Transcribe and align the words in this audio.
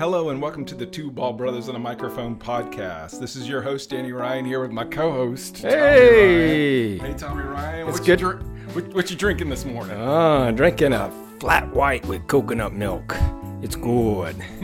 Hello 0.00 0.30
and 0.30 0.40
welcome 0.40 0.64
to 0.64 0.74
the 0.74 0.86
Two 0.86 1.10
Bald 1.10 1.36
Brothers 1.36 1.68
on 1.68 1.76
a 1.76 1.78
Microphone 1.78 2.34
podcast. 2.34 3.20
This 3.20 3.36
is 3.36 3.46
your 3.46 3.60
host 3.60 3.90
Danny 3.90 4.12
Ryan 4.12 4.46
here 4.46 4.62
with 4.62 4.70
my 4.70 4.82
co-host. 4.82 5.58
Hey! 5.58 6.96
Tommy 6.96 7.02
Ryan. 7.02 7.12
hey 7.12 7.18
Tommy 7.18 7.42
Ryan. 7.42 7.88
It's 7.88 7.98
what 7.98 8.06
good. 8.06 8.20
You 8.22 8.32
drink, 8.32 8.74
what, 8.74 8.94
what 8.94 9.10
you 9.10 9.16
drinking 9.18 9.50
this 9.50 9.66
morning? 9.66 9.98
Ah, 10.00 10.52
drinking 10.52 10.94
a 10.94 11.10
flat 11.38 11.70
white 11.74 12.06
with 12.06 12.26
coconut 12.28 12.72
milk. 12.72 13.14
It's 13.60 13.76
good. 13.76 14.36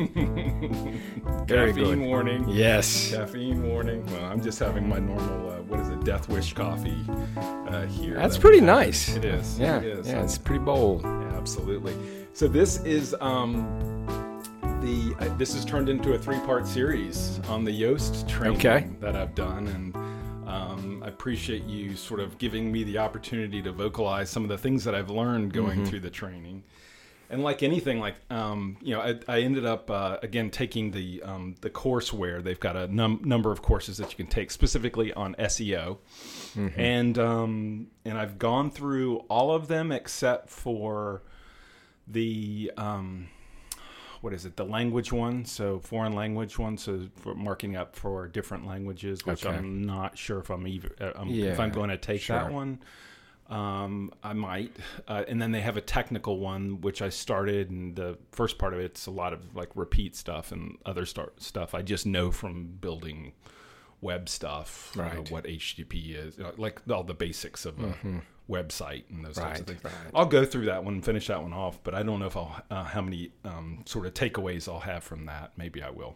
Very 1.46 1.74
Caffeine 1.74 1.98
good. 1.98 1.98
warning. 1.98 2.48
Yes. 2.48 3.10
Caffeine 3.10 3.62
warning. 3.62 4.06
Well, 4.06 4.24
I'm 4.24 4.40
just 4.40 4.58
having 4.58 4.88
my 4.88 5.00
normal, 5.00 5.50
uh, 5.50 5.56
what 5.64 5.80
is 5.80 5.90
it, 5.90 6.02
Death 6.02 6.30
Wish 6.30 6.54
coffee 6.54 6.96
uh, 7.36 7.84
here. 7.84 8.14
That's 8.14 8.36
that 8.36 8.40
pretty 8.40 8.62
nice. 8.62 9.14
It 9.14 9.26
is. 9.26 9.58
Yeah. 9.58 9.80
It 9.80 9.98
is. 9.98 10.08
Yeah, 10.08 10.22
it's 10.22 10.38
pretty 10.38 10.64
bold. 10.64 11.02
Yeah, 11.02 11.34
absolutely. 11.36 11.94
So 12.32 12.48
this 12.48 12.82
is 12.84 13.14
um, 13.20 13.95
the 14.86 15.16
uh, 15.18 15.36
this 15.36 15.52
has 15.54 15.64
turned 15.64 15.88
into 15.88 16.12
a 16.12 16.18
three 16.18 16.38
part 16.40 16.64
series 16.66 17.40
on 17.48 17.64
the 17.64 17.70
Yoast 17.82 18.28
training 18.28 18.56
Okay. 18.58 18.86
that 19.00 19.16
I've 19.16 19.34
done, 19.34 19.66
and 19.66 19.96
um, 20.48 21.02
I 21.04 21.08
appreciate 21.08 21.64
you 21.64 21.96
sort 21.96 22.20
of 22.20 22.38
giving 22.38 22.70
me 22.70 22.84
the 22.84 22.98
opportunity 22.98 23.60
to 23.62 23.72
vocalize 23.72 24.30
some 24.30 24.44
of 24.44 24.48
the 24.48 24.58
things 24.58 24.84
that 24.84 24.94
I've 24.94 25.10
learned 25.10 25.52
going 25.52 25.84
through 25.86 26.00
the 26.00 26.10
training. 26.10 26.62
And 27.28 27.42
like 27.42 27.64
anything, 27.64 27.98
like 27.98 28.14
um, 28.30 28.76
you 28.80 28.94
know, 28.94 29.00
I, 29.00 29.16
I 29.26 29.40
ended 29.40 29.66
up 29.66 29.90
uh, 29.90 30.18
again 30.22 30.50
taking 30.50 30.92
the 30.92 31.20
um, 31.24 31.56
the 31.62 31.70
courseware. 31.70 32.40
They've 32.40 32.60
got 32.60 32.76
a 32.76 32.86
num- 32.86 33.22
number 33.24 33.50
of 33.50 33.62
courses 33.62 33.96
that 33.96 34.10
you 34.12 34.16
can 34.16 34.28
take 34.28 34.52
specifically 34.52 35.12
on 35.14 35.34
SEO, 35.34 35.98
and 36.76 37.18
um, 37.18 37.88
and 38.04 38.16
I've 38.16 38.38
gone 38.38 38.70
through 38.70 39.16
all 39.28 39.50
of 39.50 39.66
them 39.66 39.90
except 39.90 40.48
for 40.48 41.22
the 42.06 42.70
um, 42.76 43.26
what 44.26 44.34
is 44.34 44.44
it? 44.44 44.56
The 44.56 44.64
language 44.64 45.12
one, 45.12 45.44
so 45.44 45.78
foreign 45.78 46.12
language 46.12 46.58
one, 46.58 46.76
so 46.76 47.06
for 47.14 47.36
marking 47.36 47.76
up 47.76 47.94
for 47.94 48.26
different 48.26 48.66
languages, 48.66 49.24
which 49.24 49.46
Okay. 49.46 49.56
I'm 49.56 49.84
not 49.84 50.18
sure 50.18 50.40
if 50.40 50.50
I'm 50.50 50.66
even 50.66 50.90
uh, 51.00 51.12
um, 51.14 51.30
if 51.30 51.60
I'm 51.60 51.70
going 51.70 51.90
to 51.90 51.96
take 51.96 52.26
that 52.26 52.52
one. 52.52 52.80
Um, 53.48 54.12
I 54.24 54.32
might, 54.32 54.74
uh, 55.06 55.22
and 55.28 55.40
then 55.40 55.52
they 55.52 55.60
have 55.60 55.76
a 55.76 55.80
technical 55.80 56.40
one 56.40 56.80
which 56.80 57.02
I 57.02 57.08
started, 57.08 57.70
and 57.70 57.94
the 57.94 58.18
first 58.32 58.58
part 58.58 58.74
of 58.74 58.80
it's 58.80 59.06
a 59.06 59.12
lot 59.12 59.32
of 59.32 59.54
like 59.54 59.68
repeat 59.76 60.16
stuff 60.16 60.50
and 60.50 60.76
other 60.84 61.06
start 61.06 61.40
stuff 61.40 61.72
I 61.72 61.82
just 61.82 62.04
know 62.04 62.32
from 62.32 62.66
building 62.80 63.32
web 64.00 64.28
stuff, 64.28 64.92
uh, 64.98 65.02
what 65.30 65.44
HTTP 65.44 66.16
is, 66.16 66.36
you 66.36 66.42
know, 66.42 66.52
like 66.56 66.80
all 66.90 67.04
the 67.04 67.14
basics 67.14 67.64
of 67.64 67.78
a 67.78 67.94
website 68.48 69.04
and 69.10 69.24
those 69.24 69.36
types 69.36 69.60
of 69.60 69.66
things. 69.66 69.82
right. 69.84 69.92
I'll 70.14 70.26
go 70.26 70.44
through 70.44 70.66
that 70.66 70.84
one 70.84 70.94
and 70.94 71.04
finish 71.04 71.26
that 71.26 71.42
one 71.42 71.52
off, 71.52 71.78
but 71.82 71.94
I 71.94 72.02
don't 72.02 72.20
know 72.20 72.26
if 72.26 72.36
I'll 72.36 72.62
uh, 72.70 72.84
how 72.84 73.02
many 73.02 73.30
um, 73.44 73.82
sort 73.86 74.06
of 74.06 74.14
takeaways 74.14 74.68
I'll 74.68 74.80
have 74.80 75.02
from 75.02 75.26
that. 75.26 75.52
Maybe 75.56 75.82
I 75.82 75.90
will. 75.90 76.14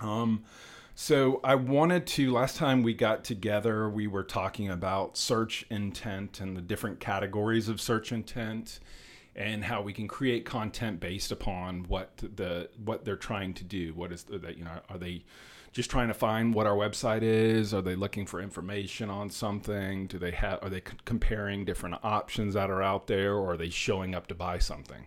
Um, 0.00 0.44
so 0.94 1.40
I 1.44 1.54
wanted 1.54 2.06
to. 2.08 2.32
Last 2.32 2.56
time 2.56 2.82
we 2.82 2.94
got 2.94 3.22
together, 3.22 3.88
we 3.88 4.06
were 4.06 4.24
talking 4.24 4.70
about 4.70 5.16
search 5.16 5.66
intent 5.70 6.40
and 6.40 6.56
the 6.56 6.62
different 6.62 7.00
categories 7.00 7.68
of 7.68 7.80
search 7.80 8.12
intent, 8.12 8.80
and 9.34 9.64
how 9.64 9.82
we 9.82 9.92
can 9.92 10.08
create 10.08 10.44
content 10.44 10.98
based 10.98 11.30
upon 11.30 11.84
what 11.84 12.16
the 12.16 12.70
what 12.82 13.04
they're 13.04 13.16
trying 13.16 13.54
to 13.54 13.64
do. 13.64 13.92
What 13.94 14.10
is 14.10 14.24
the, 14.24 14.38
that 14.38 14.56
you 14.58 14.64
know? 14.64 14.80
Are 14.88 14.98
they 14.98 15.24
just 15.76 15.90
trying 15.90 16.08
to 16.08 16.14
find 16.14 16.54
what 16.54 16.66
our 16.66 16.74
website 16.74 17.20
is? 17.22 17.74
Are 17.74 17.82
they 17.82 17.94
looking 17.94 18.24
for 18.24 18.40
information 18.40 19.10
on 19.10 19.28
something? 19.28 20.06
Do 20.06 20.18
they 20.18 20.30
have? 20.30 20.58
Are 20.62 20.70
they 20.70 20.78
c- 20.80 20.96
comparing 21.04 21.66
different 21.66 21.96
options 22.02 22.54
that 22.54 22.70
are 22.70 22.82
out 22.82 23.06
there, 23.06 23.34
or 23.34 23.52
are 23.52 23.56
they 23.58 23.68
showing 23.68 24.14
up 24.14 24.26
to 24.28 24.34
buy 24.34 24.58
something? 24.58 25.06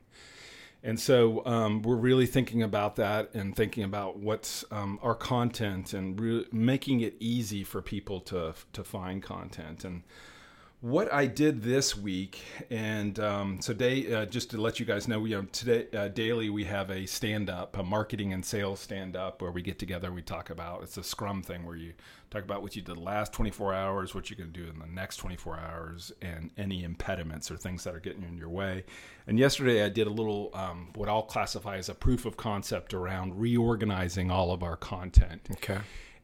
And 0.83 0.99
so 0.99 1.43
um, 1.47 1.81
we're 1.81 1.95
really 1.95 2.27
thinking 2.27 2.61
about 2.61 2.97
that 2.97 3.33
and 3.33 3.55
thinking 3.55 3.83
about 3.83 4.19
what's 4.19 4.63
um, 4.69 4.99
our 5.01 5.15
content 5.15 5.93
and 5.93 6.19
re- 6.19 6.45
making 6.51 7.01
it 7.01 7.15
easy 7.19 7.63
for 7.63 7.81
people 7.81 8.21
to 8.21 8.53
to 8.73 8.83
find 8.83 9.23
content. 9.23 9.83
And 9.83 10.03
what 10.81 11.11
I 11.11 11.25
did 11.25 11.61
this 11.61 11.97
week, 11.97 12.41
and 12.69 13.19
um, 13.19 13.59
so 13.61 13.73
day, 13.73 14.13
uh, 14.13 14.25
just 14.25 14.51
to 14.51 14.61
let 14.61 14.79
you 14.79 14.85
guys 14.85 15.09
know, 15.09 15.25
you 15.25 15.35
know, 15.35 15.47
today 15.51 15.87
uh, 15.93 16.07
daily 16.07 16.49
we 16.49 16.63
have 16.63 16.89
a 16.89 17.05
stand 17.05 17.49
up, 17.49 17.77
a 17.77 17.83
marketing 17.83 18.31
and 18.31 18.45
sales 18.45 18.79
stand 18.79 19.17
up, 19.17 19.41
where 19.41 19.51
we 19.51 19.61
get 19.61 19.77
together, 19.77 20.09
we 20.11 20.21
talk 20.21 20.49
about 20.49 20.83
it's 20.83 20.95
a 20.95 21.03
Scrum 21.03 21.43
thing 21.43 21.65
where 21.65 21.75
you 21.75 21.93
talk 22.29 22.43
about 22.43 22.61
what 22.61 22.77
you 22.77 22.81
did 22.81 22.97
last 22.97 23.33
24 23.33 23.73
hours, 23.73 24.15
what 24.15 24.29
you're 24.29 24.37
going 24.37 24.53
to 24.53 24.57
do 24.57 24.69
in 24.69 24.79
the 24.79 24.87
next 24.87 25.17
24 25.17 25.59
hours, 25.59 26.13
and 26.21 26.49
any 26.57 26.85
impediments 26.85 27.51
or 27.51 27.57
things 27.57 27.83
that 27.83 27.93
are 27.93 27.99
getting 27.99 28.23
in 28.23 28.37
your 28.37 28.49
way. 28.49 28.85
And 29.27 29.37
yesterday 29.37 29.83
I 29.83 29.89
did 29.89 30.07
a 30.07 30.11
little 30.11 30.49
um, 30.53 30.91
what 30.95 31.09
I'll 31.09 31.23
classify 31.23 31.75
as 31.75 31.89
a 31.89 31.93
proof 31.93 32.25
of 32.25 32.37
concept 32.37 32.93
around 32.93 33.37
reorganizing 33.37 34.31
all 34.31 34.53
of 34.53 34.63
our 34.63 34.77
content. 34.77 35.49
Okay. 35.51 35.79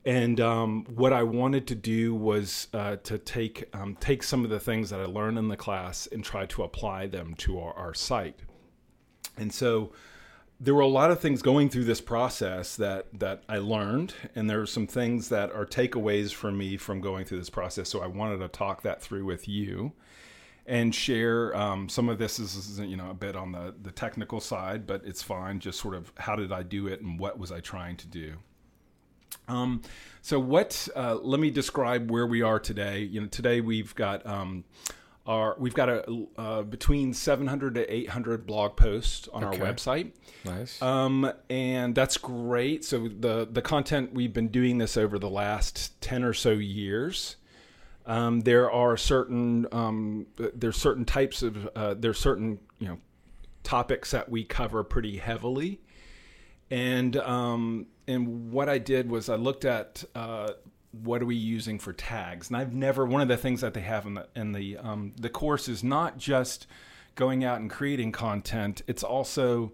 And 0.05 0.39
um, 0.39 0.85
what 0.93 1.13
I 1.13 1.23
wanted 1.23 1.65
to 1.67 1.75
do 1.75 2.13
was 2.13 2.67
uh, 2.73 2.97
to 2.97 3.17
take 3.17 3.67
um, 3.73 3.97
take 3.99 4.21
some 4.21 4.43
of 4.43 4.51
the 4.51 4.59
things 4.59 4.91
that 4.91 4.99
I 4.99 5.05
learned 5.05 5.39
in 5.39 5.47
the 5.47 5.57
class 5.57 6.07
and 6.11 6.23
try 6.23 6.45
to 6.47 6.63
apply 6.63 7.07
them 7.07 7.33
to 7.39 7.59
our, 7.59 7.73
our 7.73 7.93
site. 7.93 8.39
And 9.35 9.51
so 9.51 9.93
there 10.59 10.75
were 10.75 10.81
a 10.81 10.87
lot 10.87 11.11
of 11.11 11.19
things 11.19 11.41
going 11.41 11.69
through 11.69 11.85
this 11.85 12.01
process 12.01 12.75
that 12.75 13.07
that 13.19 13.43
I 13.49 13.57
learned, 13.57 14.13
and 14.35 14.47
there 14.47 14.61
are 14.61 14.67
some 14.67 14.85
things 14.85 15.29
that 15.29 15.51
are 15.51 15.65
takeaways 15.65 16.31
for 16.31 16.51
me 16.51 16.77
from 16.77 17.01
going 17.01 17.25
through 17.25 17.39
this 17.39 17.49
process. 17.49 17.89
So 17.89 18.01
I 18.01 18.07
wanted 18.07 18.37
to 18.37 18.47
talk 18.47 18.83
that 18.83 19.01
through 19.01 19.25
with 19.25 19.47
you 19.47 19.93
and 20.67 20.93
share 20.95 21.55
um, 21.55 21.87
some 21.89 22.09
of 22.09 22.17
this 22.17 22.39
is, 22.39 22.79
you 22.79 22.95
know 22.95 23.09
a 23.09 23.13
bit 23.15 23.35
on 23.35 23.51
the 23.51 23.73
the 23.81 23.91
technical 23.91 24.39
side, 24.39 24.85
but 24.85 25.01
it's 25.03 25.23
fine. 25.23 25.59
Just 25.59 25.79
sort 25.79 25.95
of 25.95 26.11
how 26.17 26.35
did 26.35 26.51
I 26.51 26.61
do 26.61 26.87
it 26.87 27.01
and 27.01 27.19
what 27.19 27.39
was 27.39 27.51
I 27.51 27.59
trying 27.59 27.97
to 27.97 28.07
do. 28.07 28.35
Um, 29.47 29.81
so 30.21 30.39
what? 30.39 30.87
Uh, 30.95 31.15
let 31.21 31.39
me 31.39 31.49
describe 31.51 32.09
where 32.09 32.25
we 32.27 32.41
are 32.41 32.59
today. 32.59 32.99
You 32.99 33.21
know, 33.21 33.27
today 33.27 33.61
we've 33.61 33.93
got 33.95 34.25
um, 34.25 34.63
our 35.27 35.55
we've 35.59 35.73
got 35.73 35.89
a 35.89 36.25
uh, 36.37 36.61
between 36.63 37.13
700 37.13 37.75
to 37.75 37.93
800 37.93 38.45
blog 38.45 38.75
posts 38.75 39.27
on 39.33 39.43
Okay. 39.43 39.61
our 39.61 39.73
website. 39.73 40.11
Nice. 40.43 40.81
Um, 40.81 41.31
and 41.49 41.93
that's 41.95 42.17
great. 42.17 42.83
So 42.85 43.07
the 43.07 43.47
the 43.51 43.61
content 43.61 44.13
we've 44.13 44.33
been 44.33 44.49
doing 44.49 44.77
this 44.79 44.97
over 44.97 45.19
the 45.19 45.29
last 45.29 45.99
ten 46.01 46.23
or 46.23 46.33
so 46.33 46.51
years. 46.51 47.35
Um, 48.07 48.41
there 48.41 48.69
are 48.71 48.97
certain 48.97 49.65
um, 49.71 50.27
there's 50.37 50.77
certain 50.77 51.05
types 51.05 51.41
of 51.41 51.67
uh, 51.75 51.95
there's 51.95 52.19
certain 52.19 52.59
you 52.77 52.87
know 52.87 52.97
topics 53.63 54.11
that 54.11 54.29
we 54.29 54.43
cover 54.43 54.83
pretty 54.83 55.17
heavily, 55.17 55.79
and 56.69 57.17
um, 57.17 57.87
and 58.07 58.51
what 58.51 58.69
I 58.69 58.77
did 58.77 59.09
was 59.09 59.29
I 59.29 59.35
looked 59.35 59.65
at 59.65 60.03
uh, 60.13 60.51
what 61.03 61.21
are 61.21 61.25
we 61.25 61.35
using 61.35 61.79
for 61.79 61.93
tags, 61.93 62.47
and 62.49 62.57
I've 62.57 62.73
never 62.73 63.05
one 63.05 63.21
of 63.21 63.27
the 63.27 63.37
things 63.37 63.61
that 63.61 63.73
they 63.73 63.81
have 63.81 64.05
in 64.05 64.13
the 64.15 64.27
in 64.35 64.51
the 64.53 64.77
um, 64.77 65.13
the 65.19 65.29
course 65.29 65.67
is 65.67 65.83
not 65.83 66.17
just 66.17 66.67
going 67.15 67.43
out 67.43 67.59
and 67.59 67.69
creating 67.69 68.11
content; 68.11 68.81
it's 68.87 69.03
also 69.03 69.73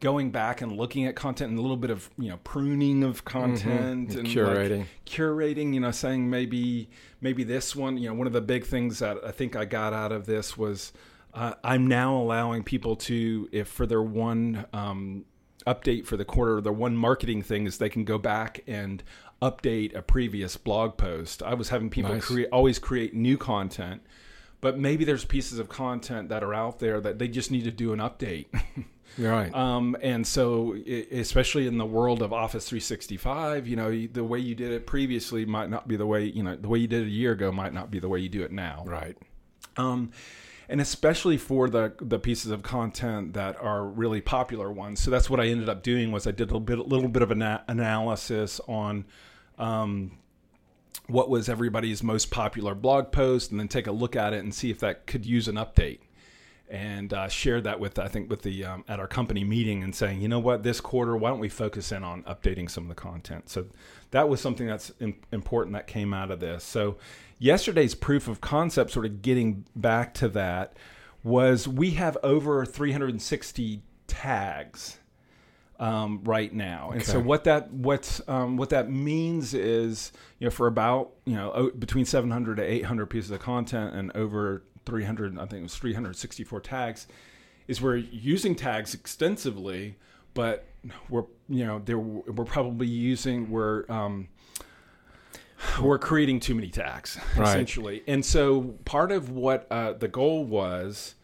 going 0.00 0.30
back 0.30 0.60
and 0.60 0.72
looking 0.76 1.06
at 1.06 1.16
content 1.16 1.50
and 1.50 1.58
a 1.58 1.62
little 1.62 1.76
bit 1.76 1.90
of 1.90 2.10
you 2.18 2.28
know 2.28 2.38
pruning 2.44 3.02
of 3.02 3.24
content 3.24 4.10
And 4.10 4.14
and 4.14 4.28
curating. 4.28 4.78
like, 4.80 4.88
curating 5.06 5.72
you 5.72 5.80
know 5.80 5.90
saying 5.90 6.28
maybe 6.28 6.90
maybe 7.22 7.44
this 7.44 7.74
one 7.74 7.96
you 7.96 8.08
know 8.08 8.14
one 8.14 8.26
of 8.26 8.34
the 8.34 8.42
big 8.42 8.66
things 8.66 8.98
that 8.98 9.16
i 9.24 9.30
think 9.30 9.56
i 9.56 9.64
got 9.64 9.94
out 9.94 10.12
of 10.12 10.26
this 10.26 10.54
was 10.54 10.92
uh, 11.32 11.54
i'm 11.64 11.86
now 11.86 12.14
allowing 12.14 12.62
people 12.62 12.94
to 12.96 13.48
if 13.52 13.68
for 13.68 13.86
their 13.86 14.02
one 14.02 14.66
um, 14.74 15.24
update 15.66 16.06
for 16.06 16.16
the 16.16 16.24
quarter 16.24 16.60
the 16.60 16.72
one 16.72 16.96
marketing 16.96 17.42
thing 17.42 17.66
is 17.66 17.78
they 17.78 17.88
can 17.88 18.04
go 18.04 18.18
back 18.18 18.62
and 18.66 19.02
update 19.42 19.94
a 19.94 20.02
previous 20.02 20.56
blog 20.56 20.96
post 20.96 21.42
i 21.42 21.54
was 21.54 21.68
having 21.68 21.90
people 21.90 22.12
Nice. 22.12 22.24
create 22.24 22.48
always 22.52 22.78
create 22.78 23.14
new 23.14 23.36
content 23.36 24.02
but 24.60 24.78
maybe 24.78 25.04
there's 25.04 25.24
pieces 25.24 25.58
of 25.58 25.68
content 25.68 26.28
that 26.30 26.42
are 26.42 26.54
out 26.54 26.78
there 26.78 27.00
that 27.00 27.18
they 27.18 27.28
just 27.28 27.50
need 27.50 27.64
to 27.64 27.70
do 27.70 27.92
an 27.92 27.98
update 27.98 28.46
right. 29.18 29.54
Um, 29.54 29.96
and 30.02 30.26
so, 30.26 30.76
especially 31.10 31.66
in 31.66 31.78
the 31.78 31.86
world 31.86 32.22
of 32.22 32.32
Office 32.32 32.68
365, 32.68 33.66
you 33.66 33.76
know, 33.76 34.06
the 34.06 34.24
way 34.24 34.38
you 34.38 34.54
did 34.54 34.72
it 34.72 34.86
previously 34.86 35.44
might 35.44 35.70
not 35.70 35.86
be 35.88 35.96
the 35.96 36.06
way, 36.06 36.24
you 36.24 36.42
know, 36.42 36.56
the 36.56 36.68
way 36.68 36.78
you 36.78 36.86
did 36.86 37.02
it 37.02 37.06
a 37.06 37.10
year 37.10 37.32
ago 37.32 37.52
might 37.52 37.72
not 37.72 37.90
be 37.90 37.98
the 37.98 38.08
way 38.08 38.18
you 38.18 38.28
do 38.28 38.42
it 38.42 38.52
now. 38.52 38.84
right. 38.86 39.16
Um, 39.76 40.10
and 40.68 40.80
especially 40.80 41.36
for 41.36 41.68
the 41.68 41.92
the 42.00 42.18
pieces 42.18 42.50
of 42.50 42.62
content 42.62 43.34
that 43.34 43.60
are 43.60 43.84
really 43.84 44.20
popular 44.20 44.70
ones. 44.70 45.00
So 45.00 45.10
that's 45.10 45.30
what 45.30 45.40
I 45.40 45.46
ended 45.46 45.68
up 45.68 45.82
doing 45.82 46.12
was 46.12 46.26
I 46.26 46.32
did 46.32 46.50
a 46.50 46.56
little 46.56 46.60
bit, 46.60 46.78
a 46.78 46.82
little 46.82 47.08
bit 47.08 47.22
of 47.22 47.30
an 47.30 47.42
analysis 47.42 48.60
on 48.66 49.04
um, 49.58 50.18
what 51.06 51.30
was 51.30 51.48
everybody's 51.48 52.02
most 52.02 52.30
popular 52.30 52.74
blog 52.74 53.12
post, 53.12 53.50
and 53.50 53.60
then 53.60 53.68
take 53.68 53.86
a 53.86 53.92
look 53.92 54.16
at 54.16 54.32
it 54.32 54.42
and 54.42 54.54
see 54.54 54.70
if 54.70 54.80
that 54.80 55.06
could 55.06 55.24
use 55.24 55.48
an 55.48 55.56
update 55.56 56.00
and 56.68 57.12
uh, 57.12 57.28
shared 57.28 57.64
that 57.64 57.78
with 57.78 57.98
I 57.98 58.08
think 58.08 58.28
with 58.28 58.42
the 58.42 58.64
um, 58.64 58.84
at 58.88 58.98
our 59.00 59.06
company 59.06 59.44
meeting 59.44 59.82
and 59.82 59.94
saying, 59.94 60.20
you 60.20 60.28
know 60.28 60.38
what, 60.38 60.62
this 60.62 60.80
quarter, 60.80 61.16
why 61.16 61.30
don't 61.30 61.38
we 61.38 61.48
focus 61.48 61.92
in 61.92 62.02
on 62.02 62.22
updating 62.24 62.70
some 62.70 62.84
of 62.84 62.88
the 62.88 62.94
content? 62.94 63.48
So 63.48 63.66
that 64.10 64.28
was 64.28 64.40
something 64.40 64.66
that's 64.66 64.92
im- 65.00 65.20
important 65.32 65.74
that 65.74 65.86
came 65.86 66.12
out 66.12 66.30
of 66.30 66.40
this. 66.40 66.64
So 66.64 66.96
yesterday's 67.38 67.94
proof 67.94 68.28
of 68.28 68.40
concept, 68.40 68.90
sort 68.90 69.06
of 69.06 69.22
getting 69.22 69.64
back 69.76 70.14
to 70.14 70.28
that, 70.30 70.76
was 71.22 71.66
we 71.68 71.92
have 71.92 72.16
over 72.22 72.64
360 72.64 73.82
tags 74.06 74.98
um, 75.78 76.20
right 76.24 76.52
now. 76.52 76.90
And 76.92 77.02
so 77.04 77.20
what 77.20 77.44
that 77.44 77.70
what 77.72 78.20
um, 78.28 78.56
what 78.56 78.70
that 78.70 78.90
means 78.90 79.54
is 79.54 80.12
you 80.38 80.46
know 80.46 80.50
for 80.50 80.66
about 80.66 81.12
you 81.24 81.34
know 81.34 81.52
o- 81.52 81.70
between 81.70 82.04
700 82.04 82.56
to 82.56 82.62
800 82.62 83.06
pieces 83.06 83.30
of 83.30 83.40
content 83.40 83.94
and 83.94 84.10
over 84.16 84.62
300 84.86 85.36
I 85.38 85.46
think 85.46 85.60
it 85.60 85.62
was 85.62 85.76
364 85.76 86.60
tags 86.60 87.06
is 87.68 87.82
we're 87.82 87.96
using 87.96 88.54
tags 88.54 88.94
extensively, 88.94 89.96
but 90.34 90.66
we're 91.08 91.24
you 91.48 91.66
know 91.66 91.80
there 91.84 91.98
we're 91.98 92.44
probably 92.44 92.86
using 92.86 93.50
we're 93.50 93.84
um, 93.90 94.28
we're 95.82 95.98
creating 95.98 96.38
too 96.40 96.54
many 96.54 96.68
tags 96.68 97.18
Right. 97.36 97.48
essentially, 97.48 98.02
and 98.06 98.24
so 98.24 98.62
part 98.84 99.10
of 99.12 99.30
what 99.30 99.66
uh, 99.70 99.94
the 99.94 100.08
goal 100.08 100.44
was 100.44 101.14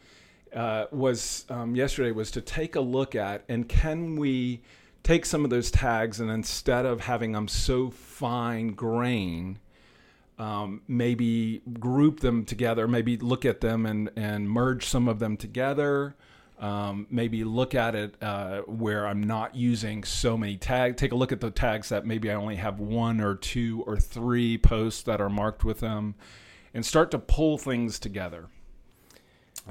uh, 0.54 0.86
was 0.90 1.44
um, 1.48 1.76
yesterday 1.76 2.10
was 2.10 2.30
to 2.32 2.40
take 2.40 2.74
a 2.76 2.80
look 2.80 3.14
at 3.14 3.44
and 3.48 3.68
can 3.68 4.16
we 4.16 4.62
take 5.02 5.24
some 5.26 5.44
of 5.44 5.50
those 5.50 5.70
tags 5.70 6.20
and 6.20 6.30
instead 6.30 6.86
of 6.86 7.00
having 7.00 7.32
them 7.32 7.48
so 7.48 7.90
fine 7.90 8.68
grain 8.68 9.58
um, 10.42 10.82
maybe 10.88 11.62
group 11.78 12.18
them 12.18 12.44
together 12.44 12.88
maybe 12.88 13.16
look 13.16 13.44
at 13.44 13.60
them 13.60 13.86
and, 13.86 14.10
and 14.16 14.50
merge 14.50 14.86
some 14.86 15.06
of 15.06 15.20
them 15.20 15.36
together 15.36 16.16
um, 16.58 17.06
maybe 17.10 17.44
look 17.44 17.76
at 17.76 17.94
it 17.94 18.16
uh, 18.20 18.62
where 18.62 19.06
i'm 19.06 19.22
not 19.22 19.54
using 19.54 20.02
so 20.02 20.36
many 20.36 20.56
tags 20.56 20.96
take 20.96 21.12
a 21.12 21.14
look 21.14 21.30
at 21.30 21.40
the 21.40 21.50
tags 21.50 21.90
that 21.90 22.04
maybe 22.04 22.28
i 22.28 22.34
only 22.34 22.56
have 22.56 22.80
one 22.80 23.20
or 23.20 23.36
two 23.36 23.84
or 23.86 23.96
three 23.96 24.58
posts 24.58 25.02
that 25.04 25.20
are 25.20 25.30
marked 25.30 25.62
with 25.62 25.78
them 25.78 26.16
and 26.74 26.84
start 26.84 27.12
to 27.12 27.20
pull 27.20 27.56
things 27.56 28.00
together 28.00 28.48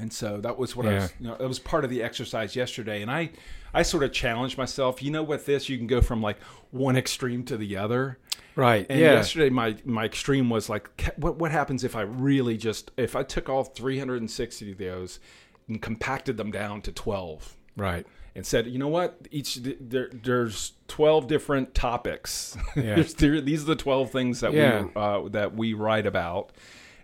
and 0.02 0.12
so 0.12 0.42
that 0.42 0.58
was 0.58 0.76
what 0.76 0.88
I 0.88 0.94
was, 0.96 1.14
you 1.20 1.28
know, 1.28 1.36
it 1.36 1.46
was 1.48 1.60
part 1.60 1.84
of 1.84 1.90
the 1.90 2.02
exercise 2.02 2.56
yesterday. 2.56 3.02
And 3.04 3.12
I, 3.12 3.30
I 3.74 3.84
sort 3.84 4.04
of 4.04 4.12
challenged 4.12 4.58
myself, 4.58 5.02
you 5.04 5.12
know, 5.12 5.22
with 5.22 5.46
this, 5.46 5.70
you 5.70 5.78
can 5.78 5.86
go 5.88 6.02
from 6.02 6.22
like 6.22 6.42
one 6.72 6.98
extreme 6.98 7.44
to 7.46 7.56
the 7.58 7.78
other. 7.78 8.18
Right. 8.56 8.86
And 8.90 9.00
yeah. 9.00 9.14
yesterday, 9.14 9.50
my, 9.50 9.78
my 9.86 10.06
extreme 10.06 10.50
was 10.50 10.70
like, 10.70 10.90
what, 11.18 11.38
what 11.38 11.52
happens 11.52 11.84
if 11.84 11.96
I 11.96 12.02
really 12.02 12.58
just, 12.58 12.92
if 12.98 13.16
I 13.16 13.24
took 13.24 13.48
all 13.48 13.64
360 13.64 14.72
of 14.72 14.78
those 14.78 15.20
and 15.68 15.82
compacted 15.82 16.36
them 16.38 16.52
down 16.52 16.82
to 16.82 16.92
12 16.92 17.56
Right. 17.78 18.06
and 18.36 18.46
said, 18.46 18.68
you 18.68 18.80
know 18.80 18.90
what, 18.90 19.28
each, 19.32 19.56
there, 19.64 20.10
there's 20.12 20.74
12 20.88 21.28
different 21.28 21.74
topics. 21.76 22.58
Yeah. 22.76 23.04
There- 23.18 23.40
these 23.42 23.62
are 23.64 23.68
the 23.68 23.76
12 23.76 24.12
things 24.12 24.40
that 24.42 24.52
Yeah. 24.54 24.82
we, 24.84 24.90
uh, 24.96 25.30
that 25.30 25.54
we 25.56 25.74
write 25.74 26.06
about 26.08 26.52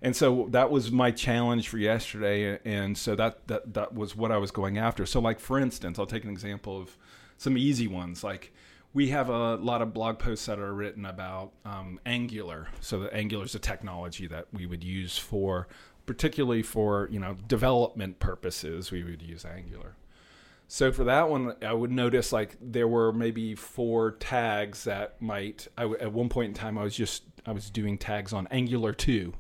and 0.01 0.15
so 0.15 0.47
that 0.51 0.69
was 0.69 0.91
my 0.91 1.11
challenge 1.11 1.67
for 1.69 1.77
yesterday 1.77 2.59
and 2.65 2.97
so 2.97 3.15
that, 3.15 3.47
that 3.47 3.73
that 3.73 3.93
was 3.93 4.15
what 4.15 4.31
i 4.31 4.37
was 4.37 4.51
going 4.51 4.77
after. 4.77 5.05
So 5.05 5.19
like 5.19 5.39
for 5.39 5.59
instance 5.59 5.99
i'll 5.99 6.05
take 6.05 6.23
an 6.23 6.29
example 6.29 6.79
of 6.79 6.97
some 7.37 7.57
easy 7.57 7.87
ones. 7.87 8.23
Like 8.23 8.53
we 8.93 9.09
have 9.09 9.29
a 9.29 9.55
lot 9.55 9.81
of 9.81 9.93
blog 9.93 10.17
posts 10.19 10.47
that 10.47 10.59
are 10.59 10.73
written 10.73 11.05
about 11.05 11.51
um, 11.65 11.99
angular. 12.05 12.67
So 12.79 12.99
the 12.99 13.13
angular 13.13 13.45
is 13.45 13.53
a 13.53 13.59
technology 13.59 14.27
that 14.27 14.47
we 14.51 14.65
would 14.65 14.83
use 14.83 15.17
for 15.17 15.67
particularly 16.07 16.63
for 16.63 17.07
you 17.11 17.19
know 17.19 17.37
development 17.47 18.19
purposes 18.19 18.91
we 18.91 19.03
would 19.03 19.21
use 19.21 19.45
angular. 19.45 19.95
So 20.69 20.91
for 20.91 21.05
that 21.05 21.29
one, 21.29 21.55
I 21.61 21.73
would 21.73 21.91
notice 21.91 22.33
like 22.33 22.57
there 22.59 22.87
were 22.87 23.13
maybe 23.13 23.55
four 23.55 24.11
tags 24.11 24.83
that 24.85 25.21
might. 25.21 25.67
I 25.77 25.83
w 25.83 25.99
at 26.01 26.11
one 26.11 26.29
point 26.29 26.49
in 26.49 26.53
time, 26.55 26.77
I 26.77 26.83
was 26.83 26.95
just 26.95 27.23
I 27.45 27.51
was 27.51 27.69
doing 27.69 27.97
tags 27.97 28.33
on 28.33 28.47
Angular 28.47 28.91
two, 28.91 29.33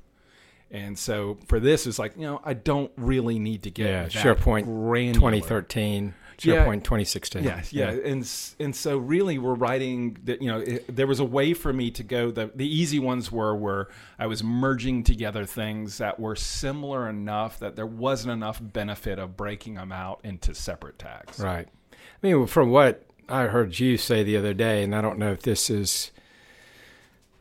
and 0.71 0.97
so 0.97 1.37
for 1.47 1.59
this 1.59 1.87
is 1.87 1.97
like 1.97 2.15
you 2.15 2.23
know 2.23 2.41
I 2.43 2.53
don't 2.53 2.91
really 2.97 3.39
need 3.39 3.63
to 3.63 3.71
get 3.71 3.87
Yeah, 3.87 4.05
SharePoint 4.07 4.65
granular. 4.65 5.31
2013, 5.31 6.13
Yeah. 6.41 6.65
SharePoint 6.65 6.83
2016. 6.83 7.43
Yeah, 7.43 7.63
yeah, 7.71 7.89
and 7.89 8.29
and 8.59 8.75
so 8.75 8.97
really 8.97 9.37
we're 9.39 9.55
writing 9.55 10.17
that 10.25 10.41
you 10.41 10.49
know 10.51 10.59
it, 10.59 10.93
there 10.93 11.07
was 11.07 11.19
a 11.19 11.25
way 11.25 11.53
for 11.53 11.71
me 11.73 11.89
to 11.91 12.03
go. 12.03 12.31
The 12.31 12.51
the 12.53 12.67
easy 12.67 12.99
ones 12.99 13.31
were 13.31 13.55
where 13.55 13.87
I 14.19 14.27
was 14.27 14.43
merging 14.43 15.03
together 15.03 15.45
things 15.45 15.97
that 15.99 16.19
were 16.19 16.35
similar 16.35 17.09
enough 17.09 17.59
that 17.59 17.75
there 17.75 17.87
wasn't 17.87 18.33
enough 18.33 18.59
benefit 18.61 19.19
of 19.19 19.35
breaking 19.37 19.75
them 19.75 19.91
out 19.91 20.19
into 20.23 20.53
separate 20.53 20.99
tags. 20.99 21.39
Right. 21.39 21.67
I 21.93 21.97
mean, 22.21 22.45
from 22.47 22.71
what 22.71 23.03
I 23.29 23.43
heard 23.45 23.79
you 23.79 23.97
say 23.97 24.23
the 24.23 24.37
other 24.37 24.53
day, 24.53 24.83
and 24.83 24.93
I 24.95 25.01
don't 25.01 25.17
know 25.17 25.31
if 25.31 25.41
this 25.41 25.69
is 25.69 26.11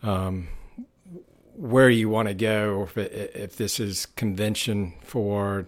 um, 0.03 0.49
where 1.57 1.89
you 1.91 2.09
want 2.09 2.29
to 2.29 2.35
go, 2.35 2.75
or 2.75 2.85
if, 2.85 2.99
it, 2.99 3.33
if 3.35 3.57
this 3.57 3.81
is 3.81 4.07
convention 4.07 4.93
for 5.03 5.67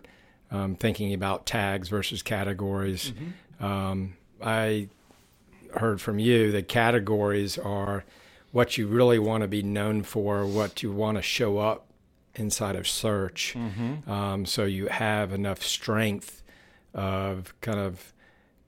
um, 0.50 0.74
thinking 0.76 1.14
about 1.14 1.46
tags 1.46 1.88
versus 1.88 2.22
categories. 2.22 3.12
Um, 3.60 4.16
I 4.42 4.88
heard 5.74 6.00
from 6.00 6.18
you 6.18 6.52
that 6.52 6.68
categories 6.68 7.58
are 7.58 8.04
what 8.52 8.78
you 8.78 8.86
really 8.86 9.18
want 9.18 9.42
to 9.42 9.48
be 9.48 9.62
known 9.62 10.02
for, 10.02 10.46
what 10.46 10.82
you 10.82 10.92
want 10.92 11.16
to 11.18 11.22
show 11.22 11.58
up 11.58 11.86
inside 12.34 12.76
of 12.76 12.86
search. 12.86 13.54
Um, 14.10 14.46
so 14.46 14.64
you 14.64 14.86
have 14.86 15.32
enough 15.32 15.62
strength 15.62 16.42
of 16.94 17.52
kind 17.60 17.78
of 17.78 18.12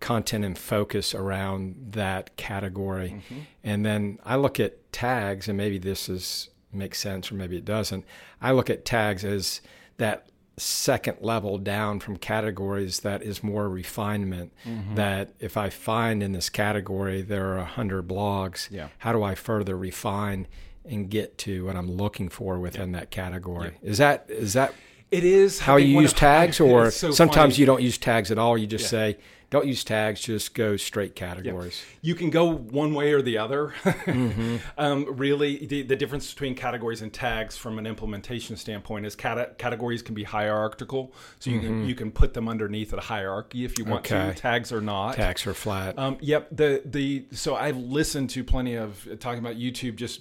content 0.01 0.45
and 0.45 0.59
focus 0.59 1.15
around 1.15 1.93
that 1.93 2.37
category. 2.37 3.23
And 3.63 3.85
then 3.85 4.19
I 4.25 4.37
look 4.37 4.59
at 4.59 4.93
tags, 4.93 5.49
and 5.49 5.57
maybe 5.57 5.79
this 5.79 6.09
is 6.09 6.51
makes 6.73 6.99
sense 6.99 7.31
or 7.31 7.35
maybe 7.35 7.57
it 7.57 7.65
doesn't. 7.65 8.05
I 8.41 8.53
look 8.53 8.71
at 8.71 8.85
tags 8.85 9.25
as 9.25 9.61
that 9.97 10.27
second 10.57 11.19
level 11.21 11.59
down 11.59 12.01
from 12.01 12.17
categories 12.17 13.01
that 13.01 13.23
is 13.23 13.43
more 13.43 13.69
refinement 13.69 14.53
mm-hmm. 14.67 14.95
that 14.95 15.31
if 15.41 15.57
i 15.57 15.71
find 15.71 16.23
in 16.23 16.33
this 16.33 16.51
category 16.51 17.23
there 17.23 17.47
are 17.53 17.59
a 17.59 17.65
hundred 17.65 18.07
blogs 18.07 18.69
Yeah. 18.71 18.89
how 18.99 19.13
do 19.13 19.23
i 19.23 19.35
further 19.35 19.75
refine 19.75 20.47
and 20.85 21.09
get 21.09 21.39
to 21.39 21.65
what 21.65 21.77
i'm 21.77 21.91
looking 21.91 22.29
for 22.29 22.59
within 22.59 22.93
that 22.93 23.11
category 23.11 23.79
is 23.83 23.97
that 23.99 24.27
is 24.29 24.53
that 24.53 24.75
It 25.11 25.25
is 25.25 25.61
how 25.61 25.77
you 25.77 26.01
use 26.01 26.13
tags 26.13 26.61
or 26.67 26.91
so 26.91 27.11
sometimes 27.11 27.55
funny. 27.55 27.61
you 27.61 27.67
don't 27.67 27.83
use 27.83 27.99
tags 27.99 28.31
at 28.31 28.39
all 28.39 28.57
you 28.57 28.67
just 28.67 28.85
Yeah. 28.85 28.89
say 29.15 29.19
don't 29.51 29.67
use 29.67 29.83
tags 29.83 30.21
just 30.21 30.55
go 30.55 30.77
straight 30.77 31.17
categories 31.17 31.83
you 32.03 32.15
can 32.15 32.31
go 32.31 32.45
one 32.53 32.95
way 32.95 33.13
or 33.13 33.21
the 33.21 33.37
other. 33.39 33.75
Mm-hmm. 33.85 34.57
um, 34.79 35.07
really, 35.17 35.67
the, 35.67 35.83
the 35.83 35.97
difference 35.97 36.33
between 36.33 36.55
categories 36.55 37.03
and 37.03 37.13
tags 37.13 37.57
from 37.57 37.79
an 37.79 37.87
implementation 37.87 38.57
standpoint 38.57 39.07
is 39.07 39.15
cate- 39.17 39.57
categories 39.59 40.03
can 40.03 40.15
be 40.15 40.23
hierarchical, 40.25 41.13
so 41.39 41.51
you 41.51 41.61
can 41.61 41.85
you 41.87 41.95
can 41.95 42.11
put 42.11 42.33
them 42.35 42.49
underneath 42.49 42.93
a 42.93 43.01
hierarchy 43.01 43.65
if 43.65 43.79
you 43.79 43.85
want 43.85 44.05
Mm-hmm. 44.05 44.15
Okay. 44.29 44.35
to. 44.35 44.41
Tags 44.41 44.73
are 44.73 44.81
not. 44.81 45.15
tags 45.15 45.47
are 45.47 45.55
flat 45.55 45.99
Um, 45.99 46.17
yep. 46.21 46.49
The 46.53 46.83
the 46.85 47.27
so 47.33 47.55
I've 47.57 47.77
listened 47.77 48.31
to 48.31 48.45
plenty 48.45 48.75
of 48.77 49.07
talking 49.21 49.39
about 49.41 49.57
YouTube. 49.57 49.97
Just 49.97 50.21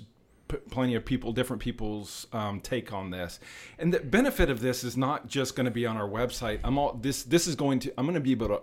p- 0.49 0.57
plenty 0.69 0.95
of 0.95 1.05
people, 1.05 1.31
different 1.31 1.61
people's 1.61 2.27
um, 2.33 2.59
take 2.59 2.91
on 2.91 3.09
this, 3.11 3.39
and 3.77 3.93
the 3.93 3.99
benefit 4.01 4.49
of 4.49 4.59
this 4.59 4.83
is 4.83 4.97
not 4.97 5.27
just 5.29 5.55
going 5.55 5.65
to 5.65 5.71
be 5.71 5.85
on 5.85 5.95
our 5.95 6.07
website. 6.09 6.59
I'm 6.65 6.77
all 6.77 6.93
this. 6.93 7.23
This 7.23 7.47
is 7.47 7.55
going 7.55 7.79
to. 7.79 7.93
I'm 7.97 8.05
going 8.05 8.15
to 8.15 8.19
be 8.19 8.31
able 8.31 8.47
to 8.49 8.61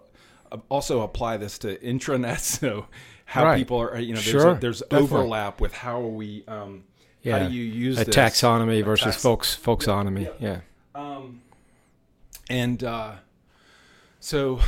uh, 0.52 0.58
also 0.68 1.00
apply 1.00 1.38
this 1.38 1.56
to 1.60 1.76
intranet. 1.78 2.40
So 2.60 2.86
how 3.24 3.44
Right. 3.44 3.56
people 3.56 3.78
are. 3.80 3.98
You 3.98 4.14
know, 4.14 4.20
there's, 4.20 4.42
Sure, 4.42 4.50
a, 4.52 4.58
there's 4.58 4.80
definitely. 4.80 5.04
overlap 5.04 5.60
with 5.60 5.72
how 5.72 6.00
we. 6.00 6.44
Um, 6.46 6.84
yeah 7.22 7.38
How 7.40 7.48
do 7.48 7.54
you 7.54 7.64
use 7.64 7.98
a 8.00 8.04
this? 8.04 8.14
taxonomy 8.14 8.84
versus 8.84 9.06
tax- 9.14 9.22
folks 9.22 9.56
folksonomy 9.60 10.30
yeah 10.38 10.60
Um, 10.94 11.40
and 12.48 12.84
uh, 12.84 13.14
so 14.20 14.60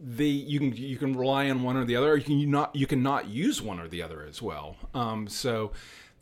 the 0.00 0.28
you 0.28 0.58
can 0.58 0.76
you 0.76 0.96
can 0.96 1.16
rely 1.16 1.50
on 1.50 1.62
one 1.62 1.76
or 1.76 1.84
the 1.84 1.96
other. 1.96 2.12
Or 2.12 2.16
you 2.16 2.24
can 2.24 2.50
not 2.50 2.74
you 2.74 2.86
can 2.86 3.02
not 3.02 3.28
use 3.28 3.62
one 3.62 3.80
or 3.80 3.88
the 3.88 4.02
other 4.02 4.24
as 4.28 4.42
well. 4.42 4.76
Um, 4.94 5.28
so 5.28 5.72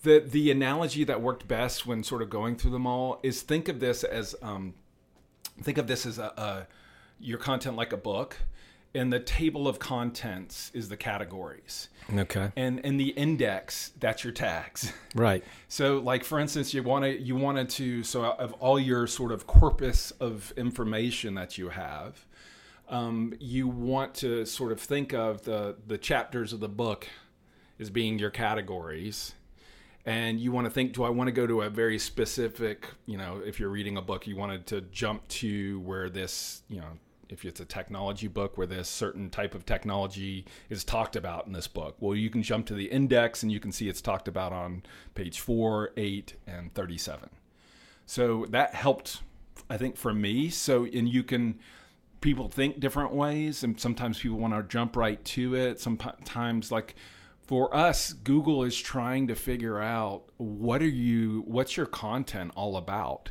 the 0.05 0.21
the 0.21 0.51
analogy 0.51 1.03
that 1.05 1.21
worked 1.21 1.49
best 1.49 1.87
when 1.87 2.05
sort 2.05 2.23
of 2.23 2.31
going 2.31 2.57
through 2.57 2.71
them 2.71 2.87
all 2.87 3.19
is 3.23 3.43
think 3.43 3.69
of 3.69 3.81
this 3.81 4.05
as 4.05 4.37
um, 4.43 4.75
think 5.63 5.79
of 5.79 5.87
this 5.87 6.07
as 6.07 6.19
a, 6.19 6.33
a 6.37 6.67
your 7.19 7.39
content 7.39 7.75
like 7.77 7.93
a 7.93 7.97
book, 7.97 8.39
and 8.95 9.13
the 9.13 9.21
table 9.21 9.67
of 9.67 9.79
contents 9.79 10.71
is 10.75 10.89
the 10.89 10.97
categories, 10.97 11.89
okay 12.17 12.53
and 12.57 12.85
and 12.85 13.01
the 13.01 13.09
index 13.11 13.93
that's 13.99 14.23
your 14.23 14.33
tags. 14.33 14.93
right 15.15 15.43
So, 15.69 15.99
like 15.99 16.23
for 16.23 16.39
instance, 16.39 16.75
you 16.75 16.83
want 16.83 17.05
to 17.05 17.21
you 17.21 17.35
wanted 17.35 17.71
to 17.71 18.05
so 18.05 18.25
of 18.25 18.53
all 18.55 18.79
your 18.79 19.07
sort 19.07 19.33
of 19.33 19.47
corpus 19.47 20.11
of 20.13 20.53
information 20.57 21.35
that 21.35 21.57
you 21.59 21.71
have, 21.71 22.27
um, 22.89 23.35
you 23.39 23.69
want 23.69 24.15
to 24.17 24.45
sort 24.45 24.73
of 24.73 24.81
think 24.81 25.13
of 25.13 25.43
the 25.43 25.77
the 25.87 25.99
chapters 25.99 26.53
of 26.53 26.61
the 26.61 26.69
book 26.69 27.09
as 27.81 27.91
being 27.91 28.19
your 28.19 28.31
categories, 28.31 29.35
and 30.05 30.39
you 30.39 30.53
want 30.53 30.67
to 30.67 30.71
think, 30.71 30.93
do 30.93 31.03
I 31.03 31.09
want 31.09 31.29
to 31.29 31.33
go 31.33 31.47
to 31.47 31.63
a 31.63 31.71
very 31.71 31.99
specific, 31.99 32.89
you 33.07 33.17
know, 33.17 33.41
if 33.45 33.59
you're 33.59 33.71
reading 33.71 33.97
a 33.97 34.03
book, 34.03 34.27
you 34.27 34.37
wanted 34.37 34.67
to 34.67 34.83
jump 34.83 35.27
to 35.29 35.81
where 35.81 36.09
this, 36.09 36.63
you 36.69 36.81
know. 36.81 36.99
If 37.31 37.47
it's 37.47 37.59
a 37.59 37.65
technology 37.65 38.29
book 38.29 38.59
where 38.59 38.67
this 38.67 38.87
certain 38.87 39.31
type 39.31 39.55
of 39.55 39.65
technology 39.65 40.45
is 40.69 40.85
talked 40.85 41.17
about 41.17 41.47
in 41.47 41.53
this 41.53 41.67
book, 41.67 41.97
well, 41.99 42.15
you 42.15 42.29
can 42.29 42.43
jump 42.43 42.67
to 42.67 42.75
the 42.75 42.85
index 42.85 43.43
and 43.43 43.51
you 43.51 43.59
can 43.59 43.73
see 43.73 43.89
it's 43.89 44.03
talked 44.03 44.29
about 44.29 44.53
on 44.53 44.83
page 45.15 45.41
four, 45.41 45.91
eight, 45.97 46.35
and 46.47 46.73
37. 46.75 47.31
So 48.05 48.45
that 48.51 48.75
helped, 48.75 49.23
I 49.71 49.79
think, 49.79 49.97
for 49.97 50.13
me. 50.13 50.51
So, 50.51 50.85
and 50.85 51.09
you 51.09 51.25
can 51.25 51.59
people 52.25 52.49
think 52.49 52.81
different 52.81 53.13
ways, 53.13 53.63
and 53.63 53.79
sometimes 53.79 54.19
people 54.19 54.39
want 54.39 54.55
to 54.55 54.63
jump 54.63 54.97
right 54.97 55.23
to 55.27 55.55
it. 55.55 55.79
Sometimes, 55.79 56.73
like 56.73 56.95
for 57.47 57.73
us, 57.77 58.15
Google 58.15 58.65
is 58.65 58.81
trying 58.81 59.29
to 59.29 59.35
figure 59.35 59.79
out 59.79 60.23
what 60.39 60.81
are 60.81 60.89
you, 60.89 61.45
what's 61.47 61.77
your 61.77 61.87
content 61.87 62.51
all 62.57 62.79
about, 62.79 63.31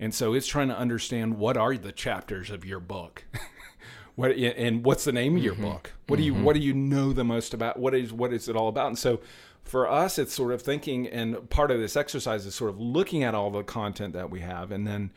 and 0.00 0.12
so 0.12 0.34
it's 0.34 0.48
trying 0.48 0.68
to 0.68 0.76
understand 0.76 1.38
what 1.38 1.56
are 1.56 1.76
the 1.76 1.92
chapters 1.92 2.50
of 2.50 2.64
your 2.64 2.80
book. 2.80 3.24
what 4.16 4.32
and 4.32 4.84
what's 4.84 5.04
the 5.04 5.12
name 5.12 5.36
of 5.36 5.44
your 5.44 5.54
mm-hmm. 5.54 5.62
book? 5.62 5.92
What 6.08 6.18
mm-hmm. 6.18 6.34
do 6.34 6.38
you 6.38 6.44
what 6.44 6.54
do 6.54 6.60
you 6.60 6.74
know 6.74 7.12
the 7.12 7.24
most 7.24 7.54
about? 7.54 7.78
What 7.78 7.94
is 7.94 8.12
what 8.12 8.32
is 8.32 8.48
it 8.48 8.56
all 8.56 8.66
about? 8.66 8.88
And 8.88 8.98
so 8.98 9.20
for 9.62 9.88
us, 9.88 10.18
it's 10.18 10.34
sort 10.34 10.52
of 10.52 10.62
thinking, 10.62 11.06
and 11.06 11.48
part 11.48 11.70
of 11.70 11.78
this 11.78 11.96
exercise 11.96 12.44
is 12.44 12.56
sort 12.56 12.70
of 12.70 12.80
looking 12.80 13.22
at 13.22 13.34
all 13.36 13.50
the 13.50 13.62
content 13.62 14.14
that 14.14 14.30
we 14.30 14.40
have, 14.40 14.72
and 14.72 14.84
then 14.84 15.12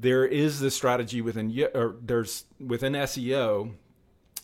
there 0.00 0.24
is 0.24 0.60
this 0.60 0.74
strategy 0.74 1.20
within 1.20 1.50
or 1.74 1.96
there's 2.00 2.44
within 2.58 2.94
SEO. 2.94 3.74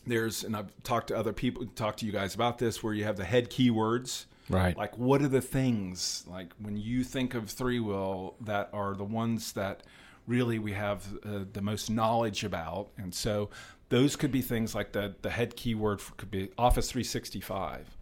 There's 0.07 0.45
and 0.45 0.55
I've 0.55 0.71
talked 0.85 1.09
to 1.09 1.17
other 1.17 1.33
people, 1.33 1.67
talked 1.75 2.01
to 2.01 2.07
you 2.07 2.13
guys 2.13 2.35
about 2.35 2.59
this, 2.59 2.83
where 2.83 2.93
you 2.93 3.05
have 3.05 3.17
the 3.17 3.25
head 3.25 3.51
keywords, 3.51 4.27
right? 4.51 4.77
Like 4.77 4.97
what 4.99 5.23
are 5.23 5.29
the 5.29 5.41
things 5.41 6.25
like 6.29 6.53
when 6.61 6.77
you 6.77 7.03
think 7.03 7.35
of 7.35 7.45
ThreeWill 7.45 8.35
that 8.43 8.69
are 8.73 8.95
the 8.95 9.05
ones 9.05 9.53
that 9.53 9.83
really 10.27 10.59
we 10.59 10.73
have 10.73 11.07
uh, 11.25 11.41
the 11.53 11.63
most 11.63 11.91
knowledge 11.91 12.45
about, 12.45 12.89
and 12.99 13.13
so 13.13 13.49
those 13.89 14.15
could 14.15 14.31
be 14.31 14.43
things 14.43 14.75
like 14.75 14.93
the 14.93 15.15
the 15.23 15.31
head 15.31 15.57
keyword 15.57 16.03
for, 16.03 16.15
could 16.15 16.31
be 16.31 16.51
Office 16.59 16.91
365 16.91 17.97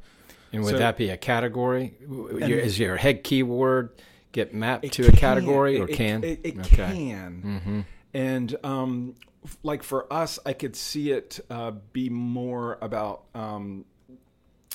and 0.52 0.64
would 0.64 0.72
so, 0.72 0.78
that 0.78 0.96
be 0.96 1.10
a 1.10 1.16
category? 1.16 1.94
Is 2.40 2.78
your 2.78 2.96
head 2.96 3.24
keyword 3.24 3.90
get 4.34 4.52
mapped 4.52 4.92
to 4.92 5.06
a 5.06 5.12
category 5.12 5.80
or 5.80 5.88
it, 5.88 5.96
can? 5.96 6.22
It, 6.22 6.40
it, 6.44 6.58
it 6.58 6.60
okay. 6.60 6.76
can. 6.76 7.42
Mm-hmm. 7.44 7.80
And 8.12 8.56
um, 8.62 9.14
like 9.62 9.82
for 9.82 10.12
us, 10.12 10.38
I 10.44 10.52
could 10.52 10.76
see 10.76 11.10
it 11.12 11.40
uh, 11.48 11.72
be 11.92 12.10
more 12.10 12.78
about. 12.82 13.24
Um, 13.34 13.86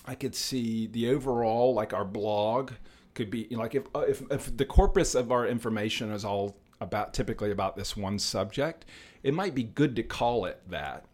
I 0.05 0.15
could 0.15 0.33
see 0.33 0.87
the 0.87 1.11
overall, 1.11 1.75
like 1.75 1.93
our 1.93 2.05
blog, 2.05 2.71
could 3.13 3.29
be 3.29 3.47
like 3.51 3.75
if, 3.75 3.83
uh, 3.93 3.99
if 3.99 4.23
if 4.31 4.57
the 4.57 4.65
corpus 4.65 5.13
of 5.13 5.31
our 5.31 5.45
information 5.45 6.11
is 6.11 6.25
all 6.25 6.57
about 6.81 7.13
typically 7.13 7.51
about 7.51 7.75
this 7.75 7.95
one 7.95 8.17
subject, 8.17 8.85
it 9.21 9.33
might 9.33 9.53
be 9.53 9.63
good 9.63 9.95
to 9.97 10.03
call 10.03 10.45
it 10.45 10.61
that 10.69 11.05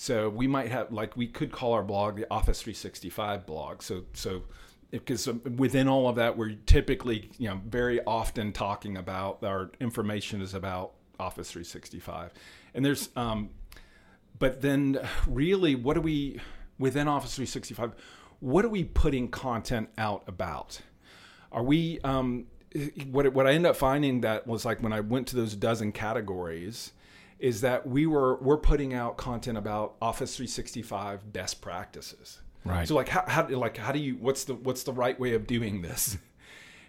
so 0.00 0.28
we 0.28 0.46
might 0.46 0.68
have 0.70 0.92
like 0.92 1.16
we 1.16 1.26
could 1.26 1.50
call 1.50 1.72
our 1.72 1.82
blog 1.82 2.14
the 2.14 2.26
Office 2.30 2.62
365 2.62 3.44
blog. 3.44 3.82
So 3.82 4.04
so 4.14 4.44
because 4.90 5.28
within 5.56 5.86
all 5.88 6.08
of 6.08 6.16
that 6.16 6.36
we're 6.36 6.54
typically 6.66 7.30
you 7.38 7.48
know 7.48 7.60
very 7.66 8.00
often 8.04 8.52
talking 8.52 8.96
about 8.96 9.42
our 9.44 9.70
information 9.80 10.40
is 10.40 10.54
about 10.54 10.92
Office 11.20 11.50
365, 11.50 12.32
and 12.74 12.84
there's 12.84 13.10
um, 13.16 13.50
but 14.38 14.60
then 14.60 14.98
really 15.26 15.74
what 15.74 15.94
do 15.94 16.00
we 16.00 16.40
within 16.78 17.08
Office 17.08 17.34
365? 17.34 17.92
What 18.40 18.64
are 18.64 18.68
we 18.68 18.84
putting 18.84 19.28
content 19.28 19.88
out 19.98 20.22
about? 20.26 20.80
Are 21.50 21.62
we 21.62 22.00
um, 22.00 22.46
what 23.10 23.32
what 23.32 23.46
I 23.46 23.52
end 23.52 23.66
up 23.66 23.76
finding 23.76 24.20
that 24.22 24.46
was 24.46 24.64
like 24.64 24.82
when 24.82 24.92
I 24.92 25.00
went 25.00 25.26
to 25.28 25.36
those 25.36 25.54
dozen 25.54 25.92
categories 25.92 26.92
is 27.38 27.60
that 27.60 27.86
we 27.86 28.06
were 28.06 28.36
we're 28.36 28.58
putting 28.58 28.94
out 28.94 29.16
content 29.16 29.58
about 29.58 29.96
Office 30.02 30.36
365 30.36 31.32
best 31.32 31.60
practices. 31.60 32.40
Right. 32.68 32.88
So 32.88 32.94
like 32.94 33.08
how, 33.08 33.24
how 33.26 33.48
like 33.48 33.76
how 33.76 33.92
do 33.92 33.98
you 33.98 34.16
what's 34.16 34.44
the 34.44 34.54
what's 34.54 34.82
the 34.82 34.92
right 34.92 35.18
way 35.18 35.34
of 35.34 35.46
doing 35.46 35.82
this? 35.82 36.18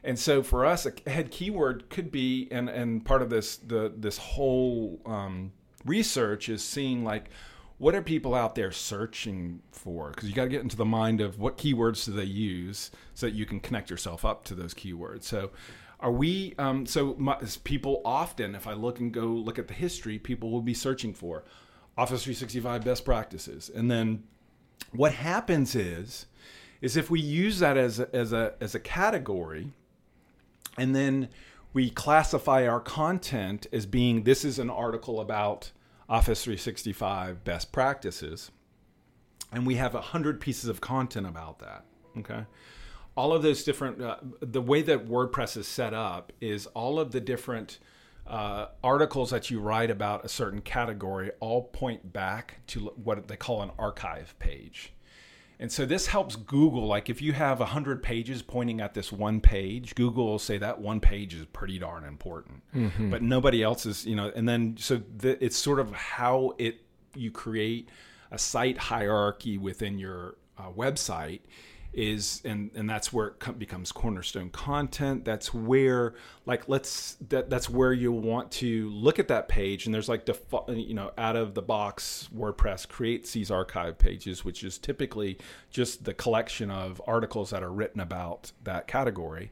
And 0.01 0.17
so 0.17 0.41
for 0.43 0.65
us, 0.65 0.85
a 0.85 0.93
head 1.09 1.29
keyword 1.29 1.89
could 1.89 2.09
be, 2.09 2.47
and 2.51 2.69
and 2.69 3.03
part 3.03 3.21
of 3.21 3.29
this 3.29 3.57
the 3.57 3.91
this 3.93 4.17
whole 4.17 5.01
um, 5.05 5.51
research 5.83 6.47
is 6.47 6.63
seeing 6.63 7.03
like 7.03 7.29
what 7.79 7.93
are 7.93 8.01
people 8.01 8.33
out 8.33 8.55
there 8.55 8.71
searching 8.71 9.61
for? 9.71 10.11
Because 10.11 10.29
you 10.29 10.35
got 10.35 10.43
to 10.43 10.49
get 10.49 10.61
into 10.61 10.77
the 10.77 10.85
mind 10.85 11.19
of 11.19 11.37
what 11.37 11.57
keywords 11.57 12.05
do 12.05 12.13
they 12.13 12.23
use 12.23 12.91
so 13.13 13.25
that 13.25 13.35
you 13.35 13.45
can 13.45 13.59
connect 13.59 13.89
yourself 13.89 14.23
up 14.23 14.45
to 14.45 14.55
those 14.55 14.73
keywords. 14.73 15.23
So 15.23 15.51
are 15.99 16.11
we 16.11 16.55
um, 16.57 16.85
so 16.85 17.15
my, 17.17 17.35
people 17.63 18.01
often 18.05 18.55
if 18.55 18.67
i 18.67 18.73
look 18.73 18.99
and 18.99 19.11
go 19.11 19.25
look 19.25 19.59
at 19.59 19.67
the 19.67 19.73
history 19.73 20.17
people 20.17 20.49
will 20.49 20.61
be 20.61 20.73
searching 20.73 21.13
for 21.13 21.43
office 21.97 22.23
365 22.23 22.83
best 22.83 23.03
practices 23.03 23.69
and 23.73 23.91
then 23.91 24.23
what 24.91 25.13
happens 25.13 25.75
is 25.75 26.25
is 26.81 26.95
if 26.95 27.09
we 27.09 27.19
use 27.19 27.59
that 27.59 27.77
as 27.77 27.99
a, 27.99 28.15
as 28.15 28.33
a 28.33 28.53
as 28.61 28.73
a 28.73 28.79
category 28.79 29.71
and 30.77 30.95
then 30.95 31.29
we 31.73 31.89
classify 31.89 32.67
our 32.67 32.79
content 32.79 33.67
as 33.71 33.85
being 33.85 34.23
this 34.23 34.43
is 34.43 34.59
an 34.59 34.69
article 34.69 35.19
about 35.19 35.71
office 36.07 36.43
365 36.43 37.43
best 37.43 37.71
practices 37.71 38.51
and 39.51 39.65
we 39.65 39.75
have 39.75 39.95
a 39.95 40.01
hundred 40.01 40.39
pieces 40.39 40.69
of 40.69 40.81
content 40.81 41.27
about 41.27 41.59
that 41.59 41.85
okay? 42.17 42.45
All 43.15 43.33
of 43.33 43.43
those 43.43 43.63
different 43.63 44.01
uh, 44.01 44.17
the 44.39 44.61
way 44.61 44.81
that 44.81 45.07
WordPress 45.07 45.57
is 45.57 45.67
set 45.67 45.93
up 45.93 46.31
is 46.39 46.67
all 46.67 46.99
of 46.99 47.11
the 47.11 47.19
different 47.19 47.79
uh, 48.29 48.67
articles 48.83 49.31
that 49.31 49.49
you 49.49 49.59
write 49.59 49.89
about 49.89 50.23
a 50.23 50.29
certain 50.29 50.61
category 50.61 51.31
all 51.39 51.63
point 51.63 52.13
back 52.13 52.59
to 52.67 52.93
what 53.03 53.27
they 53.27 53.35
call 53.35 53.61
an 53.63 53.71
archive 53.79 54.35
page. 54.37 54.93
And 55.61 55.69
so 55.69 55.85
this 55.85 56.07
helps 56.07 56.35
Google. 56.37 56.85
Like 56.87 57.09
if 57.09 57.21
you 57.21 57.33
have 57.33 57.59
100 57.59 58.01
pages 58.01 58.41
pointing 58.41 58.79
at 58.79 58.93
this 58.93 59.11
one 59.11 59.41
page, 59.41 59.93
Google 59.95 60.27
will 60.27 60.39
say 60.39 60.57
that 60.59 60.79
one 60.79 61.01
page 61.01 61.33
is 61.33 61.45
pretty 61.47 61.79
darn 61.79 62.05
important. 62.05 62.61
Mm-hmm. 62.73 63.09
But 63.09 63.23
nobody 63.23 63.61
else 63.61 63.85
is, 63.85 64.05
you 64.05 64.15
know, 64.15 64.31
and 64.33 64.47
then 64.47 64.77
so 64.79 65.01
the, 65.17 65.43
it's 65.43 65.57
sort 65.57 65.79
of 65.79 65.91
how 65.91 66.53
it 66.57 66.81
you 67.15 67.31
create 67.31 67.89
a 68.31 68.37
site 68.37 68.77
hierarchy 68.77 69.57
within 69.57 69.97
your 69.97 70.35
uh, 70.57 70.69
website 70.69 71.41
is 71.91 72.41
and 72.45 72.69
and 72.75 72.89
that's 72.89 73.11
where 73.11 73.27
it 73.27 73.59
becomes 73.59 73.91
cornerstone 73.91 74.49
content. 74.51 75.25
That's 75.25 75.53
where 75.53 76.13
like 76.45 76.69
let's 76.69 77.17
that 77.29 77.49
that's 77.49 77.69
where 77.69 77.93
you 77.93 78.11
want 78.11 78.51
to 78.51 78.89
look 78.89 79.17
at 79.17 79.27
that 79.29 79.47
page 79.47 79.85
and 79.85 79.93
there's 79.93 80.09
like 80.09 80.25
default 80.25 80.69
you 80.69 80.93
know 80.93 81.11
out 81.17 81.35
of 81.35 81.55
the 81.55 81.61
box 81.61 82.29
wordpress 82.35 82.87
creates 82.87 83.31
these 83.31 83.49
archive 83.49 83.97
pages 83.97 84.45
which 84.45 84.63
is 84.63 84.77
typically 84.77 85.37
just 85.71 86.05
the 86.05 86.13
collection 86.13 86.69
of 86.69 87.01
articles 87.07 87.49
that 87.49 87.63
are 87.63 87.71
written 87.71 88.01
about 88.01 88.51
that 88.63 88.87
category. 88.87 89.51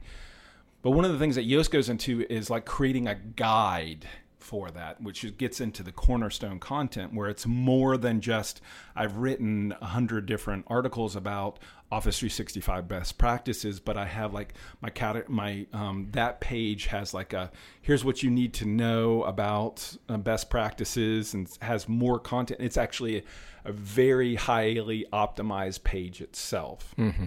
But 0.82 0.92
one 0.92 1.04
of 1.04 1.12
the 1.12 1.18
things 1.18 1.34
that 1.34 1.46
yoast 1.46 1.70
goes 1.70 1.88
into 1.88 2.24
is 2.30 2.50
like 2.50 2.64
creating 2.64 3.08
a 3.08 3.16
guide 3.16 4.06
for 4.48 4.70
that, 4.70 4.98
which 5.02 5.36
gets 5.36 5.60
into 5.60 5.82
the 5.82 5.92
cornerstone 5.92 6.58
content 6.58 7.12
where 7.12 7.28
it's 7.28 7.46
more 7.46 7.98
than 7.98 8.18
just 8.22 8.62
I've 8.96 9.18
written 9.18 9.74
a 9.82 9.84
hundred 9.88 10.24
different 10.24 10.64
articles 10.68 11.14
about 11.14 11.58
Office 11.92 12.18
365 12.18 12.88
best 12.88 13.18
practices, 13.18 13.78
but 13.78 13.98
I 13.98 14.06
have 14.06 14.32
like 14.32 14.54
my 14.80 14.88
cat 14.88 15.28
my 15.28 15.66
um, 15.74 16.08
that 16.12 16.40
page 16.40 16.86
has 16.86 17.12
like 17.12 17.34
a 17.34 17.50
here's 17.82 18.06
what 18.06 18.22
you 18.22 18.30
need 18.30 18.54
to 18.54 18.64
know 18.64 19.22
about 19.24 19.94
uh, 20.08 20.16
best 20.16 20.48
practices 20.48 21.34
and 21.34 21.46
has 21.60 21.86
more 21.86 22.18
content. 22.18 22.62
It's 22.62 22.78
actually 22.78 23.18
a, 23.18 23.22
a 23.66 23.72
very 23.72 24.36
highly 24.36 25.04
optimized 25.12 25.84
page 25.84 26.22
itself. 26.22 26.94
Mm-hmm. 26.96 27.26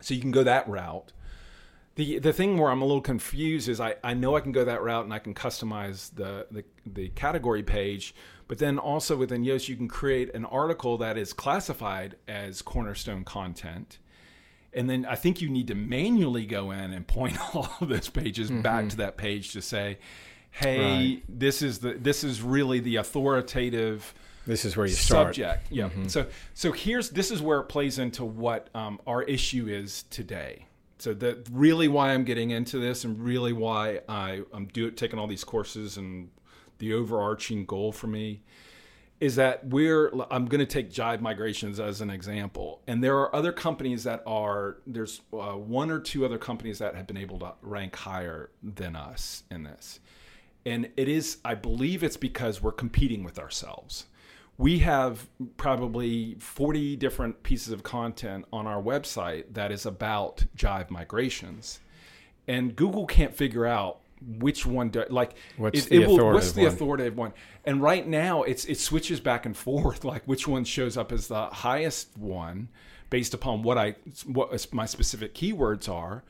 So 0.00 0.14
you 0.14 0.20
can 0.20 0.30
go 0.30 0.44
that 0.44 0.68
route 0.68 1.12
the 1.96 2.18
the 2.18 2.32
thing 2.32 2.58
where 2.58 2.70
I'm 2.70 2.82
a 2.82 2.84
little 2.84 3.02
confused 3.02 3.68
is 3.68 3.80
I, 3.80 3.96
I 4.04 4.14
know 4.14 4.36
I 4.36 4.40
can 4.40 4.52
go 4.52 4.64
that 4.64 4.82
route 4.82 5.04
and 5.04 5.12
I 5.12 5.18
can 5.18 5.34
customize 5.34 6.14
the, 6.14 6.46
the, 6.50 6.64
the 6.86 7.08
category 7.10 7.62
page, 7.62 8.14
but 8.48 8.58
then 8.58 8.78
also 8.78 9.16
within 9.16 9.42
Yoast 9.42 9.68
you 9.68 9.76
can 9.76 9.88
create 9.88 10.32
an 10.34 10.44
article 10.44 10.98
that 10.98 11.16
is 11.16 11.32
classified 11.32 12.16
as 12.28 12.62
cornerstone 12.62 13.24
content. 13.24 13.98
And 14.74 14.90
then 14.90 15.06
I 15.06 15.14
think 15.14 15.40
you 15.40 15.48
need 15.48 15.68
to 15.68 15.74
manually 15.74 16.44
go 16.44 16.70
in 16.70 16.92
and 16.92 17.06
point 17.06 17.38
all 17.54 17.70
of 17.80 17.88
those 17.88 18.10
pages 18.10 18.50
mm-hmm. 18.50 18.60
back 18.60 18.90
to 18.90 18.96
that 18.98 19.16
page 19.16 19.52
to 19.54 19.62
say, 19.62 19.98
hey, 20.50 20.78
right. 20.78 21.22
this 21.28 21.62
is 21.62 21.78
the 21.78 21.94
this 21.94 22.22
is 22.22 22.42
really 22.42 22.80
the 22.80 22.96
authoritative 22.96 24.14
this 24.46 24.64
is 24.64 24.76
where 24.76 24.86
you 24.86 24.92
start. 24.92 25.28
subject. 25.28 25.66
Yeah. 25.70 25.84
Mm-hmm. 25.84 26.08
So 26.08 26.26
so 26.52 26.72
here's 26.72 27.08
this 27.08 27.30
is 27.30 27.40
where 27.40 27.60
it 27.60 27.64
plays 27.64 27.98
into 27.98 28.26
what 28.26 28.68
um, 28.74 29.00
our 29.06 29.22
issue 29.22 29.66
is 29.66 30.02
today 30.10 30.66
so 30.98 31.14
that 31.14 31.48
really 31.50 31.88
why 31.88 32.12
I'm 32.12 32.24
getting 32.24 32.50
into 32.50 32.78
this 32.78 33.04
and 33.04 33.18
really 33.18 33.52
why 33.52 34.00
I, 34.08 34.42
I'm 34.52 34.66
do, 34.66 34.90
taking 34.90 35.18
all 35.18 35.26
these 35.26 35.44
courses 35.44 35.96
and 35.96 36.30
the 36.78 36.92
overarching 36.92 37.64
goal 37.64 37.92
for 37.92 38.06
me 38.06 38.42
is 39.20 39.36
that 39.36 39.66
we're 39.66 40.12
I'm 40.30 40.46
going 40.46 40.60
to 40.60 40.66
take 40.66 40.90
Jive 40.90 41.20
Migrations 41.20 41.80
as 41.80 42.00
an 42.00 42.10
example, 42.10 42.82
and 42.86 43.02
there 43.02 43.16
are 43.16 43.34
other 43.34 43.52
companies 43.52 44.04
that 44.04 44.22
are 44.26 44.78
there's 44.86 45.22
uh, 45.32 45.52
one 45.52 45.90
or 45.90 45.98
two 45.98 46.24
other 46.24 46.38
companies 46.38 46.78
that 46.80 46.94
have 46.94 47.06
been 47.06 47.16
able 47.16 47.38
to 47.38 47.54
rank 47.62 47.96
higher 47.96 48.50
than 48.62 48.94
us 48.94 49.44
in 49.50 49.62
this, 49.62 50.00
and 50.66 50.90
it 50.96 51.08
is 51.08 51.38
I 51.44 51.54
believe 51.54 52.02
it's 52.02 52.18
because 52.18 52.60
we're 52.60 52.72
competing 52.72 53.24
with 53.24 53.38
ourselves 53.38 54.06
we 54.58 54.78
have 54.78 55.28
probably 55.56 56.36
40 56.38 56.96
different 56.96 57.42
pieces 57.42 57.72
of 57.72 57.82
content 57.82 58.44
on 58.52 58.66
our 58.66 58.80
website 58.82 59.44
that 59.52 59.70
is 59.70 59.84
about 59.86 60.44
Jive 60.56 60.90
migrations. 60.90 61.80
And 62.48 62.74
Google 62.74 63.06
can't 63.06 63.34
figure 63.34 63.66
out 63.66 64.00
which 64.38 64.64
one 64.64 64.88
do 64.88 65.04
like 65.10 65.34
What's 65.58 65.86
it, 65.86 65.90
the 65.90 65.96
it 65.96 66.06
will- 66.06 66.14
authoritative 66.14 66.34
what's 66.34 66.52
the 66.52 66.62
one? 66.62 66.72
authoritative 66.72 67.16
one 67.18 67.32
and 67.66 67.82
right 67.82 68.06
now 68.08 68.44
it's 68.44 68.64
it 68.64 68.78
switches 68.78 69.20
back 69.20 69.44
and 69.44 69.54
forth 69.54 70.04
like 70.12 70.24
which 70.24 70.48
one 70.48 70.64
shows 70.64 70.96
up 70.96 71.12
as 71.12 71.28
the 71.28 71.46
highest 71.48 72.16
one 72.16 72.70
based 73.10 73.34
upon 73.34 73.62
what 73.62 73.76
i 73.76 73.94
what 74.24 74.72
my 74.72 74.86
specific 74.86 75.34
keywords 75.34 75.86
are 75.86 76.24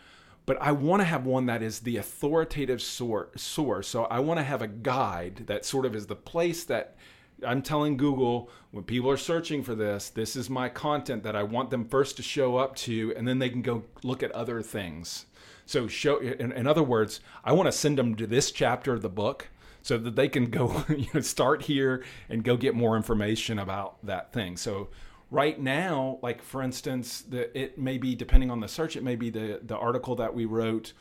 but 0.47 0.61
i 0.61 0.73
want 0.73 1.01
to 1.01 1.05
have 1.05 1.27
one 1.27 1.47
that 1.47 1.63
is 1.63 1.79
the 1.81 1.97
authoritative 1.97 2.83
sor- 2.83 3.29
source 3.37 3.87
so 3.87 4.03
i 4.07 4.19
want 4.19 4.39
to 4.41 4.45
have 4.45 4.63
a 4.63 4.67
guide 4.69 5.45
that 5.47 5.65
sort 5.65 5.87
of 5.87 5.95
is 5.95 6.07
the 6.09 6.17
place 6.17 6.65
that 6.65 6.97
I'm 7.45 7.63
telling 7.63 7.97
Google 7.97 8.51
when 8.71 8.85
people 8.85 9.11
are 9.11 9.17
searching 9.17 9.63
for 9.63 9.75
this, 9.75 10.09
this 10.09 10.37
is 10.37 10.49
my 10.49 10.69
content 10.69 11.23
that 11.25 11.37
I 11.37 11.43
want 11.43 11.71
them 11.71 11.85
first 11.85 12.17
to 12.17 12.23
show 12.23 12.57
up 12.57 12.77
to, 12.77 13.13
and 13.17 13.27
then 13.27 13.39
they 13.39 13.51
can 13.51 13.63
go 13.63 13.85
look 14.03 14.23
at 14.23 14.31
other 14.33 14.63
things. 14.63 15.27
So, 15.67 15.89
show 15.89 16.19
in, 16.19 16.53
in 16.53 16.67
other 16.67 16.83
words, 16.83 17.21
I 17.45 17.53
want 17.53 17.67
to 17.67 17.73
send 17.73 17.99
them 17.99 18.15
to 18.17 18.27
this 18.27 18.51
chapter 18.51 18.93
of 18.95 19.03
the 19.03 19.09
book 19.09 19.49
so 19.83 19.99
that 19.99 20.17
they 20.17 20.29
can 20.29 20.47
go 20.47 20.85
you 20.89 21.07
know, 21.13 21.21
start 21.21 21.63
here 21.63 22.05
and 22.29 22.43
go 22.43 22.57
get 22.57 22.75
more 22.75 22.97
information 22.97 23.59
about 23.59 24.05
that 24.05 24.33
thing. 24.33 24.57
So, 24.57 24.89
right 25.31 25.61
now, 25.61 26.19
like 26.23 26.43
for 26.43 26.63
instance, 26.63 27.23
the, 27.23 27.57
it 27.59 27.79
may 27.79 27.99
be 27.99 28.15
depending 28.15 28.51
on 28.51 28.61
the 28.61 28.69
search, 28.69 28.97
it 28.97 29.03
may 29.03 29.17
be 29.17 29.31
the 29.31 29.61
the 29.63 29.77
article 29.77 30.15
that 30.17 30.35
we 30.35 30.45
wrote, 30.45 30.93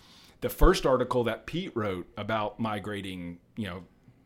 the 0.41 0.49
first 0.49 0.85
article 0.85 1.23
that 1.25 1.45
Pete 1.45 1.71
wrote 1.75 2.07
about 2.17 2.59
migrating, 2.59 3.37
you 3.55 3.67
know 3.67 3.83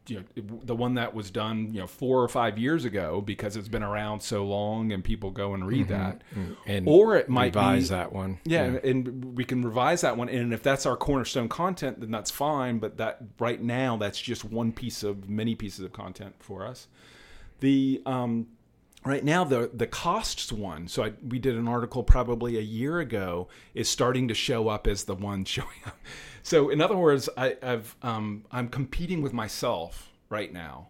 you 0.10 0.18
know 0.36 0.60
the 0.64 0.76
one 0.76 0.96
that 0.96 1.14
was 1.14 1.32
done 1.32 1.74
you 1.74 1.80
know 1.80 1.88
four 1.88 2.22
or 2.22 2.28
five 2.28 2.58
years 2.58 2.86
ago 2.86 3.22
because 3.22 3.56
it's 3.56 3.68
been 3.68 3.84
around 3.84 4.22
so 4.22 4.46
long 4.46 4.92
and 4.92 5.04
people 5.04 5.32
go 5.32 5.54
and 5.54 5.66
read 5.66 5.88
that. 5.90 6.24
And 6.66 6.88
or 6.88 7.16
it 7.16 7.30
might 7.30 7.56
revise 7.56 7.90
be, 7.90 7.96
that 7.96 8.14
one. 8.14 8.40
yeah, 8.46 8.64
And, 8.64 8.78
and 8.78 9.38
we 9.38 9.44
can 9.44 9.64
revise 9.64 10.02
that 10.02 10.18
one 10.18 10.30
and 10.30 10.54
if 10.54 10.64
that's 10.64 10.86
our 10.86 10.98
cornerstone 10.98 11.50
content 11.50 12.00
then 12.00 12.12
that's 12.12 12.32
fine 12.32 12.80
but 12.80 12.98
that 12.98 13.22
right 13.40 13.62
now 13.62 13.98
that's 13.98 14.20
just 14.20 14.44
one 14.44 14.72
piece 14.72 15.04
of 15.04 15.30
many 15.30 15.56
pieces 15.56 15.86
of 15.86 15.94
content 15.94 16.36
for 16.40 16.66
us. 16.66 16.88
The 17.60 18.02
um 18.06 18.48
right 19.06 19.24
now 19.24 19.44
the 19.44 19.70
the 19.74 19.88
costs 19.88 20.52
one 20.52 20.88
so 20.88 21.04
I, 21.04 21.14
we 21.28 21.40
did 21.40 21.56
an 21.56 21.68
article 21.68 22.04
probably 22.04 22.58
a 22.58 22.62
year 22.62 23.00
ago 23.00 23.48
is 23.74 23.88
starting 23.88 24.28
to 24.28 24.34
show 24.34 24.68
up 24.68 24.88
as 24.88 25.06
the 25.06 25.16
one 25.16 25.46
showing 25.46 25.70
up. 25.86 25.98
So 26.44 26.70
in 26.70 26.82
other 26.82 26.98
words 26.98 27.30
I, 27.38 27.58
i've 27.62 27.96
um, 28.02 28.46
i'm 28.52 28.70
competing 28.70 29.22
with 29.22 29.34
myself 29.34 30.12
right 30.30 30.52
now. 30.52 30.90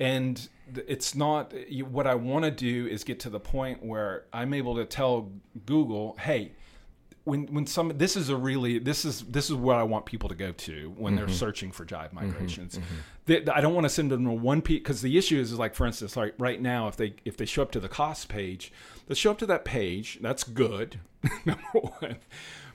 And 0.00 0.48
it's 0.86 1.14
not 1.14 1.52
what 1.88 2.06
i 2.06 2.14
want 2.14 2.44
to 2.44 2.50
do 2.50 2.86
is 2.86 3.02
get 3.02 3.18
to 3.20 3.30
the 3.30 3.40
point 3.40 3.82
where 3.82 4.26
i'm 4.32 4.52
able 4.52 4.76
to 4.76 4.84
tell 4.84 5.32
google 5.64 6.16
hey 6.20 6.52
when 7.28 7.46
when 7.54 7.66
some 7.66 7.92
this 7.96 8.16
is 8.16 8.28
a 8.28 8.36
really 8.36 8.78
this 8.78 9.04
is 9.04 9.22
this 9.22 9.50
is 9.50 9.54
what 9.54 9.76
I 9.76 9.82
want 9.82 10.06
people 10.06 10.28
to 10.28 10.34
go 10.34 10.52
to 10.52 10.94
when 10.96 11.14
they're 11.14 11.26
mm-hmm. 11.26 11.34
searching 11.34 11.70
for 11.70 11.84
jive 11.84 12.06
mm-hmm. 12.06 12.26
migrations. 12.26 12.76
Mm-hmm. 12.76 12.94
They- 13.26 13.46
I 13.46 13.60
don't 13.60 13.74
want 13.74 13.84
to 13.84 13.90
send 13.90 14.10
them 14.10 14.24
to 14.24 14.32
one 14.32 14.62
piece 14.62 14.78
because 14.78 15.02
the 15.02 15.16
issue 15.16 15.38
is, 15.38 15.52
is 15.52 15.58
like 15.58 15.74
for 15.74 15.86
instance 15.86 16.16
like 16.16 16.34
right 16.38 16.60
now 16.60 16.88
if 16.88 16.96
they 16.96 17.14
if 17.24 17.36
they 17.36 17.44
show 17.44 17.62
up 17.62 17.70
to 17.72 17.80
the 17.80 17.88
cost 17.88 18.28
page 18.28 18.72
they 19.06 19.14
show 19.14 19.30
up 19.30 19.38
to 19.38 19.46
that 19.46 19.64
page 19.64 20.18
that's 20.20 20.42
good 20.42 20.98
number 21.44 21.62
one 21.72 22.16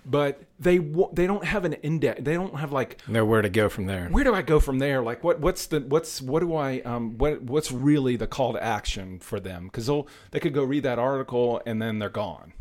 but 0.05 0.43
they 0.59 0.79
they 1.13 1.27
don't 1.27 1.45
have 1.45 1.65
an 1.65 1.73
index 1.73 2.21
they 2.21 2.33
don't 2.33 2.55
have 2.55 2.71
like 2.71 3.07
Know 3.07 3.25
where 3.25 3.41
to 3.41 3.49
go 3.49 3.69
from 3.69 3.85
there. 3.85 4.07
where 4.09 4.23
do 4.23 4.33
I 4.33 4.41
go 4.41 4.59
from 4.59 4.79
there? 4.79 5.01
Like 5.01 5.23
what 5.23 5.39
what's 5.39 5.67
the 5.67 5.79
what's 5.81 6.21
what 6.21 6.41
do 6.41 6.55
I 6.55 6.81
um 6.81 7.17
what 7.17 7.41
what's 7.41 7.71
really 7.71 8.15
the 8.15 8.27
call 8.27 8.53
to 8.53 8.63
action 8.63 9.19
for 9.19 9.39
them? 9.39 9.65
Because 9.65 9.87
they'll 9.87 10.07
they 10.31 10.39
could 10.39 10.53
go 10.53 10.63
read 10.63 10.83
that 10.83 10.99
article 10.99 11.61
and 11.65 11.81
then 11.81 11.99
they're 11.99 12.09
gone. 12.09 12.53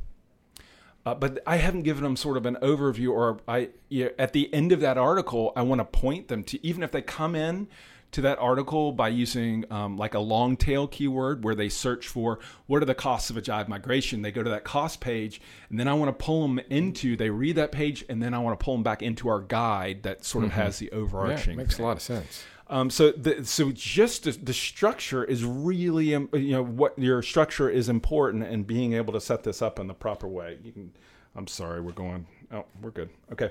Uh, 1.04 1.14
but 1.14 1.40
I 1.46 1.56
haven't 1.56 1.82
given 1.82 2.04
them 2.04 2.16
sort 2.16 2.36
of 2.36 2.46
an 2.46 2.56
overview, 2.62 3.10
or 3.10 3.40
I 3.48 3.70
yeah, 3.88 4.08
at 4.18 4.32
the 4.32 4.52
end 4.54 4.70
of 4.72 4.80
that 4.80 4.96
article, 4.98 5.52
I 5.56 5.62
want 5.62 5.80
to 5.80 5.84
point 5.84 6.28
them 6.28 6.44
to 6.44 6.64
even 6.64 6.82
if 6.82 6.92
they 6.92 7.02
come 7.02 7.34
in 7.34 7.66
to 8.12 8.20
that 8.20 8.38
article 8.38 8.92
by 8.92 9.08
using 9.08 9.64
um, 9.72 9.96
like 9.96 10.12
a 10.14 10.18
long 10.18 10.54
tail 10.54 10.86
keyword 10.86 11.42
where 11.42 11.54
they 11.54 11.68
search 11.70 12.06
for 12.06 12.38
what 12.66 12.82
are 12.82 12.84
the 12.84 12.94
costs 12.94 13.30
of 13.30 13.38
a 13.38 13.42
jive 13.42 13.68
migration. 13.68 14.20
They 14.22 14.30
go 14.30 14.42
to 14.42 14.50
that 14.50 14.64
cost 14.64 15.00
page, 15.00 15.40
and 15.70 15.80
then 15.80 15.88
I 15.88 15.94
want 15.94 16.16
to 16.16 16.24
pull 16.24 16.42
them 16.42 16.58
into. 16.70 17.16
They 17.16 17.30
read 17.30 17.56
that 17.56 17.72
page, 17.72 18.04
and 18.08 18.22
then 18.22 18.34
I 18.34 18.38
want 18.38 18.60
to 18.60 18.62
pull 18.62 18.74
them 18.74 18.82
back 18.82 19.02
into 19.02 19.28
our 19.28 19.40
guide 19.40 20.02
that 20.04 20.24
sort 20.24 20.44
of 20.44 20.50
has 20.52 20.78
the 20.78 20.90
Yeah, 20.92 20.98
overarching. 20.98 21.54
it 21.54 21.56
makes 21.56 21.76
thing. 21.78 21.84
a 21.84 21.88
lot 21.88 21.96
of 21.96 22.02
sense. 22.02 22.44
Um, 22.72 22.88
so 22.88 23.12
the, 23.12 23.44
so 23.44 23.70
just 23.70 24.24
the, 24.24 24.32
the 24.32 24.54
structure 24.54 25.22
is 25.22 25.44
really 25.44 26.14
um, 26.14 26.30
you 26.32 26.52
know 26.52 26.64
what 26.64 26.98
your 26.98 27.20
structure 27.20 27.68
is 27.68 27.90
important 27.90 28.44
and 28.44 28.66
being 28.66 28.94
able 28.94 29.12
to 29.12 29.20
set 29.20 29.42
this 29.42 29.60
up 29.60 29.78
in 29.78 29.88
the 29.88 29.94
proper 29.94 30.26
way. 30.26 30.56
Can. 30.72 30.90
I'm 31.36 31.46
sorry, 31.46 31.82
we're 31.82 31.92
going. 31.92 32.26
Oh, 32.50 32.64
we're 32.80 32.90
good. 32.90 33.10
Okay, 33.30 33.50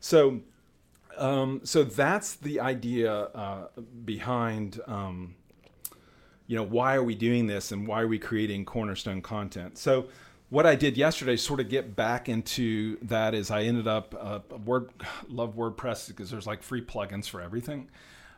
so 0.00 0.40
um, 1.16 1.62
so 1.64 1.82
that's 1.82 2.34
the 2.34 2.60
idea 2.60 3.10
uh, 3.12 3.68
behind. 4.04 4.80
Um, 4.86 5.34
you 6.46 6.56
know 6.56 6.64
why 6.64 6.94
are 6.94 7.02
we 7.02 7.14
doing 7.14 7.46
this 7.46 7.72
and 7.72 7.88
why 7.88 8.02
are 8.02 8.06
we 8.06 8.18
creating 8.18 8.64
cornerstone 8.64 9.20
content 9.20 9.76
so 9.76 10.06
what 10.48 10.64
i 10.64 10.74
did 10.74 10.96
yesterday 10.96 11.36
sort 11.36 11.60
of 11.60 11.68
get 11.68 11.94
back 11.94 12.26
into 12.26 12.96
that 13.02 13.34
is 13.34 13.50
i 13.50 13.64
ended 13.64 13.86
up 13.86 14.14
uh, 14.18 14.38
word 14.64 14.88
love 15.28 15.56
wordpress 15.56 16.08
because 16.08 16.30
there's 16.30 16.46
like 16.46 16.62
free 16.62 16.80
plugins 16.80 17.28
for 17.28 17.42
everything 17.42 17.86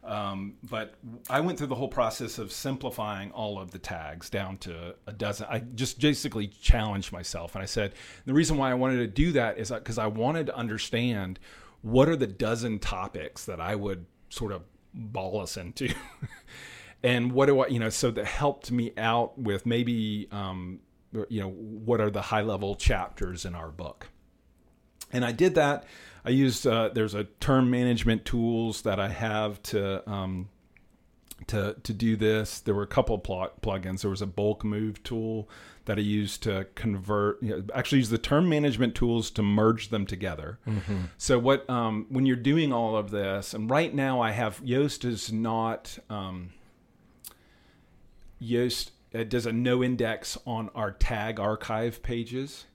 um, 0.04 0.54
but 0.68 0.94
i 1.28 1.40
went 1.40 1.58
through 1.58 1.66
the 1.66 1.74
whole 1.74 1.88
process 1.88 2.38
of 2.38 2.52
simplifying 2.52 3.30
all 3.32 3.58
of 3.58 3.70
the 3.70 3.78
tags 3.78 4.30
down 4.30 4.56
to 4.56 4.94
a 5.06 5.12
dozen 5.12 5.46
i 5.50 5.58
just 5.74 6.00
basically 6.00 6.46
challenged 6.46 7.12
myself 7.12 7.54
and 7.54 7.62
i 7.62 7.66
said 7.66 7.94
the 8.26 8.34
reason 8.34 8.56
why 8.56 8.70
i 8.70 8.74
wanted 8.74 8.96
to 8.96 9.06
do 9.06 9.32
that 9.32 9.58
is 9.58 9.70
because 9.70 9.98
i 9.98 10.06
wanted 10.06 10.46
to 10.46 10.56
understand 10.56 11.38
what 11.82 12.08
are 12.08 12.16
the 12.16 12.26
dozen 12.26 12.78
topics 12.78 13.44
that 13.44 13.60
i 13.60 13.74
would 13.74 14.04
sort 14.28 14.52
of 14.52 14.62
ball 14.94 15.40
us 15.40 15.56
into 15.56 15.92
and 17.02 17.32
what 17.32 17.46
do 17.46 17.60
I, 17.60 17.68
you 17.68 17.78
know, 17.78 17.88
so 17.88 18.10
that 18.10 18.26
helped 18.26 18.70
me 18.70 18.92
out 18.96 19.38
with 19.38 19.66
maybe, 19.66 20.28
um, 20.30 20.80
you 21.28 21.40
know, 21.40 21.50
what 21.50 22.00
are 22.00 22.10
the 22.10 22.22
high 22.22 22.42
level 22.42 22.74
chapters 22.74 23.44
in 23.44 23.54
our 23.54 23.70
book. 23.70 24.08
And 25.12 25.24
I 25.24 25.32
did 25.32 25.54
that. 25.56 25.84
I 26.24 26.30
used, 26.30 26.66
uh, 26.66 26.90
there's 26.92 27.14
a 27.14 27.24
term 27.40 27.70
management 27.70 28.24
tools 28.24 28.82
that 28.82 29.00
I 29.00 29.08
have 29.08 29.62
to, 29.64 30.08
um, 30.10 30.48
to, 31.46 31.76
to 31.82 31.92
do 31.94 32.16
this. 32.16 32.60
There 32.60 32.74
were 32.74 32.82
a 32.82 32.86
couple 32.86 33.18
pl- 33.18 33.52
plugins. 33.62 34.02
There 34.02 34.10
was 34.10 34.20
a 34.22 34.26
bulk 34.26 34.62
move 34.62 35.02
tool 35.02 35.48
that 35.86 35.96
I 35.96 36.02
used 36.02 36.42
to 36.42 36.66
convert, 36.74 37.42
you 37.42 37.50
know, 37.50 37.64
actually 37.74 37.98
use 37.98 38.10
the 38.10 38.18
term 38.18 38.48
management 38.48 38.94
tools 38.94 39.30
to 39.32 39.42
merge 39.42 39.88
them 39.88 40.04
together. 40.06 40.58
So 41.16 41.38
what, 41.38 41.68
um, 41.70 42.06
when 42.10 42.26
you're 42.26 42.36
doing 42.36 42.72
all 42.72 42.96
of 42.96 43.10
this, 43.10 43.54
and 43.54 43.70
right 43.70 43.92
now 43.94 44.20
I 44.20 44.32
have 44.32 44.62
Yoast 44.62 45.04
is 45.04 45.32
not, 45.32 45.98
um, 46.10 46.50
Yoast 48.40 48.90
uh, 49.14 49.24
does 49.24 49.46
a 49.46 49.52
no 49.52 49.82
index 49.82 50.38
on 50.46 50.68
our 50.74 50.92
tag 50.92 51.40
archive 51.40 52.02
pages, 52.02 52.66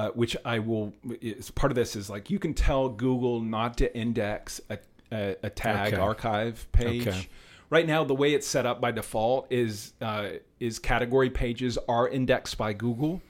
uh, 0.00 0.10
which 0.12 0.34
I 0.46 0.58
will. 0.60 0.94
Is 1.20 1.50
part 1.50 1.70
of 1.70 1.76
this 1.76 1.94
is 1.94 2.08
like 2.08 2.30
you 2.30 2.38
can 2.38 2.54
tell 2.54 2.88
Google 2.88 3.40
not 3.40 3.76
to 3.78 3.94
index 3.94 4.60
a, 4.70 4.78
a, 5.12 5.36
a 5.42 5.50
tag 5.50 5.92
Okay. 5.92 6.02
archive 6.02 6.66
page. 6.72 7.06
Okay. 7.06 7.28
Right 7.68 7.86
now, 7.86 8.02
the 8.04 8.14
way 8.14 8.32
it's 8.32 8.46
set 8.46 8.64
up 8.64 8.80
by 8.80 8.92
default 8.92 9.46
is 9.50 9.92
uh, 10.00 10.30
is 10.58 10.78
category 10.78 11.28
pages 11.28 11.76
are 11.86 12.08
indexed 12.08 12.56
by 12.56 12.72
Google. 12.72 13.20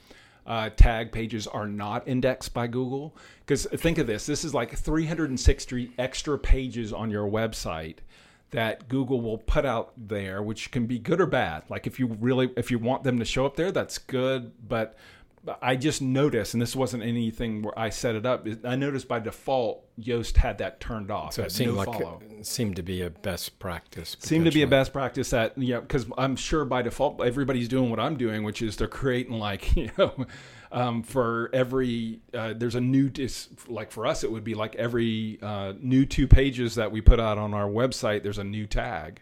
Uh, 0.47 0.71
tag 0.71 1.11
pages 1.13 1.47
are 1.47 1.67
not 1.67 2.07
indexed 2.07 2.55
by 2.55 2.67
Google. 2.69 3.17
Because 3.41 3.67
think 3.67 3.99
of 3.99 4.07
this: 4.07 4.25
this 4.27 4.45
is 4.45 4.55
like 4.55 4.77
360 4.77 5.93
extra 5.99 6.39
pages 6.39 6.93
on 6.93 7.11
your 7.11 7.29
website 7.29 7.97
that 8.51 8.89
Google 8.89 9.21
will 9.21 9.39
put 9.39 9.65
out 9.65 9.93
there, 9.97 10.43
which 10.43 10.71
can 10.71 10.87
be 10.87 10.99
good 10.99 11.21
or 11.21 11.27
bad. 11.27 11.65
Like 11.69 11.87
if 11.87 11.99
you 11.99 12.07
really, 12.07 12.51
if 12.57 12.71
you 12.71 12.79
want 12.79 13.03
them 13.03 13.19
to 13.19 13.25
show 13.25 13.45
up 13.45 13.57
there, 13.57 13.73
that's 13.73 13.99
good. 13.99 14.53
But 14.69 14.97
but 15.20 15.20
I 15.62 15.76
just 15.76 16.03
noticed, 16.03 16.55
and 16.55 16.61
this 16.61 16.76
wasn't 16.76 17.03
anything 17.03 17.62
where 17.62 17.79
I 17.79 17.88
set 17.88 18.14
it 18.14 18.26
up. 18.26 18.46
I 18.64 18.76
noticed 18.76 19.09
by 19.09 19.20
default, 19.20 19.85
Yoast 19.98 20.37
had 20.37 20.59
that 20.59 20.81
turned 20.81 21.11
off. 21.11 21.35
So 21.35 21.44
it 21.44 21.53
seemed 21.53 21.72
no 21.72 21.79
like 21.79 21.87
follow 21.87 22.20
it 22.40 22.46
seemed 22.46 22.76
to 22.76 22.83
be 22.83 23.03
a 23.03 23.11
best 23.11 23.59
practice. 23.59 24.16
Seemed 24.20 24.44
to 24.46 24.50
be 24.50 24.62
a 24.62 24.66
best 24.66 24.92
practice 24.92 25.31
that 25.31 25.57
you 25.57 25.74
know 25.74 25.81
because 25.81 26.07
i'm 26.16 26.37
sure 26.37 26.64
by 26.64 26.83
default 26.83 27.20
everybody's 27.20 27.68
doing 27.68 27.90
what 27.90 28.00
i'm 28.00 28.16
doing 28.16 28.42
which 28.42 28.62
is 28.62 28.76
they're 28.76 28.88
creating 28.88 29.38
like 29.38 29.76
you 29.76 29.90
know 29.98 30.26
um, 30.72 31.03
for 31.03 31.50
every 31.53 32.20
uh, 32.33 32.55
there's 32.57 32.76
a 32.76 32.81
new 32.81 33.09
dis, 33.09 33.48
like 33.66 33.90
for 33.90 34.07
us 34.07 34.22
it 34.22 34.31
would 34.31 34.44
be 34.44 34.55
like 34.55 34.76
every 34.76 35.38
uh, 35.42 35.72
new 35.81 36.07
two 36.07 36.29
pages 36.29 36.76
that 36.76 36.92
we 36.92 37.00
put 37.00 37.18
out 37.18 37.38
on 37.38 37.55
our 37.55 37.68
website 37.68 38.22
there's 38.22 38.38
a 38.38 38.44
new 38.44 38.66
tag 38.66 39.20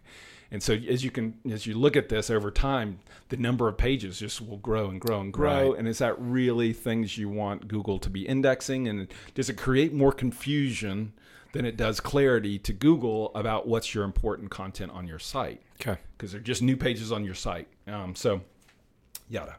and 0.51 0.63
so 0.63 0.73
as 0.75 1.05
you 1.05 1.11
can 1.11 1.35
as 1.51 1.67
you 1.67 1.75
look 1.75 1.97
at 1.97 2.09
this 2.09 2.31
over 2.31 2.51
time 2.51 2.99
the 3.29 3.37
number 3.37 3.69
of 3.69 3.77
pages 3.77 4.19
just 4.21 4.41
will 4.41 4.57
grow 4.59 4.89
and 4.89 5.01
grow 5.01 5.21
and 5.21 5.33
grow 5.33 5.71
Right. 5.71 5.79
and 5.79 5.87
is 5.89 5.99
that 5.99 6.19
really 6.21 6.73
things 6.73 7.19
you 7.19 7.29
want 7.29 7.69
google 7.69 7.99
to 7.99 8.09
be 8.11 8.27
indexing 8.27 8.89
and 8.89 9.09
does 9.35 9.49
it 9.51 9.57
create 9.59 9.93
more 9.93 10.13
confusion 10.13 11.13
than 11.53 11.65
it 11.65 11.77
does 11.79 11.99
clarity 11.99 12.59
to 12.59 12.75
Google 12.75 13.33
about 13.35 13.67
what's 13.67 13.95
your 13.95 14.05
important 14.05 14.51
content 14.51 14.93
on 14.93 15.07
your 15.09 15.19
site 15.19 15.63
Okay. 15.81 15.99
because 16.17 16.31
they're 16.33 16.43
just 16.43 16.61
new 16.61 16.77
pages 16.77 17.11
on 17.11 17.25
your 17.25 17.35
site. 17.35 17.69
Um, 17.87 18.15
so, 18.15 18.43
yada. 19.31 19.57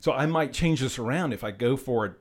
So 0.00 0.12
I 0.12 0.26
might 0.26 0.52
change 0.52 0.80
this 0.80 0.98
around 0.98 1.32
if 1.32 1.42
I 1.42 1.50
go 1.50 1.78
for 1.78 2.06
it. 2.06 2.12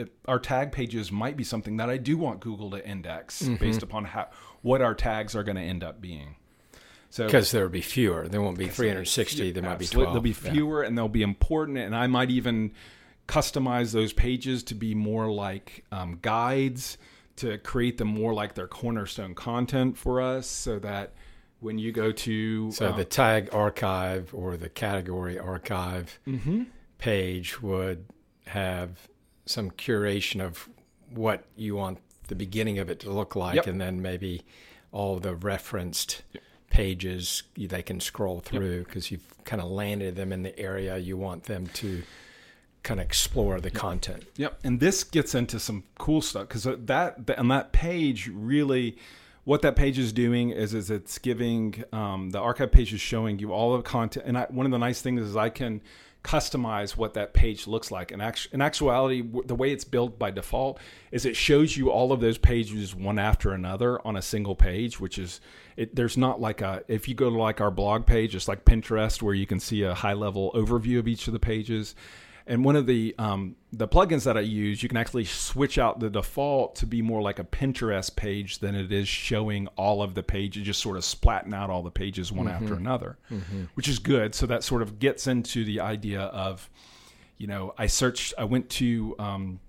Uh, 0.00 0.04
our 0.26 0.40
tag 0.40 0.72
pages 0.72 1.12
might 1.12 1.36
be 1.36 1.44
something 1.44 1.76
that 1.76 1.88
I 1.88 1.98
do 1.98 2.16
want 2.18 2.40
Google 2.40 2.68
to 2.72 2.84
index 2.86 3.42
Mm-hmm. 3.42 3.54
based 3.56 3.84
upon 3.84 4.06
how 4.06 4.26
what 4.62 4.82
our 4.82 4.94
tags 4.94 5.36
are 5.36 5.44
going 5.44 5.56
to 5.56 5.62
end 5.62 5.84
up 5.84 6.00
being. 6.00 6.34
So 7.14 7.26
Because 7.26 7.52
there 7.52 7.62
will 7.62 7.70
be 7.70 7.80
fewer. 7.80 8.26
There 8.26 8.42
won't 8.42 8.58
be 8.58 8.66
360. 8.66 9.52
there 9.52 9.62
might 9.62 9.78
be 9.78 9.86
12. 9.86 10.08
There'll 10.08 10.20
be 10.20 10.30
Yeah. 10.30 10.50
fewer 10.52 10.82
and 10.82 10.98
they'll 10.98 11.06
be 11.08 11.22
important. 11.22 11.78
And 11.78 11.94
I 11.94 12.08
might 12.08 12.28
even 12.28 12.72
customize 13.28 13.92
those 13.92 14.12
pages 14.12 14.64
to 14.64 14.74
be 14.74 14.96
more 14.96 15.30
like 15.30 15.84
um, 15.92 16.18
guides 16.22 16.98
to 17.36 17.58
create 17.58 17.98
them 17.98 18.08
more 18.08 18.34
like 18.34 18.54
their 18.54 18.66
cornerstone 18.66 19.32
content 19.36 19.96
for 19.96 20.20
us 20.20 20.48
so 20.48 20.80
that 20.80 21.12
when 21.60 21.78
you 21.78 21.92
go 21.92 22.10
to 22.10 22.72
So 22.72 22.90
um, 22.90 22.96
the 22.96 23.04
tag 23.04 23.48
archive 23.52 24.34
or 24.34 24.56
the 24.56 24.68
category 24.68 25.38
archive 25.38 26.18
Mm-hmm. 26.26 26.64
page 26.98 27.62
would 27.62 28.06
have 28.46 29.08
some 29.46 29.70
curation 29.70 30.40
of 30.44 30.68
what 31.10 31.44
you 31.54 31.76
want 31.76 31.98
the 32.26 32.34
beginning 32.34 32.80
of 32.80 32.90
it 32.90 32.98
to 33.00 33.10
look 33.12 33.36
like, 33.36 33.54
Yep. 33.54 33.66
and 33.68 33.80
then 33.80 34.02
maybe 34.02 34.42
all 34.90 35.20
the 35.20 35.36
referenced 35.36 36.22
pages 36.74 37.44
they 37.56 37.84
can 37.84 38.00
scroll 38.00 38.40
through 38.40 38.82
because 38.82 39.08
you've 39.08 39.44
kind 39.44 39.62
of 39.62 39.70
landed 39.70 40.16
them 40.16 40.32
in 40.32 40.42
the 40.42 40.58
area 40.58 40.98
you 40.98 41.16
want 41.16 41.44
them 41.44 41.68
to 41.68 42.02
kind 42.82 42.98
of 42.98 43.06
explore 43.06 43.60
the 43.60 43.70
content. 43.70 44.24
Yep, 44.38 44.58
and 44.64 44.80
this 44.80 45.04
gets 45.04 45.36
into 45.36 45.60
some 45.60 45.84
cool 45.98 46.20
stuff 46.20 46.48
because 46.48 46.64
that 46.64 47.30
on 47.38 47.46
that 47.46 47.70
page 47.70 48.28
really, 48.34 48.96
what 49.44 49.62
that 49.62 49.76
page 49.76 50.00
is 50.00 50.12
doing 50.12 50.50
is 50.50 50.74
is 50.74 50.90
it's 50.90 51.16
giving 51.18 51.84
um, 51.92 52.30
the 52.30 52.40
archive 52.40 52.72
page 52.72 52.92
is 52.92 53.00
showing 53.00 53.38
you 53.38 53.52
all 53.52 53.76
the 53.76 53.82
content. 53.84 54.26
And 54.26 54.36
I, 54.36 54.46
one 54.50 54.66
of 54.66 54.72
the 54.72 54.78
nice 54.78 55.00
things 55.00 55.20
is 55.20 55.36
I 55.36 55.50
can 55.50 55.80
customize 56.24 56.96
what 56.96 57.14
that 57.14 57.34
page 57.34 57.68
looks 57.68 57.92
like. 57.92 58.10
And 58.10 58.20
actu- 58.20 58.48
in 58.52 58.60
actuality, 58.60 59.22
w- 59.22 59.46
the 59.46 59.54
way 59.54 59.70
it's 59.70 59.84
built 59.84 60.18
by 60.18 60.32
default 60.32 60.80
is 61.12 61.24
it 61.24 61.36
shows 61.36 61.76
you 61.76 61.92
all 61.92 62.10
of 62.10 62.20
those 62.20 62.38
pages 62.38 62.96
one 62.96 63.20
after 63.20 63.52
another 63.52 64.04
on 64.04 64.16
a 64.16 64.22
single 64.22 64.56
page, 64.56 64.98
which 64.98 65.18
is 65.18 65.40
it. 65.76 65.94
There's 65.94 66.16
not 66.16 66.40
like 66.40 66.60
a 66.60 66.82
if 66.88 67.08
you 67.08 67.14
go 67.14 67.30
to 67.30 67.36
like 67.36 67.60
our 67.60 67.70
blog 67.70 68.06
page, 68.06 68.34
it's 68.34 68.48
like 68.48 68.64
Pinterest 68.64 69.22
where 69.22 69.34
you 69.34 69.46
can 69.46 69.60
see 69.60 69.82
a 69.82 69.94
high 69.94 70.14
level 70.14 70.52
overview 70.54 70.98
of 70.98 71.08
each 71.08 71.26
of 71.26 71.32
the 71.32 71.40
pages. 71.40 71.94
And 72.46 72.62
one 72.62 72.76
of 72.76 72.84
the 72.86 73.14
um, 73.18 73.56
the 73.72 73.88
plugins 73.88 74.24
that 74.24 74.36
I 74.36 74.40
use, 74.40 74.82
you 74.82 74.88
can 74.90 74.98
actually 74.98 75.24
switch 75.24 75.78
out 75.78 76.00
the 76.00 76.10
default 76.10 76.76
to 76.76 76.86
be 76.86 77.00
more 77.00 77.22
like 77.22 77.38
a 77.38 77.44
Pinterest 77.44 78.14
page 78.14 78.58
than 78.58 78.74
it 78.74 78.92
is 78.92 79.08
showing 79.08 79.66
all 79.76 80.02
of 80.02 80.14
the 80.14 80.22
pages, 80.22 80.62
just 80.64 80.82
sort 80.82 80.98
of 80.98 81.04
splatting 81.04 81.54
out 81.54 81.70
all 81.70 81.82
the 81.82 81.90
pages 81.90 82.30
one 82.30 82.46
after 82.48 82.74
another, 82.74 83.16
which 83.74 83.88
is 83.88 83.98
good. 83.98 84.34
So 84.34 84.44
that 84.46 84.62
sort 84.62 84.82
of 84.82 84.98
gets 84.98 85.26
into 85.26 85.64
the 85.64 85.80
idea 85.80 86.20
of, 86.20 86.68
you 87.38 87.46
know, 87.46 87.72
I 87.78 87.86
searched, 87.86 88.34
I 88.36 88.44
went 88.44 88.68
to, 88.70 89.16
um, 89.18 89.60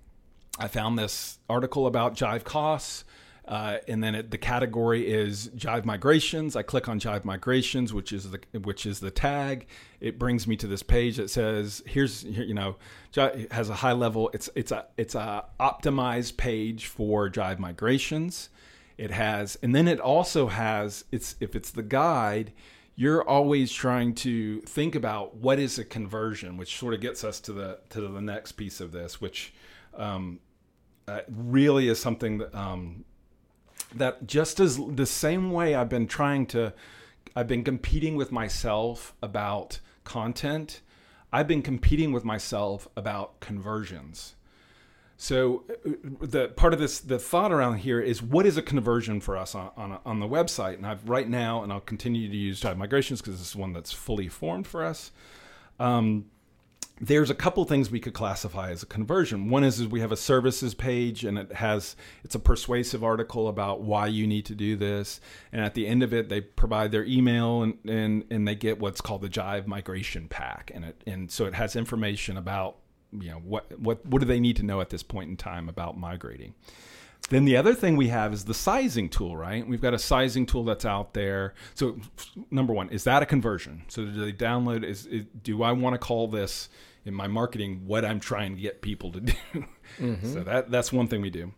I 0.58 0.68
found 0.68 0.98
this 0.98 1.38
article 1.48 1.86
about 1.86 2.14
Jive 2.14 2.44
costs. 2.44 3.04
Uh, 3.46 3.78
and 3.86 4.02
then 4.02 4.16
it, 4.16 4.30
the 4.32 4.38
category 4.38 5.08
is 5.08 5.48
Jive 5.50 5.84
migrations. 5.84 6.56
I 6.56 6.62
click 6.62 6.88
on 6.88 6.98
Jive 6.98 7.24
migrations, 7.24 7.94
which 7.94 8.12
is 8.12 8.30
the 8.30 8.40
which 8.58 8.86
is 8.86 8.98
the 8.98 9.12
tag. 9.12 9.68
It 10.00 10.18
brings 10.18 10.48
me 10.48 10.56
to 10.56 10.66
this 10.66 10.82
page 10.82 11.16
that 11.16 11.30
says, 11.30 11.80
"Here's 11.86 12.24
you 12.24 12.54
know, 12.54 12.76
has 13.52 13.70
a 13.70 13.74
high 13.74 13.92
level. 13.92 14.30
It's 14.34 14.50
it's 14.56 14.72
a 14.72 14.86
it's 14.96 15.14
a 15.14 15.44
optimized 15.60 16.36
page 16.36 16.86
for 16.86 17.30
Jive 17.30 17.60
migrations. 17.60 18.48
It 18.98 19.12
has, 19.12 19.56
and 19.62 19.74
then 19.74 19.86
it 19.86 20.00
also 20.00 20.48
has 20.48 21.04
it's 21.12 21.36
if 21.38 21.54
it's 21.54 21.70
the 21.70 21.84
guide, 21.84 22.52
you're 22.96 23.22
always 23.22 23.70
trying 23.70 24.14
to 24.14 24.60
think 24.62 24.96
about 24.96 25.36
what 25.36 25.60
is 25.60 25.78
a 25.78 25.84
conversion, 25.84 26.56
which 26.56 26.76
sort 26.76 26.94
of 26.94 27.00
gets 27.00 27.22
us 27.22 27.38
to 27.40 27.52
the 27.52 27.78
to 27.90 28.00
the 28.00 28.20
next 28.20 28.52
piece 28.52 28.80
of 28.80 28.90
this, 28.90 29.20
which 29.20 29.54
um, 29.94 30.40
uh, 31.06 31.20
really 31.28 31.88
is 31.88 32.00
something 32.00 32.38
that 32.38 32.52
um, 32.54 33.04
that 33.94 34.26
just 34.26 34.60
as 34.60 34.78
the 34.88 35.06
same 35.06 35.50
way 35.50 35.74
I've 35.74 35.88
been 35.88 36.06
trying 36.06 36.46
to, 36.46 36.72
I've 37.34 37.48
been 37.48 37.64
competing 37.64 38.16
with 38.16 38.32
myself 38.32 39.14
about 39.22 39.80
content. 40.04 40.80
I've 41.32 41.48
been 41.48 41.62
competing 41.62 42.12
with 42.12 42.24
myself 42.24 42.88
about 42.96 43.40
conversions. 43.40 44.34
So 45.16 45.64
uh, 45.70 45.90
the 46.20 46.48
part 46.48 46.74
of 46.74 46.78
this, 46.78 47.00
the 47.00 47.18
thought 47.18 47.52
around 47.52 47.78
here 47.78 48.00
is 48.00 48.22
what 48.22 48.44
is 48.46 48.56
a 48.56 48.62
conversion 48.62 49.20
for 49.20 49.36
us 49.36 49.54
on 49.54 49.70
on, 49.76 49.98
on 50.04 50.20
the 50.20 50.28
website? 50.28 50.74
And 50.74 50.86
I've 50.86 51.08
right 51.08 51.28
now, 51.28 51.62
and 51.62 51.72
I'll 51.72 51.80
continue 51.80 52.28
to 52.28 52.36
use 52.36 52.60
Jive 52.60 52.76
Migrations 52.76 53.20
because 53.20 53.38
this 53.38 53.48
is 53.48 53.56
one 53.56 53.72
that's 53.72 53.92
fully 53.92 54.28
formed 54.28 54.66
for 54.66 54.84
us. 54.84 55.12
Um, 55.80 56.26
there's 57.00 57.28
a 57.28 57.34
couple 57.34 57.62
things 57.64 57.90
we 57.90 58.00
could 58.00 58.14
classify 58.14 58.70
as 58.70 58.82
a 58.82 58.86
conversion. 58.86 59.50
One 59.50 59.64
is, 59.64 59.80
is 59.80 59.86
we 59.86 60.00
have 60.00 60.12
a 60.12 60.16
services 60.16 60.74
page 60.74 61.24
and 61.24 61.38
it 61.38 61.52
has 61.52 61.94
it's 62.24 62.34
a 62.34 62.38
persuasive 62.38 63.04
article 63.04 63.48
about 63.48 63.82
why 63.82 64.06
you 64.06 64.26
need 64.26 64.46
to 64.46 64.54
do 64.54 64.76
this. 64.76 65.20
And 65.52 65.60
at 65.60 65.74
the 65.74 65.86
end 65.86 66.02
of 66.02 66.14
it, 66.14 66.28
they 66.28 66.40
provide 66.40 66.92
their 66.92 67.04
email 67.04 67.62
and 67.62 67.78
and, 67.86 68.24
and 68.30 68.48
they 68.48 68.54
get 68.54 68.80
what's 68.80 69.00
called 69.00 69.22
the 69.22 69.28
Jive 69.28 69.66
migration 69.66 70.28
pack. 70.28 70.70
And 70.74 70.86
it 70.86 71.02
and 71.06 71.30
so 71.30 71.44
it 71.44 71.54
has 71.54 71.76
information 71.76 72.36
about 72.38 72.78
you 73.12 73.30
know 73.30 73.38
what 73.38 73.78
what 73.78 74.04
what 74.06 74.20
do 74.20 74.26
they 74.26 74.40
need 74.40 74.56
to 74.56 74.62
know 74.62 74.80
at 74.80 74.90
this 74.90 75.02
point 75.02 75.28
in 75.28 75.36
time 75.36 75.68
about 75.68 75.98
migrating. 75.98 76.54
Then 77.28 77.44
the 77.44 77.56
other 77.56 77.74
thing 77.74 77.96
we 77.96 78.08
have 78.08 78.32
is 78.32 78.44
the 78.44 78.54
sizing 78.54 79.08
tool, 79.08 79.36
right? 79.36 79.66
We've 79.66 79.80
got 79.80 79.94
a 79.94 79.98
sizing 79.98 80.46
tool 80.46 80.62
that's 80.64 80.84
out 80.84 81.12
there. 81.14 81.54
So 81.74 81.98
number 82.50 82.72
one, 82.72 82.88
is 82.90 83.04
that 83.04 83.22
a 83.22 83.26
conversion? 83.26 83.82
So 83.88 84.04
do 84.04 84.12
they 84.24 84.32
download? 84.32 84.84
Is, 84.84 85.06
is 85.06 85.24
do 85.42 85.62
I 85.62 85.72
want 85.72 85.94
to 85.94 85.98
call 85.98 86.28
this 86.28 86.68
in 87.04 87.14
my 87.14 87.26
marketing 87.26 87.82
what 87.86 88.04
I'm 88.04 88.20
trying 88.20 88.54
to 88.54 88.60
get 88.62 88.80
people 88.80 89.10
to 89.12 89.20
do? 89.20 89.32
So 90.22 90.42
that 90.44 90.70
that's 90.70 90.92
one 90.92 91.08
thing 91.08 91.20
we 91.20 91.30
do. 91.30 91.52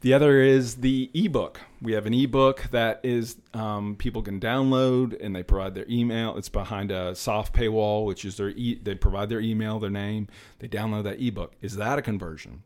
The 0.00 0.14
other 0.14 0.40
is 0.40 0.76
the 0.76 1.10
ebook. 1.14 1.60
We 1.80 1.92
have 1.92 2.06
an 2.06 2.14
ebook 2.14 2.64
that 2.72 2.98
is 3.04 3.36
um, 3.54 3.94
people 3.96 4.20
can 4.22 4.40
download 4.40 5.16
and 5.24 5.36
they 5.36 5.44
provide 5.44 5.74
their 5.76 5.86
email. 5.88 6.36
It's 6.36 6.48
behind 6.48 6.90
a 6.90 7.14
soft 7.14 7.54
paywall, 7.54 8.04
which 8.04 8.24
is 8.24 8.36
their 8.36 8.48
e- 8.48 8.80
they 8.82 8.94
provide 8.96 9.28
their 9.28 9.40
email, 9.40 9.78
their 9.78 9.90
name. 9.90 10.26
They 10.58 10.66
download 10.68 11.04
that 11.04 11.20
ebook. 11.20 11.52
Is 11.60 11.76
that 11.76 11.98
a 11.98 12.02
conversion? 12.02 12.62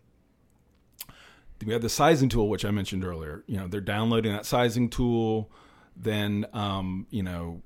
We 1.65 1.73
have 1.73 1.83
the 1.83 1.89
sizing 1.89 2.29
tool, 2.29 2.49
which 2.49 2.65
I 2.65 2.71
mentioned 2.71 3.05
earlier. 3.05 3.45
You 3.47 3.59
know, 3.59 3.69
they're 3.69 3.81
downloading 3.81 4.33
that 4.33 4.47
sizing 4.47 4.91
tool. 4.91 5.51
Then, 5.97 6.47
um, 6.53 7.07
you 7.11 7.23
know, 7.23 7.63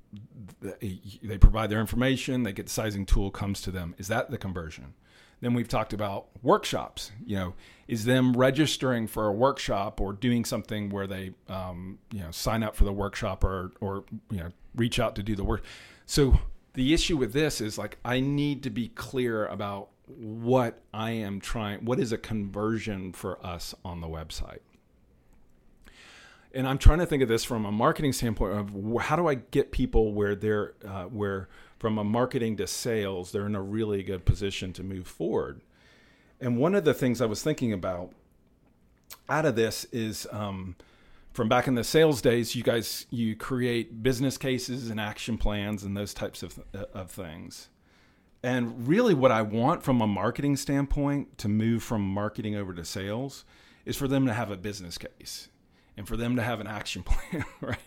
they, 0.60 1.00
they 1.22 1.38
provide 1.38 1.70
their 1.70 1.80
information. 1.80 2.44
They 2.44 2.52
get 2.52 2.66
the 2.66 2.72
sizing 2.72 3.06
tool 3.06 3.30
comes 3.30 3.60
to 3.62 3.70
them. 3.70 3.94
Is 3.98 4.08
that 4.08 4.30
the 4.30 4.38
conversion? 4.38 4.94
Then 5.40 5.54
we've 5.54 5.68
talked 5.68 5.92
about 5.92 6.26
workshops. 6.42 7.10
You 7.24 7.36
know, 7.36 7.54
is 7.88 8.04
them 8.04 8.34
registering 8.34 9.06
for 9.06 9.26
a 9.26 9.32
workshop 9.32 10.00
or 10.00 10.12
doing 10.12 10.44
something 10.44 10.90
where 10.90 11.06
they, 11.06 11.32
um, 11.48 11.98
you 12.12 12.20
know, 12.20 12.30
sign 12.30 12.62
up 12.62 12.76
for 12.76 12.84
the 12.84 12.92
workshop 12.92 13.42
or 13.42 13.72
or 13.80 14.04
you 14.30 14.38
know 14.38 14.50
reach 14.76 15.00
out 15.00 15.16
to 15.16 15.22
do 15.22 15.34
the 15.34 15.44
work. 15.44 15.64
So 16.06 16.38
the 16.74 16.94
issue 16.94 17.16
with 17.16 17.32
this 17.32 17.60
is 17.60 17.78
like 17.78 17.98
I 18.04 18.20
need 18.20 18.62
to 18.64 18.70
be 18.70 18.88
clear 18.88 19.46
about 19.46 19.88
what 20.18 20.80
I 20.92 21.10
am 21.12 21.40
trying, 21.40 21.84
what 21.84 22.00
is 22.00 22.12
a 22.12 22.18
conversion 22.18 23.12
for 23.12 23.44
us 23.44 23.74
on 23.84 24.00
the 24.00 24.06
website. 24.06 24.60
And 26.52 26.66
I'm 26.66 26.78
trying 26.78 26.98
to 26.98 27.06
think 27.06 27.22
of 27.22 27.28
this 27.28 27.44
from 27.44 27.64
a 27.64 27.70
marketing 27.70 28.12
standpoint 28.12 28.58
of 28.58 29.02
how 29.02 29.16
do 29.16 29.28
I 29.28 29.36
get 29.36 29.70
people 29.70 30.12
where 30.12 30.34
they're, 30.34 30.74
uh, 30.84 31.04
where 31.04 31.48
from 31.78 31.96
a 31.96 32.04
marketing 32.04 32.56
to 32.56 32.66
sales, 32.66 33.30
they're 33.30 33.46
in 33.46 33.54
a 33.54 33.62
really 33.62 34.02
good 34.02 34.24
position 34.24 34.72
to 34.74 34.82
move 34.82 35.06
forward. 35.06 35.60
And 36.40 36.58
one 36.58 36.74
of 36.74 36.84
the 36.84 36.94
things 36.94 37.20
I 37.20 37.26
was 37.26 37.42
thinking 37.42 37.72
about 37.72 38.12
out 39.28 39.46
of 39.46 39.54
this 39.54 39.84
is 39.92 40.26
um, 40.32 40.76
from 41.32 41.48
back 41.48 41.68
in 41.68 41.74
the 41.74 41.84
sales 41.84 42.20
days, 42.20 42.54
you 42.54 42.62
guys 42.62 43.06
you 43.10 43.36
create 43.36 44.02
business 44.02 44.36
cases 44.36 44.90
and 44.90 45.00
action 45.00 45.38
plans 45.38 45.84
and 45.84 45.96
those 45.96 46.12
types 46.14 46.42
of 46.42 46.58
of 46.74 47.10
things. 47.10 47.68
And 48.42 48.88
really, 48.88 49.14
what 49.14 49.30
I 49.30 49.42
want 49.42 49.82
from 49.82 50.00
a 50.00 50.06
marketing 50.06 50.56
standpoint 50.56 51.36
to 51.38 51.48
move 51.48 51.82
from 51.82 52.02
marketing 52.02 52.56
over 52.56 52.72
to 52.72 52.84
sales 52.84 53.44
is 53.84 53.96
for 53.96 54.08
them 54.08 54.26
to 54.26 54.32
have 54.32 54.50
a 54.50 54.56
business 54.56 54.96
case 54.96 55.48
and 55.96 56.08
for 56.08 56.16
them 56.16 56.36
to 56.36 56.42
have 56.42 56.60
an 56.60 56.66
action 56.66 57.02
plan, 57.04 57.44
right? 57.60 57.78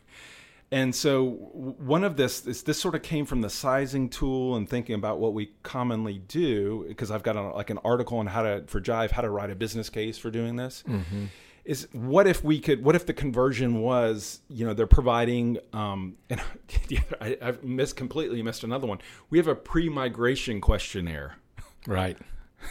And 0.72 0.96
so, 0.96 1.24
one 1.24 2.04
of 2.04 2.18
this, 2.18 2.48
is 2.48 2.64
this 2.64 2.80
sort 2.80 2.96
of 2.96 3.04
came 3.04 3.26
from 3.26 3.42
the 3.42 3.50
sizing 3.50 4.10
tool 4.10 4.56
and 4.56 4.68
thinking 4.68 4.96
about 4.96 5.20
what 5.20 5.34
we 5.34 5.52
commonly 5.62 6.18
do, 6.28 6.86
because 6.88 7.12
I've 7.12 7.22
got 7.22 7.36
a, 7.36 7.50
like 7.50 7.70
an 7.70 7.80
article 7.84 8.18
on 8.18 8.28
how 8.28 8.42
to, 8.42 8.64
for 8.66 8.82
Jive, 8.82 9.12
how 9.12 9.22
to 9.22 9.30
write 9.30 9.52
a 9.52 9.56
business 9.56 9.90
case 9.90 10.18
for 10.18 10.32
doing 10.32 10.56
this. 10.56 10.84
Mm-hmm. 10.88 11.26
Is 11.66 11.88
what 11.94 12.28
if 12.28 12.44
we 12.44 12.60
could, 12.60 12.84
what 12.84 12.94
if 12.94 13.06
the 13.06 13.14
conversion 13.14 13.80
was, 13.80 14.42
you 14.50 14.66
know, 14.66 14.74
they're 14.74 14.86
providing, 14.86 15.60
um, 15.72 16.18
and 16.30 16.42
I, 17.22 17.38
I've 17.42 17.64
missed 17.64 17.96
completely 17.96 18.44
missed 18.44 18.66
another 18.66 18.86
one. 18.86 18.98
We 19.30 19.38
have 19.38 19.48
a 19.48 19.56
pre 19.56 19.88
migration 19.88 20.60
questionnaire. 20.60 21.38
Right. 21.88 22.18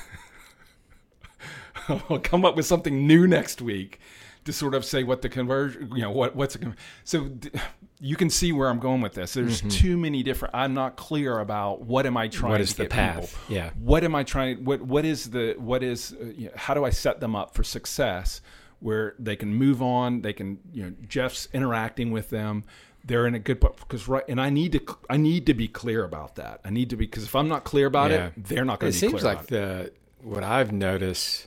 I'll 1.88 2.18
come 2.18 2.44
up 2.44 2.56
with 2.56 2.66
something 2.66 3.06
new 3.06 3.26
next 3.26 3.60
week 3.62 4.00
to 4.44 4.52
sort 4.52 4.74
of 4.74 4.84
say 4.84 5.04
what 5.04 5.22
the 5.22 5.28
conversion, 5.28 5.90
you 5.94 6.02
know, 6.02 6.10
what 6.10 6.36
what's 6.36 6.54
a, 6.54 6.58
con- 6.58 6.76
so 7.04 7.28
th- 7.28 7.54
you 8.00 8.16
can 8.16 8.28
see 8.28 8.52
where 8.52 8.68
I'm 8.68 8.78
going 8.78 9.00
with 9.00 9.14
this. 9.14 9.34
There's 9.34 9.62
too 9.62 9.96
many 9.96 10.22
different. 10.22 10.54
I'm 10.54 10.74
not 10.74 10.96
clear 10.96 11.38
about 11.38 11.82
what 11.82 12.06
am 12.06 12.16
I 12.16 12.28
trying 12.28 12.52
What 12.52 12.58
to 12.58 12.64
is 12.64 12.74
the 12.74 12.86
path? 12.86 13.36
people. 13.38 13.54
Yeah. 13.54 13.70
What 13.78 14.04
am 14.04 14.14
I 14.14 14.24
trying? 14.24 14.64
What 14.64 14.82
what 14.82 15.04
is 15.04 15.30
the 15.30 15.54
what 15.58 15.82
is? 15.82 16.14
Uh, 16.20 16.26
you 16.26 16.46
know, 16.46 16.52
how 16.56 16.74
do 16.74 16.84
I 16.84 16.90
set 16.90 17.20
them 17.20 17.34
up 17.34 17.54
for 17.54 17.64
success 17.64 18.40
where 18.82 19.14
they 19.18 19.36
can 19.36 19.54
move 19.54 19.80
on? 19.82 20.22
They 20.22 20.32
can 20.32 20.58
you 20.72 20.82
know 20.84 20.92
Jeff's 21.08 21.48
interacting 21.52 22.10
with 22.10 22.30
them. 22.30 22.64
They're 23.04 23.26
in 23.26 23.34
a 23.34 23.38
good 23.40 23.58
because 23.60 24.06
right, 24.08 24.24
and 24.28 24.40
I 24.40 24.50
need 24.50 24.72
to 24.72 24.96
I 25.10 25.16
need 25.16 25.46
to 25.46 25.54
be 25.54 25.68
clear 25.68 26.04
about 26.04 26.36
that. 26.36 26.60
I 26.64 26.70
need 26.70 26.90
to 26.90 26.96
be 26.96 27.06
because 27.06 27.24
if 27.24 27.34
I'm 27.34 27.48
not 27.48 27.64
clear 27.64 27.86
about 27.86 28.10
Yeah. 28.10 28.26
it, 28.26 28.44
they're 28.44 28.64
not 28.64 28.80
going 28.80 28.90
It 28.90 28.94
to 28.94 29.00
be 29.06 29.08
seems 29.08 29.22
clear 29.22 29.34
like 29.34 29.48
about 29.48 29.58
it. 29.58 29.94
the 30.20 30.28
what 30.28 30.44
I've 30.44 30.72
noticed 30.72 31.46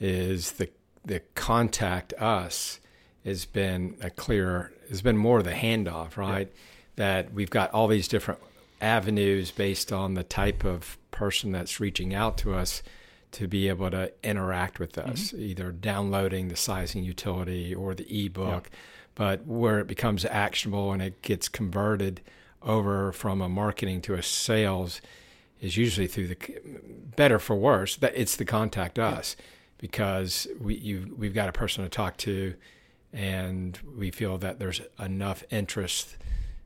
is 0.00 0.52
the 0.52 0.68
the 1.04 1.20
contact 1.34 2.12
us 2.14 2.80
has 3.24 3.44
been 3.44 3.96
a 4.00 4.10
clearer 4.10 4.72
has 4.88 5.02
been 5.02 5.16
more 5.16 5.38
of 5.38 5.44
the 5.44 5.52
handoff, 5.52 6.16
right? 6.16 6.50
That 6.96 7.32
we've 7.32 7.50
got 7.50 7.70
all 7.72 7.86
these 7.86 8.08
different 8.08 8.40
avenues 8.80 9.50
based 9.50 9.92
on 9.92 10.14
the 10.14 10.24
type 10.24 10.64
of 10.64 10.98
person 11.10 11.52
that's 11.52 11.80
reaching 11.80 12.14
out 12.14 12.36
to 12.38 12.54
us 12.54 12.82
to 13.32 13.46
be 13.48 13.68
able 13.68 13.90
to 13.90 14.12
interact 14.22 14.78
with 14.78 14.98
us, 14.98 15.28
Mm-hmm. 15.32 15.42
either 15.42 15.72
downloading 15.72 16.48
the 16.48 16.56
sizing 16.56 17.04
utility 17.04 17.74
or 17.74 17.94
the 17.94 18.26
ebook, 18.26 18.70
but 19.14 19.46
where 19.46 19.78
it 19.80 19.86
becomes 19.86 20.24
actionable 20.24 20.92
and 20.92 21.02
it 21.02 21.22
gets 21.22 21.48
converted 21.48 22.20
over 22.62 23.12
from 23.12 23.40
a 23.40 23.48
marketing 23.48 24.00
to 24.02 24.14
a 24.14 24.22
sales 24.22 25.00
is 25.60 25.76
usually 25.76 26.06
through 26.06 26.28
the 26.28 26.36
better 27.16 27.38
for 27.38 27.54
worse 27.56 27.96
that 27.96 28.12
it's 28.16 28.36
the 28.36 28.44
contact 28.44 28.98
us. 28.98 29.36
Because 29.78 30.46
we 30.60 30.74
you 30.74 31.14
we've 31.16 31.32
got 31.34 31.48
a 31.48 31.52
person 31.52 31.82
to 31.84 31.88
talk 31.90 32.18
to 32.18 32.54
and 33.14 33.78
we 33.96 34.10
feel 34.10 34.36
that 34.38 34.58
there's 34.58 34.82
enough 34.98 35.42
interest 35.50 36.16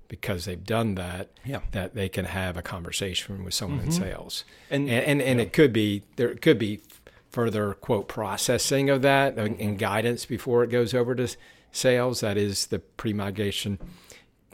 because 0.09 0.45
they've 0.45 0.65
done 0.65 0.95
that 0.97 1.31
Yeah. 1.45 1.61
that 1.73 1.95
they 1.95 2.09
can 2.09 2.25
have 2.27 2.57
a 2.57 2.63
conversation 2.63 3.45
with 3.45 3.55
someone 3.55 3.81
in 3.85 3.93
sales. 3.93 4.45
And- 4.71 4.89
and 4.89 5.05
and, 5.07 5.23
and 5.23 5.41
it 5.41 5.53
could 5.53 5.73
be 5.73 6.03
there 6.17 6.35
could 6.35 6.59
be 6.59 6.81
further 7.31 7.75
quote 7.75 8.07
processing 8.09 8.91
of 8.91 9.03
that 9.03 9.37
and, 9.39 9.59
and 9.61 9.79
guidance 9.79 10.25
before 10.25 10.63
it 10.63 10.71
goes 10.71 10.95
over 10.95 11.15
to 11.15 11.29
sales. 11.73 12.21
That 12.21 12.37
is 12.37 12.67
the 12.67 12.79
pre-migration 12.79 13.79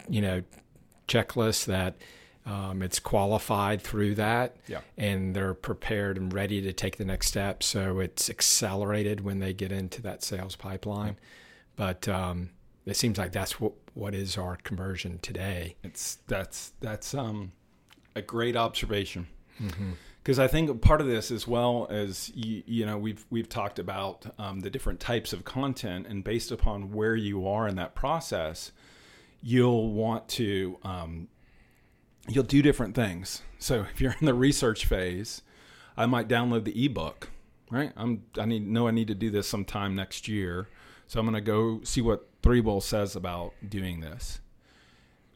you 0.09 0.21
know 0.23 0.43
checklist 1.09 1.67
that 1.67 1.97
um, 2.47 2.83
it's 2.83 2.99
qualified 2.99 3.83
through 3.83 4.15
that. 4.15 4.57
Yeah. 4.67 4.81
and 4.97 5.35
they're 5.37 5.55
prepared 5.55 6.17
and 6.17 6.33
ready 6.33 6.63
to 6.63 6.73
take 6.73 6.97
the 6.97 7.05
next 7.05 7.27
step. 7.29 7.63
So 7.63 8.01
it's 8.01 8.31
accelerated 8.31 9.21
when 9.21 9.41
they 9.41 9.53
get 9.53 9.71
into 9.73 10.01
that 10.03 10.23
sales 10.25 10.57
pipeline. 10.57 11.17
But 11.77 12.09
um, 12.09 12.51
it 12.87 12.97
seems 12.97 13.19
like 13.19 13.33
that's 13.33 13.61
what 13.61 13.73
what 13.95 14.15
is 14.15 14.37
our 14.39 14.57
conversion 14.57 15.19
today 15.21 15.77
It's 15.83 16.19
that's 16.27 16.73
that's 16.81 17.15
um, 17.15 17.53
a 18.17 18.23
great 18.23 18.57
observation 18.57 19.27
Mm-hmm. 19.63 19.91
because 20.23 20.39
I 20.39 20.47
think 20.47 20.81
part 20.81 21.03
of 21.03 21.07
this 21.07 21.31
as 21.31 21.47
well 21.47 21.87
as 21.91 22.33
you, 22.35 22.63
you 22.67 22.87
know 22.87 22.97
we've 22.97 23.27
we've 23.29 23.49
talked 23.49 23.79
about 23.79 24.25
um, 24.39 24.61
the 24.61 24.71
different 24.71 25.01
types 25.01 25.35
of 25.35 25.45
content 25.45 26.07
and 26.07 26.25
based 26.25 26.51
upon 26.51 26.93
where 26.93 27.15
you 27.15 27.47
are 27.47 27.69
in 27.69 27.77
that 27.77 27.95
process, 27.95 28.73
you'll 29.43 29.93
want 29.93 30.29
to 30.31 30.79
um, 30.83 31.29
you'll 32.27 32.43
do 32.45 32.63
different 32.63 32.95
things. 32.95 33.43
So 33.59 33.87
if 33.93 34.01
you're 34.01 34.17
in 34.19 34.25
the 34.25 34.33
research 34.33 34.87
phase, 34.87 35.43
I 35.95 36.07
might 36.07 36.29
download 36.29 36.65
the 36.65 36.85
ebook. 36.87 37.29
Right, 37.71 37.93
I'm 37.97 38.25
I 38.39 38.47
need 38.47 38.67
know 38.67 38.89
I 38.89 38.93
need 38.93 39.09
to 39.09 39.15
do 39.15 39.31
this 39.31 39.47
sometime 39.47 39.95
next 39.95 40.27
year, 40.27 40.69
so 41.11 41.19
I'm 41.19 41.27
going 41.27 41.35
to 41.35 41.41
go 41.41 41.81
see 41.83 42.01
what 42.01 42.29
ThreeWill 42.43 42.83
says 42.83 43.17
about 43.17 43.53
doing 43.69 44.01
this 44.01 44.41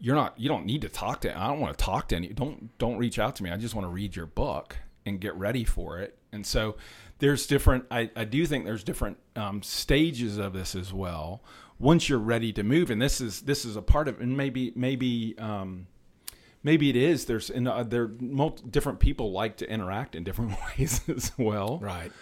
you're 0.04 0.14
not 0.14 0.38
you 0.38 0.48
don't 0.50 0.66
need 0.66 0.82
to 0.82 0.88
talk 0.88 1.22
to 1.22 1.36
I 1.36 1.46
don't 1.48 1.60
want 1.60 1.76
to 1.76 1.82
talk 1.82 2.08
to 2.08 2.16
any 2.16 2.28
don't 2.28 2.76
don't 2.78 2.98
reach 2.98 3.18
out 3.18 3.36
to 3.36 3.42
me. 3.42 3.50
I 3.50 3.56
just 3.56 3.74
want 3.74 3.86
to 3.86 3.90
read 3.90 4.14
your 4.14 4.26
book 4.26 4.76
and 5.06 5.18
get 5.18 5.34
ready 5.34 5.64
for 5.64 5.98
it. 5.98 6.18
And 6.30 6.46
so 6.46 6.76
there's 7.20 7.46
different 7.46 7.86
I, 7.90 8.10
I 8.14 8.24
do 8.24 8.44
think 8.44 8.66
there's 8.66 8.84
different 8.84 9.16
um, 9.34 9.62
stages 9.62 10.36
of 10.36 10.52
this 10.52 10.74
as 10.74 10.92
well. 10.92 11.42
Once 11.78 12.08
you're 12.08 12.18
ready 12.18 12.52
to 12.52 12.62
move 12.62 12.90
and 12.90 13.00
this 13.00 13.20
is 13.20 13.42
this 13.42 13.64
is 13.64 13.76
a 13.76 13.82
part 13.82 14.06
of 14.06 14.20
and 14.20 14.36
maybe 14.36 14.72
maybe 14.76 15.34
um, 15.38 15.86
maybe 16.62 16.90
it 16.90 16.96
is 16.96 17.24
there's 17.24 17.48
and 17.48 17.66
uh, 17.66 17.82
there 17.82 18.08
multi, 18.20 18.62
different 18.68 19.00
people 19.00 19.32
like 19.32 19.56
to 19.56 19.70
interact 19.70 20.14
in 20.14 20.22
different 20.22 20.54
ways 20.78 21.00
as 21.08 21.32
well. 21.38 21.78
right 21.78 22.12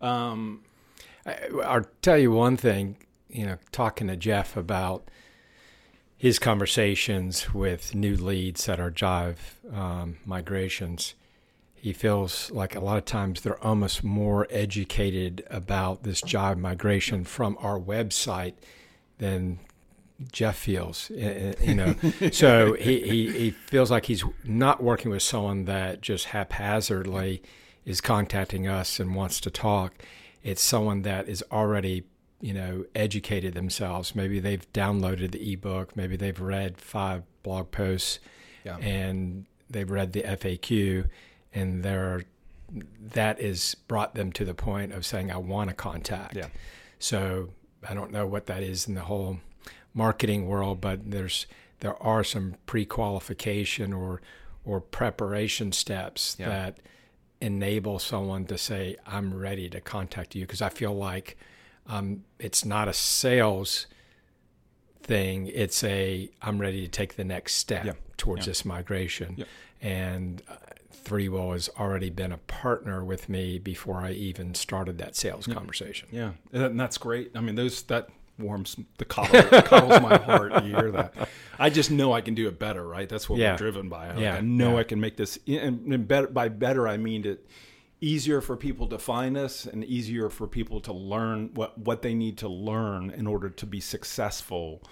Um, 0.00 0.62
I, 1.26 1.36
I'll 1.64 1.86
tell 2.02 2.18
you 2.18 2.30
one 2.32 2.56
thing. 2.56 2.96
You 3.28 3.46
know, 3.46 3.56
talking 3.72 4.06
to 4.08 4.16
Jeff 4.16 4.56
about 4.56 5.08
his 6.16 6.38
conversations 6.38 7.52
with 7.52 7.94
new 7.94 8.16
leads 8.16 8.66
that 8.66 8.78
are 8.80 8.90
Jive 8.90 9.36
um, 9.76 10.18
migrations, 10.24 11.14
he 11.74 11.92
feels 11.92 12.50
like 12.52 12.74
a 12.74 12.80
lot 12.80 12.96
of 12.96 13.04
times 13.04 13.40
they're 13.40 13.62
almost 13.62 14.02
more 14.04 14.46
educated 14.50 15.44
about 15.50 16.02
this 16.04 16.22
Jive 16.22 16.58
migration 16.58 17.24
from 17.24 17.58
our 17.60 17.78
website 17.78 18.54
than 19.18 19.58
Jeff 20.32 20.56
feels. 20.56 21.10
eh, 21.14 21.52
eh, 21.58 21.64
You 21.64 21.74
know, 21.74 21.94
so 22.32 22.74
he, 22.74 23.00
he 23.00 23.30
he 23.32 23.50
feels 23.50 23.90
like 23.90 24.06
he's 24.06 24.24
not 24.44 24.82
working 24.82 25.10
with 25.10 25.22
someone 25.22 25.64
that 25.64 26.00
just 26.00 26.26
haphazardly 26.26 27.42
is 27.84 28.00
contacting 28.00 28.66
us 28.68 28.98
and 29.00 29.14
wants 29.14 29.40
to 29.40 29.50
talk. 29.50 29.92
It's 30.44 30.62
someone 30.62 31.02
that 31.02 31.28
is 31.28 31.42
already 31.50 32.04
you 32.40 32.54
know 32.54 32.84
educated 32.94 33.54
themselves. 33.54 34.14
Maybe 34.14 34.38
they've 34.38 34.70
downloaded 34.72 35.32
the 35.32 35.52
ebook. 35.52 35.96
Maybe 35.96 36.16
they've 36.16 36.40
read 36.40 36.78
five 36.78 37.24
blog 37.42 37.70
posts, 37.72 38.20
Yeah. 38.64 38.76
and 38.78 39.46
they've 39.68 39.90
read 39.90 40.12
the 40.12 40.22
FAQ, 40.22 41.08
and 41.52 41.82
they're 41.82 42.22
that 43.00 43.40
is 43.40 43.74
brought 43.88 44.14
them 44.14 44.32
to 44.32 44.44
the 44.44 44.54
point 44.54 44.92
of 44.92 45.04
saying, 45.06 45.30
"I 45.32 45.36
want 45.38 45.70
to 45.70 45.74
contact." 45.74 46.36
Yeah. 46.36 46.48
So 46.98 47.50
I 47.88 47.94
don't 47.94 48.10
know 48.12 48.26
what 48.26 48.46
that 48.46 48.62
is 48.62 48.86
in 48.88 48.94
the 48.94 49.02
whole 49.02 49.40
marketing 49.94 50.46
world, 50.46 50.80
but 50.80 51.10
there's 51.10 51.46
there 51.80 52.00
are 52.02 52.24
some 52.24 52.54
pre-qualification 52.66 53.92
or 53.92 54.20
or 54.64 54.80
preparation 54.80 55.72
steps 55.72 56.36
Yeah. 56.38 56.48
that 56.48 56.78
enable 57.40 57.98
someone 57.98 58.44
to 58.46 58.58
say, 58.58 58.96
"I'm 59.06 59.34
ready 59.34 59.68
to 59.70 59.80
contact 59.80 60.34
you," 60.34 60.42
because 60.46 60.62
I 60.62 60.68
feel 60.68 60.94
like 60.94 61.36
um, 61.86 62.24
it's 62.38 62.64
not 62.64 62.88
a 62.88 62.92
sales 62.92 63.86
thing; 65.02 65.46
it's 65.48 65.82
a 65.84 66.30
I'm 66.42 66.58
ready 66.60 66.82
to 66.82 66.88
take 66.88 67.16
the 67.16 67.24
next 67.24 67.54
step 67.54 67.84
Yeah. 67.84 67.92
towards 68.16 68.46
Yeah. 68.46 68.50
this 68.50 68.64
migration. 68.64 69.34
Yeah. 69.38 69.44
And 69.82 70.42
uh, 70.48 70.56
ThreeWill 71.04 71.52
has 71.52 71.68
already 71.78 72.08
been 72.08 72.32
a 72.32 72.38
partner 72.38 73.04
with 73.04 73.28
me 73.28 73.58
before 73.58 74.00
I 74.00 74.12
even 74.12 74.54
started 74.54 74.96
that 74.98 75.14
sales 75.16 75.46
conversation. 75.46 76.08
Yeah, 76.10 76.32
and 76.52 76.80
that's 76.80 76.96
great. 76.96 77.32
I 77.34 77.40
mean, 77.40 77.56
those 77.56 77.82
that 77.82 78.08
warms 78.38 78.76
the 78.96 79.04
coddle, 79.04 79.62
coddles 79.62 80.00
my 80.00 80.16
heart 80.16 80.64
You 80.64 80.74
hear 80.76 80.90
that. 80.92 81.14
I 81.58 81.70
just 81.70 81.90
know 81.90 82.12
I 82.12 82.20
can 82.20 82.34
do 82.34 82.48
it 82.48 82.58
better, 82.58 82.86
right? 82.86 83.08
That's 83.08 83.28
what 83.28 83.38
Yeah. 83.38 83.52
we're 83.52 83.58
driven 83.58 83.88
by. 83.88 84.10
Like, 84.12 84.20
Yeah, 84.20 84.34
I 84.36 84.40
know 84.40 84.72
yeah. 84.74 84.80
I 84.80 84.84
can 84.84 85.00
make 85.00 85.16
this, 85.16 85.38
and 85.46 86.06
better, 86.08 86.26
by 86.28 86.48
better 86.48 86.86
I 86.88 86.96
mean 86.96 87.24
it 87.26 87.46
easier 88.00 88.40
for 88.40 88.56
people 88.56 88.86
to 88.88 88.98
find 88.98 89.36
us 89.36 89.64
and 89.66 89.82
easier 89.84 90.28
for 90.28 90.46
people 90.46 90.80
to 90.82 90.92
learn 90.92 91.50
what 91.54 91.78
what 91.78 92.02
they 92.02 92.12
need 92.14 92.36
to 92.38 92.48
learn 92.48 93.10
in 93.10 93.26
order 93.26 93.48
to 93.48 93.64
be 93.66 93.80
successful 93.80 94.82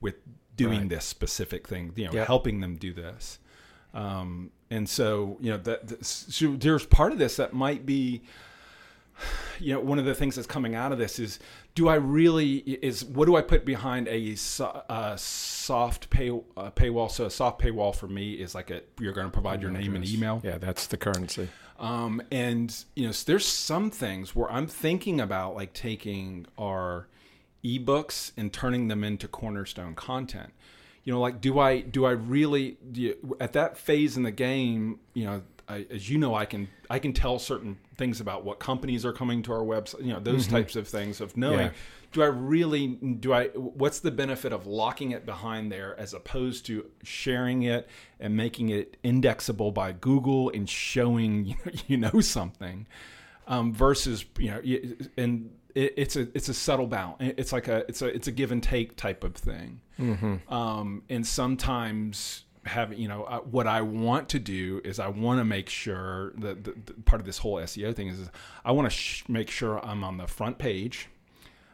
with 0.00 0.14
doing 0.56 0.80
Right. 0.80 0.88
this 0.90 1.04
specific 1.04 1.66
thing. 1.66 1.92
You 1.96 2.06
know, 2.06 2.12
Yep. 2.12 2.26
helping 2.26 2.60
them 2.60 2.76
do 2.76 2.92
this. 2.92 3.38
Um, 3.92 4.50
and 4.70 4.88
so, 4.88 5.36
you 5.40 5.50
know, 5.50 5.56
that, 5.58 5.88
that 5.88 6.04
so 6.04 6.54
there's 6.54 6.86
part 6.86 7.12
of 7.12 7.18
this 7.18 7.36
that 7.36 7.52
might 7.54 7.84
be 7.84 8.22
you 9.60 9.74
know 9.74 9.80
one 9.80 9.98
of 9.98 10.04
the 10.04 10.14
things 10.14 10.36
that's 10.36 10.46
coming 10.46 10.74
out 10.74 10.92
of 10.92 10.98
this 10.98 11.18
is 11.18 11.38
do 11.74 11.88
I 11.88 11.96
really 11.96 12.56
is 12.58 13.04
what 13.04 13.26
do 13.26 13.36
I 13.36 13.42
put 13.42 13.64
behind 13.64 14.08
a, 14.08 14.36
a 14.88 15.18
soft 15.18 16.10
pay 16.10 16.30
uh, 16.30 16.70
paywall? 16.70 17.10
So 17.10 17.26
a 17.26 17.30
soft 17.30 17.60
paywall 17.60 17.94
for 17.94 18.08
me 18.08 18.34
is 18.34 18.54
like 18.54 18.70
a 18.70 18.82
you're 18.98 19.12
going 19.12 19.26
to 19.26 19.32
provide 19.32 19.62
your 19.62 19.70
name 19.70 19.94
and 19.94 20.06
email. 20.06 20.40
Yeah, 20.44 20.58
that's 20.58 20.86
the 20.86 20.96
currency. 20.96 21.48
Um, 21.78 22.20
and 22.30 22.84
you 22.94 23.06
know, 23.06 23.12
there's 23.12 23.46
some 23.46 23.90
things 23.90 24.36
where 24.36 24.50
I'm 24.52 24.66
thinking 24.66 25.20
about 25.20 25.54
like 25.54 25.72
taking 25.72 26.46
our 26.58 27.06
ebooks 27.64 28.32
and 28.36 28.52
turning 28.52 28.88
them 28.88 29.02
into 29.02 29.28
cornerstone 29.28 29.94
content. 29.94 30.52
You 31.04 31.14
know, 31.14 31.20
like 31.20 31.40
do 31.40 31.58
I 31.58 31.80
do 31.80 32.04
I 32.04 32.10
really 32.10 32.76
do 32.92 33.00
you, 33.00 33.36
at 33.40 33.54
that 33.54 33.78
phase 33.78 34.16
in 34.16 34.22
the 34.22 34.30
game? 34.30 35.00
You 35.14 35.24
know, 35.24 35.42
I, 35.68 35.86
as 35.90 36.10
you 36.10 36.18
know, 36.18 36.34
I 36.34 36.44
can 36.44 36.68
I 36.90 36.98
can 36.98 37.12
tell 37.12 37.38
certain 37.38 37.78
things 38.00 38.20
about 38.20 38.44
what 38.44 38.58
companies 38.58 39.06
are 39.06 39.12
coming 39.12 39.42
to 39.42 39.52
our 39.52 39.62
website. 39.62 40.04
You 40.04 40.12
know, 40.14 40.20
those 40.20 40.48
types 40.48 40.74
of 40.74 40.88
things 40.88 41.20
of 41.20 41.36
knowing. 41.36 41.58
Yeah. 41.66 41.70
Do 42.12 42.22
I 42.22 42.26
really 42.26 42.88
do 42.88 43.32
I? 43.32 43.48
What's 43.50 44.00
the 44.00 44.10
benefit 44.10 44.52
of 44.52 44.66
locking 44.66 45.12
it 45.12 45.24
behind 45.24 45.70
there 45.70 45.94
as 46.00 46.12
opposed 46.12 46.66
to 46.66 46.86
sharing 47.04 47.62
it 47.62 47.88
and 48.18 48.36
making 48.36 48.70
it 48.70 48.96
indexable 49.04 49.70
by 49.70 49.92
Google 49.92 50.50
and 50.50 50.68
showing 50.68 51.44
you 51.44 51.54
know, 51.64 51.72
you 51.86 51.96
know 51.96 52.20
something? 52.20 52.88
um, 53.50 53.72
versus 53.74 54.24
you 54.38 54.50
know 54.50 54.60
and 55.16 55.50
it, 55.74 55.94
it's 55.96 56.16
a 56.16 56.28
it's 56.34 56.48
a 56.48 56.54
subtle 56.54 56.86
balance. 56.86 57.34
It's 57.36 57.52
like 57.52 57.68
a 57.68 57.84
it's 57.88 58.00
a 58.00 58.06
it's 58.06 58.28
a 58.28 58.32
give 58.32 58.52
and 58.52 58.62
take 58.62 58.96
type 58.96 59.24
of 59.24 59.34
thing. 59.34 59.80
Mm-hmm. 59.98 60.52
Um, 60.52 61.02
and 61.10 61.26
sometimes 61.26 62.44
have 62.70 62.98
you 62.98 63.08
know 63.08 63.24
uh, 63.24 63.38
what 63.40 63.66
I 63.66 63.82
want 63.82 64.28
to 64.30 64.38
do 64.38 64.80
is 64.84 64.98
I 64.98 65.08
want 65.08 65.38
to 65.40 65.44
make 65.44 65.68
sure 65.68 66.32
that 66.38 66.64
the, 66.64 66.72
the 66.86 66.94
part 67.04 67.20
of 67.20 67.26
this 67.26 67.38
whole 67.38 67.56
SEO 67.56 67.94
thing 67.94 68.08
is, 68.08 68.18
is 68.18 68.30
I 68.64 68.72
want 68.72 68.86
to 68.86 68.90
sh- 68.96 69.24
make 69.28 69.50
sure 69.50 69.84
I'm 69.84 70.02
on 70.04 70.16
the 70.16 70.26
front 70.26 70.58
page. 70.58 71.08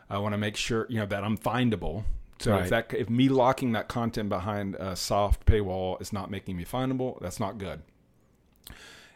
I 0.09 0.19
want 0.19 0.33
to 0.35 0.39
make 0.39 0.57
sure 0.57 0.87
you 0.89 0.99
know 1.01 1.07
that 1.07 1.23
I'm 1.25 1.39
findable. 1.39 2.05
So 2.39 2.53
Right. 2.53 2.65
if 2.65 2.71
that 2.71 2.93
if 2.95 3.09
me 3.09 3.29
locking 3.29 3.73
that 3.73 3.89
content 3.89 4.29
behind 4.29 4.75
a 4.77 4.95
soft 4.97 5.47
paywall 5.47 6.01
is 6.03 6.13
not 6.13 6.31
making 6.31 6.57
me 6.57 6.65
findable, 6.65 7.19
that's 7.21 7.41
not 7.41 7.57
good. 7.59 7.83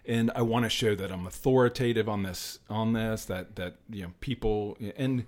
And 0.06 0.30
I 0.34 0.42
want 0.42 0.64
to 0.64 0.70
show 0.70 0.94
that 0.94 1.12
I'm 1.12 1.26
authoritative 1.26 2.08
on 2.08 2.22
this 2.22 2.58
on 2.68 2.92
this 2.94 3.26
that 3.26 3.56
that 3.56 3.76
you 3.90 4.02
know 4.04 4.12
people 4.20 4.76
and 4.96 5.26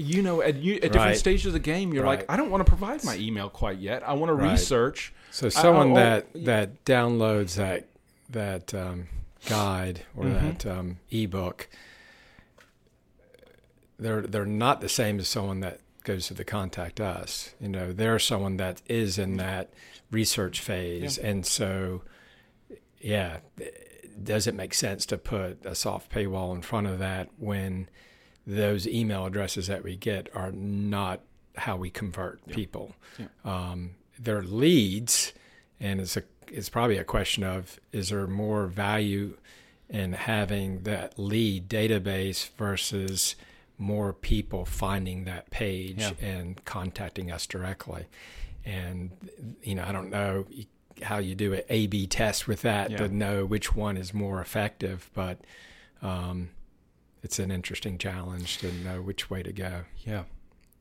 you 0.00 0.22
know 0.22 0.40
at 0.42 0.56
you 0.56 0.74
at 0.76 0.92
different 0.92 1.16
stages 1.16 1.46
of 1.46 1.52
the 1.52 1.58
game 1.58 1.92
you're 1.92 2.06
like 2.06 2.24
I 2.30 2.36
don't 2.36 2.50
want 2.50 2.64
to 2.64 2.70
provide 2.70 3.04
my 3.04 3.16
email 3.16 3.48
quite 3.50 3.78
yet. 3.78 4.02
I 4.06 4.14
want 4.14 4.30
to 4.30 4.34
Right. 4.34 4.52
research. 4.52 5.12
So 5.30 5.48
someone 5.48 5.92
oh, 5.92 5.94
that 5.96 6.26
that 6.34 6.84
downloads 6.84 7.54
that 7.56 7.86
that 8.30 8.72
um, 8.74 9.08
guide 9.46 10.02
or 10.16 10.24
Mhm. 10.24 10.40
that 10.40 10.66
um, 10.66 10.98
ebook, 11.10 11.68
they're 13.98 14.22
they're 14.22 14.46
not 14.46 14.80
the 14.80 14.88
same 14.88 15.18
as 15.18 15.28
someone 15.28 15.60
that 15.60 15.80
goes 16.04 16.26
to 16.28 16.34
the 16.34 16.44
contact 16.44 17.00
us. 17.00 17.54
You 17.60 17.68
know, 17.68 17.92
they're 17.92 18.18
someone 18.18 18.56
that 18.56 18.80
is 18.88 19.18
in 19.18 19.36
that 19.36 19.70
research 20.10 20.60
phase, 20.60 21.18
and 21.18 21.44
so 21.44 22.02
yeah, 23.00 23.38
does 24.22 24.46
it 24.46 24.54
make 24.54 24.74
sense 24.74 25.04
to 25.06 25.18
put 25.18 25.64
a 25.64 25.74
soft 25.74 26.10
paywall 26.10 26.54
in 26.54 26.62
front 26.62 26.86
of 26.86 26.98
that 26.98 27.28
when 27.38 27.88
those 28.56 28.86
email 28.86 29.26
addresses 29.26 29.66
that 29.68 29.82
we 29.84 29.96
get 29.96 30.28
are 30.34 30.52
not 30.52 31.20
how 31.56 31.76
we 31.76 31.90
convert 31.90 32.46
people? 32.48 32.94
Yeah. 33.18 33.26
Um, 33.44 33.90
they're 34.18 34.42
leads, 34.42 35.32
and 35.78 36.00
it's 36.00 36.16
a 36.16 36.22
it's 36.48 36.68
probably 36.68 36.98
a 36.98 37.04
question 37.04 37.44
of 37.44 37.78
is 37.92 38.08
there 38.08 38.26
more 38.26 38.66
value 38.66 39.36
in 39.88 40.12
having 40.12 40.82
that 40.82 41.18
lead 41.18 41.68
database 41.68 42.50
versus 42.56 43.34
more 43.78 44.12
people 44.12 44.64
finding 44.64 45.24
that 45.24 45.48
page 45.50 45.98
Yeah. 45.98 46.12
and 46.20 46.62
contacting 46.64 47.30
us 47.30 47.46
directly. 47.46 48.04
And 48.64 49.10
you 49.62 49.74
know, 49.74 49.84
I 49.86 49.92
don't 49.92 50.10
know 50.10 50.44
how 51.02 51.18
you 51.18 51.34
do 51.34 51.54
an 51.54 51.62
A/B 51.70 52.06
test 52.08 52.46
with 52.46 52.62
that 52.62 52.90
Yeah. 52.90 52.98
to 52.98 53.08
know 53.08 53.46
which 53.46 53.74
one 53.74 53.96
is 53.96 54.12
more 54.12 54.40
effective, 54.40 55.08
but 55.14 55.38
um, 56.02 56.50
it's 57.22 57.38
an 57.38 57.50
interesting 57.50 57.98
challenge 57.98 58.58
to 58.58 58.72
know 58.72 59.00
which 59.02 59.30
way 59.30 59.42
to 59.42 59.52
go. 59.52 59.82
Yeah. 59.98 60.24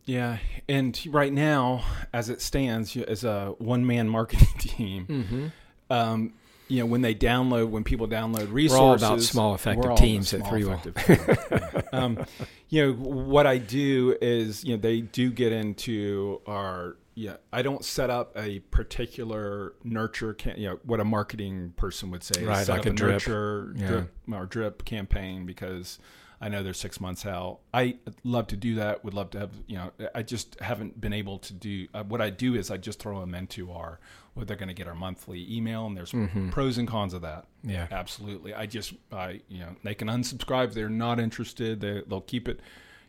Yeah, 0.05 0.37
and 0.67 0.99
right 1.09 1.31
now, 1.31 1.83
as 2.11 2.29
it 2.29 2.41
stands, 2.41 2.97
as 2.97 3.23
a 3.23 3.53
one-man 3.59 4.09
marketing 4.09 4.47
team, 4.57 5.05
Mm-hmm. 5.07 5.47
um, 5.93 6.33
you 6.67 6.79
know, 6.79 6.85
when 6.87 7.01
they 7.01 7.13
download, 7.13 7.69
when 7.69 7.83
people 7.83 8.07
download 8.07 8.47
We're 8.47 8.53
resources, 8.53 9.03
all 9.03 9.13
about 9.13 9.21
small, 9.21 9.55
effective 9.55 9.89
we're 9.91 9.95
teams 9.97 10.33
at 10.33 10.41
ThreeWill. 10.41 10.85
effective 10.85 11.47
teams. 11.49 11.73
Yeah. 11.73 11.81
um, 11.93 12.25
you 12.69 12.85
know, 12.87 12.93
what 12.93 13.45
I 13.47 13.57
do 13.59 14.15
is, 14.21 14.63
you 14.63 14.75
know, 14.75 14.81
they 14.81 15.01
do 15.01 15.31
get 15.31 15.51
into 15.51 16.41
our, 16.47 16.95
yeah, 17.15 17.37
I 17.53 17.61
don't 17.63 17.83
set 17.85 18.09
up 18.11 18.31
a 18.35 18.59
particular 18.71 19.73
nurture, 19.83 20.33
can, 20.33 20.57
you 20.59 20.69
know, 20.69 20.79
what 20.83 20.99
a 20.99 21.05
marketing 21.05 21.73
person 21.75 22.09
would 22.11 22.23
say, 22.23 22.43
Right, 22.43 22.67
like 22.67 22.79
up 22.81 22.85
a 22.85 22.89
drip. 22.91 23.11
nurture 23.13 23.73
Yeah. 23.75 23.87
drip 23.87 24.11
or 24.31 24.45
drip 24.45 24.85
campaign 24.85 25.45
because 25.47 25.99
I 26.41 26.47
know 26.47 26.63
they're 26.63 26.73
six 26.73 27.01
months 27.01 27.25
out. 27.25 27.59
I 27.73 27.97
love 28.23 28.47
to 28.47 28.55
do 28.55 28.75
that. 28.75 29.03
Would 29.03 29.13
love 29.13 29.29
to 29.31 29.39
have, 29.39 29.51
you 29.67 29.75
know, 29.77 29.91
I 30.15 30.23
just 30.23 30.57
haven't 30.61 30.99
been 31.01 31.11
able 31.11 31.37
to 31.39 31.53
do. 31.53 31.87
Uh, 31.93 32.03
what 32.03 32.21
I 32.21 32.29
do 32.29 32.55
is 32.55 32.71
I 32.71 32.77
just 32.77 32.99
throw 32.99 33.19
them 33.19 33.35
into 33.35 33.71
our, 33.71 33.99
what 34.35 34.47
they're 34.47 34.55
going 34.55 34.69
to 34.69 34.73
get 34.73 34.87
our 34.87 34.95
monthly 34.95 35.45
email, 35.53 35.85
and 35.85 35.97
there's 35.97 36.13
Mhm. 36.13 36.49
pros 36.51 36.77
and 36.77 36.87
cons 36.87 37.13
of 37.13 37.23
that. 37.23 37.45
Yeah. 37.63 37.87
Absolutely. 37.91 38.53
I 38.53 38.67
just, 38.67 38.93
I, 39.11 39.41
you 39.49 39.59
know, 39.59 39.75
they 39.83 39.93
can 39.93 40.07
unsubscribe. 40.07 40.73
They're 40.73 40.87
not 40.87 41.19
interested. 41.19 41.81
They, 41.81 42.03
they'll 42.07 42.21
keep 42.21 42.47
it. 42.47 42.61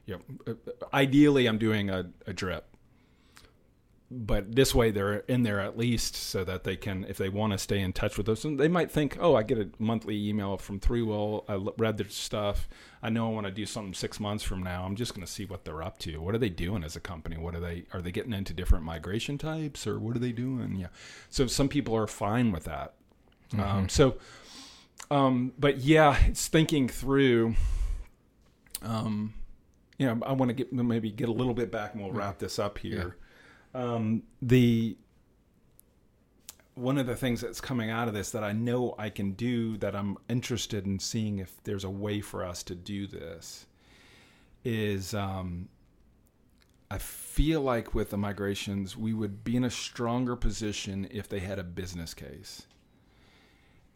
You 0.07 0.17
know, 0.47 0.55
uh, 0.55 0.87
ideally, 0.93 1.47
I'm 1.47 1.59
doing 1.59 1.89
a, 1.89 2.11
a 2.27 2.33
drip, 2.33 2.65
but 4.13 4.57
this 4.57 4.75
way 4.75 4.91
they're 4.91 5.19
in 5.29 5.45
there 5.45 5.61
at 5.61 5.79
least 5.79 6.17
so 6.17 6.43
that 6.43 6.65
they 6.65 6.77
can, 6.77 7.05
if 7.09 7.17
they 7.17 7.29
want 7.29 7.53
to 7.53 7.59
stay 7.59 7.81
in 7.81 7.93
touch 7.93 8.19
with 8.19 8.29
us, 8.29 8.45
and 8.45 8.59
they 8.59 8.67
might 8.67 8.91
think, 8.91 9.17
oh, 9.21 9.37
I 9.37 9.45
get 9.45 9.59
a 9.59 9.69
monthly 9.79 10.29
email 10.29 10.57
from 10.57 10.81
ThreeWill. 10.81 11.45
I 11.49 11.71
read 11.79 11.97
their 11.97 12.09
stuff. 12.09 12.69
I 13.03 13.09
know 13.09 13.29
I 13.29 13.33
want 13.33 13.47
to 13.47 13.53
do 13.53 13.65
something 13.67 13.95
six 13.95 14.19
months 14.19 14.43
from 14.43 14.65
now. 14.65 14.85
I'm 14.85 14.97
just 14.97 15.15
going 15.15 15.25
to 15.25 15.33
see 15.33 15.45
what 15.45 15.65
they're 15.65 15.83
up 15.83 15.99
to. 15.99 16.21
What 16.21 16.35
are 16.35 16.39
they 16.39 16.49
doing 16.49 16.83
as 16.83 16.97
a 16.97 17.01
company? 17.01 17.37
What 17.37 17.55
are 17.55 17.61
they? 17.61 17.85
Are 17.93 18.03
they 18.03 18.11
getting 18.11 18.33
into 18.33 18.53
different 18.53 18.85
migration 18.85 19.39
types, 19.39 19.87
or 19.87 20.01
what 20.01 20.17
are 20.17 20.21
they 20.21 20.33
doing? 20.33 20.77
Yeah. 20.77 20.89
So 21.29 21.47
some 21.47 21.69
people 21.69 21.95
are 21.95 22.09
fine 22.09 22.51
with 22.51 22.65
that. 22.65 22.95
Um, 23.59 23.89
so, 23.89 24.17
um, 25.11 25.53
but 25.59 25.79
yeah, 25.79 26.17
it's 26.27 26.49
thinking 26.49 26.89
through. 26.89 27.55
Um, 28.83 29.35
you 29.99 30.07
know, 30.07 30.19
I 30.27 30.33
want 30.33 30.49
to 30.49 30.55
get 30.55 30.73
maybe 30.73 31.11
get 31.11 31.29
a 31.29 31.33
little 31.33 31.55
bit 31.55 31.71
back, 31.71 31.95
and 31.95 32.03
we'll 32.03 32.13
wrap 32.13 32.39
this 32.39 32.59
up 32.59 32.79
here. 32.79 33.17
Um, 33.75 34.25
the 34.43 34.97
one 36.75 36.97
of 36.97 37.07
the 37.07 37.17
things 37.17 37.41
that's 37.41 37.61
coming 37.61 37.91
out 37.91 38.09
of 38.09 38.15
this 38.15 38.31
that 38.31 38.43
I 38.43 38.53
know 38.53 38.95
I 38.99 39.11
can 39.11 39.33
do 39.33 39.77
that 39.79 39.95
I'm 39.95 40.17
interested 40.29 40.87
in 40.87 40.99
seeing 40.99 41.39
if 41.39 41.63
there's 41.65 41.85
a 41.85 41.91
way 41.91 42.21
for 42.21 42.45
us 42.45 42.63
to 42.65 42.75
do 42.75 43.07
this 43.07 43.67
is 44.65 45.13
um, 45.15 45.69
I 46.91 46.99
feel 46.99 47.61
like 47.61 47.95
with 47.95 48.11
the 48.11 48.17
migrations 48.17 48.97
we 48.97 49.13
would 49.13 49.45
be 49.45 49.57
in 49.57 49.65
a 49.65 49.71
stronger 49.71 50.37
position 50.37 51.07
if 51.11 51.29
they 51.29 51.41
had 51.41 51.59
a 51.59 51.65
business 51.65 52.15
case. 52.15 52.67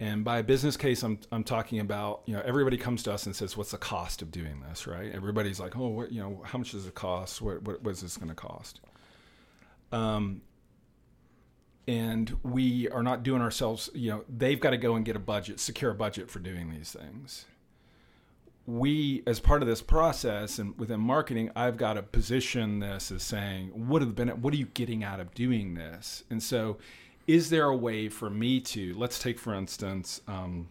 And 0.00 0.24
by 0.24 0.38
a 0.38 0.42
business 0.42 0.76
case, 0.76 1.02
I'm 1.02 1.20
I'm 1.30 1.44
talking 1.44 1.78
about 1.78 2.22
you 2.26 2.34
know 2.34 2.42
everybody 2.44 2.76
comes 2.76 3.04
to 3.04 3.12
us 3.12 3.26
and 3.26 3.34
says, 3.34 3.56
"What's 3.56 3.70
the 3.70 3.78
cost 3.78 4.22
of 4.22 4.32
doing 4.32 4.62
this?" 4.68 4.88
Right? 4.88 5.12
Everybody's 5.14 5.60
like, 5.60 5.76
"Oh, 5.76 5.86
what 5.86 6.10
you 6.10 6.20
know, 6.20 6.42
how 6.44 6.58
much 6.58 6.72
does 6.72 6.86
it 6.86 6.96
cost? 6.96 7.40
What 7.40 7.62
what, 7.62 7.82
what 7.82 7.92
is 7.92 8.00
this 8.00 8.16
going 8.16 8.28
to 8.28 8.34
cost?" 8.34 8.80
Um, 9.94 10.42
and 11.86 12.36
we 12.42 12.88
are 12.88 13.02
not 13.02 13.22
doing 13.22 13.42
ourselves. 13.42 13.90
You 13.94 14.10
know, 14.10 14.24
they've 14.28 14.58
got 14.58 14.70
to 14.70 14.76
go 14.76 14.96
and 14.96 15.04
get 15.04 15.16
a 15.16 15.20
budget, 15.20 15.60
secure 15.60 15.90
a 15.90 15.94
budget 15.94 16.30
for 16.30 16.38
doing 16.38 16.70
these 16.70 16.92
things. 16.92 17.44
We, 18.66 19.22
as 19.26 19.40
part 19.40 19.60
of 19.60 19.68
this 19.68 19.82
process 19.82 20.58
and 20.58 20.76
within 20.78 21.00
marketing, 21.00 21.50
I've 21.54 21.76
got 21.76 21.94
to 21.94 22.02
position 22.02 22.80
this 22.80 23.12
as 23.12 23.22
saying, 23.22 23.68
"What 23.88 24.00
are 24.00 24.06
the 24.06 24.14
benefit? 24.14 24.40
What 24.40 24.54
are 24.54 24.56
you 24.56 24.66
getting 24.72 25.04
out 25.04 25.20
of 25.20 25.34
doing 25.34 25.74
this?" 25.74 26.24
And 26.30 26.42
so 26.42 26.78
is 27.26 27.50
there 27.50 27.66
a 27.66 27.76
way 27.76 28.08
for 28.08 28.30
me 28.30 28.60
to 28.60 28.94
let's 28.94 29.18
take 29.18 29.38
for 29.38 29.54
instance 29.54 30.20
um, 30.28 30.68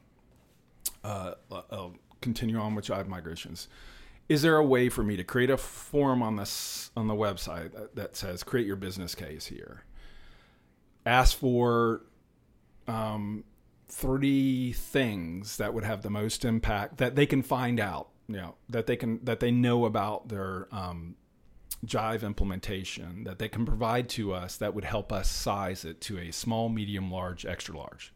uh, 1.03 1.33
I'll 1.71 1.95
continue 2.21 2.57
on 2.57 2.75
with 2.75 2.85
jive 2.85 3.07
migrations 3.07 3.67
is 4.29 4.41
there 4.41 4.57
a 4.57 4.65
way 4.65 4.89
for 4.89 5.03
me 5.03 5.15
to 5.15 5.23
create 5.23 5.49
a 5.49 5.57
form 5.57 6.21
on 6.21 6.35
this 6.35 6.91
on 6.95 7.07
the 7.07 7.13
website 7.13 7.73
that, 7.73 7.95
that 7.95 8.15
says 8.15 8.43
create 8.43 8.67
your 8.67 8.75
business 8.75 9.15
case 9.15 9.45
here 9.47 9.85
ask 11.05 11.37
for 11.37 12.01
um, 12.87 13.43
three 13.87 14.73
things 14.73 15.57
that 15.57 15.73
would 15.73 15.83
have 15.83 16.01
the 16.01 16.09
most 16.09 16.45
impact 16.45 16.97
that 16.97 17.15
they 17.15 17.25
can 17.25 17.41
find 17.41 17.79
out 17.79 18.09
you 18.27 18.37
know 18.37 18.55
that 18.69 18.87
they 18.87 18.95
can 18.95 19.19
that 19.23 19.39
they 19.39 19.51
know 19.51 19.85
about 19.85 20.29
their 20.29 20.67
um, 20.71 21.15
Jive 21.85 22.23
implementation 22.23 23.25
that 23.25 23.39
they 23.39 23.49
can 23.49 23.65
provide 23.65 24.07
to 24.09 24.33
us 24.33 24.57
that 24.57 24.73
would 24.73 24.85
help 24.85 25.11
us 25.11 25.29
size 25.29 25.83
it 25.83 25.99
to 26.01 26.17
a 26.17 26.31
small, 26.31 26.69
medium, 26.69 27.11
large, 27.11 27.45
extra 27.45 27.77
large. 27.77 28.12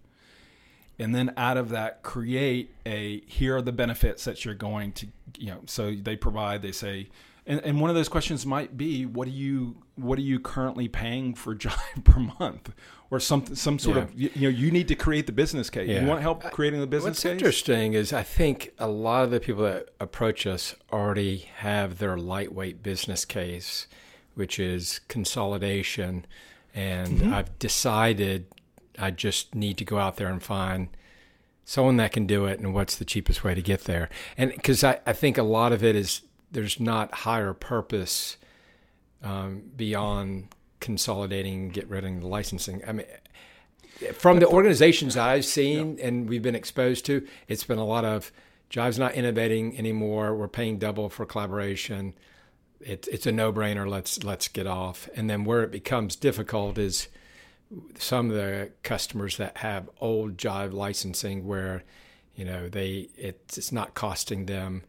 And 0.99 1.13
then 1.13 1.31
out 1.38 1.57
of 1.57 1.69
that, 1.69 2.01
create 2.01 2.73
a 2.86 3.21
here 3.27 3.57
are 3.57 3.62
the 3.62 3.71
benefits 3.71 4.25
that 4.25 4.43
you're 4.45 4.55
going 4.55 4.91
to, 4.93 5.07
you 5.38 5.47
know, 5.51 5.60
so 5.67 5.93
they 5.93 6.15
provide, 6.15 6.62
they 6.63 6.71
say, 6.71 7.07
and, 7.45 7.62
and 7.62 7.79
one 7.79 7.89
of 7.89 7.95
those 7.95 8.10
questions 8.10 8.45
might 8.45 8.75
be, 8.77 9.05
what 9.05 9.25
do 9.25 9.31
you, 9.31 9.77
what 9.95 10.17
are 10.17 10.23
you 10.23 10.39
currently 10.39 10.88
paying 10.88 11.33
for 11.36 11.55
Jive 11.63 12.03
per 12.03 12.19
month? 12.39 12.71
Or 13.10 13.21
some, 13.21 13.45
some 13.55 13.79
sort 13.79 13.95
Yeah. 13.97 14.03
of, 14.03 14.13
you, 14.19 14.29
you 14.36 14.41
know, 14.41 14.57
you 14.57 14.69
need 14.69 14.89
to 14.89 14.95
create 14.95 15.27
the 15.27 15.31
business 15.31 15.69
case. 15.69 15.88
Yeah. 15.88 16.01
You 16.01 16.07
want 16.07 16.21
help 16.21 16.43
creating 16.52 16.81
the 16.81 16.87
business 16.87 17.19
case? 17.19 17.23
What's 17.23 17.23
case? 17.23 17.31
interesting 17.31 17.93
is 17.93 18.12
I 18.12 18.23
think 18.23 18.73
a 18.79 18.87
lot 18.87 19.23
of 19.23 19.31
the 19.31 19.39
people 19.39 19.63
that 19.63 19.89
approach 20.02 20.45
us 20.45 20.75
already 20.91 21.50
have 21.58 22.00
their 22.00 22.17
lightweight 22.17 22.83
business 22.83 23.23
case, 23.23 23.87
which 24.35 24.60
is 24.60 25.00
consolidation. 25.08 26.25
And 26.75 27.19
Mm-hmm. 27.19 27.33
I've 27.33 27.58
decided 27.60 28.48
I 28.98 29.12
just 29.12 29.56
need 29.56 29.77
to 29.77 29.85
go 29.85 29.98
out 29.98 30.17
there 30.17 30.27
and 30.27 30.41
find 30.41 30.89
someone 31.65 31.98
that 31.98 32.13
can 32.13 32.25
do 32.25 32.45
it 32.45 32.60
and 32.60 32.73
what's 32.73 32.95
the 32.95 33.06
cheapest 33.06 33.43
way 33.43 33.54
to 33.54 33.62
get 33.62 33.83
there. 33.83 34.10
And 34.37 34.52
because 34.52 34.83
I, 34.83 35.00
I 35.06 35.13
think 35.13 35.37
a 35.37 35.43
lot 35.43 35.73
of 35.73 35.83
it 35.83 35.95
is 35.95 36.21
there's 36.52 36.79
not 36.79 37.13
higher 37.13 37.54
purpose 37.54 38.37
um, 39.21 39.63
beyond 39.75 40.48
consolidating, 40.79 41.69
get 41.69 41.89
rid 41.89 42.06
of 42.06 42.21
the 42.21 42.27
licensing. 42.27 42.81
I 42.87 42.93
mean, 42.93 43.06
from 44.13 44.39
the 44.39 44.48
organizations 44.48 45.17
I've 45.17 45.45
seen 45.45 46.00
and 46.02 46.29
we've 46.29 46.41
been 46.41 46.56
exposed 46.56 47.06
to, 47.08 47.27
it's 47.48 47.63
been 47.63 47.79
a 47.79 47.85
lot 47.85 48.06
of 48.06 48.31
Jive's 48.69 49.00
not 49.00 49.15
innovating 49.15 49.77
anymore. 49.77 50.35
We're 50.35 50.48
paying 50.48 50.77
double 50.77 51.10
for 51.10 51.25
collaboration. 51.25 52.13
It, 52.79 53.08
it's 53.12 53.25
a 53.25 53.31
no-brainer. 53.31 53.89
Let's 53.89 54.23
let's 54.23 54.48
get 54.48 54.67
off. 54.67 55.10
And 55.15 55.29
then 55.29 55.45
where 55.45 55.63
it 55.63 55.71
becomes 55.71 56.15
difficult 56.15 56.77
is 56.77 57.08
some 57.98 58.30
of 58.30 58.36
the 58.36 58.72
customers 58.84 59.38
that 59.38 59.58
have 59.58 59.90
old 60.00 60.38
Jive 60.38 60.74
licensing, 60.74 61.46
where 61.46 61.84
you 62.36 62.46
know 62.46 62.70
they 62.70 63.10
it's, 63.15 63.58
it's 63.58 63.72
not 63.72 63.94
costing 63.94 64.46
them, 64.46 64.84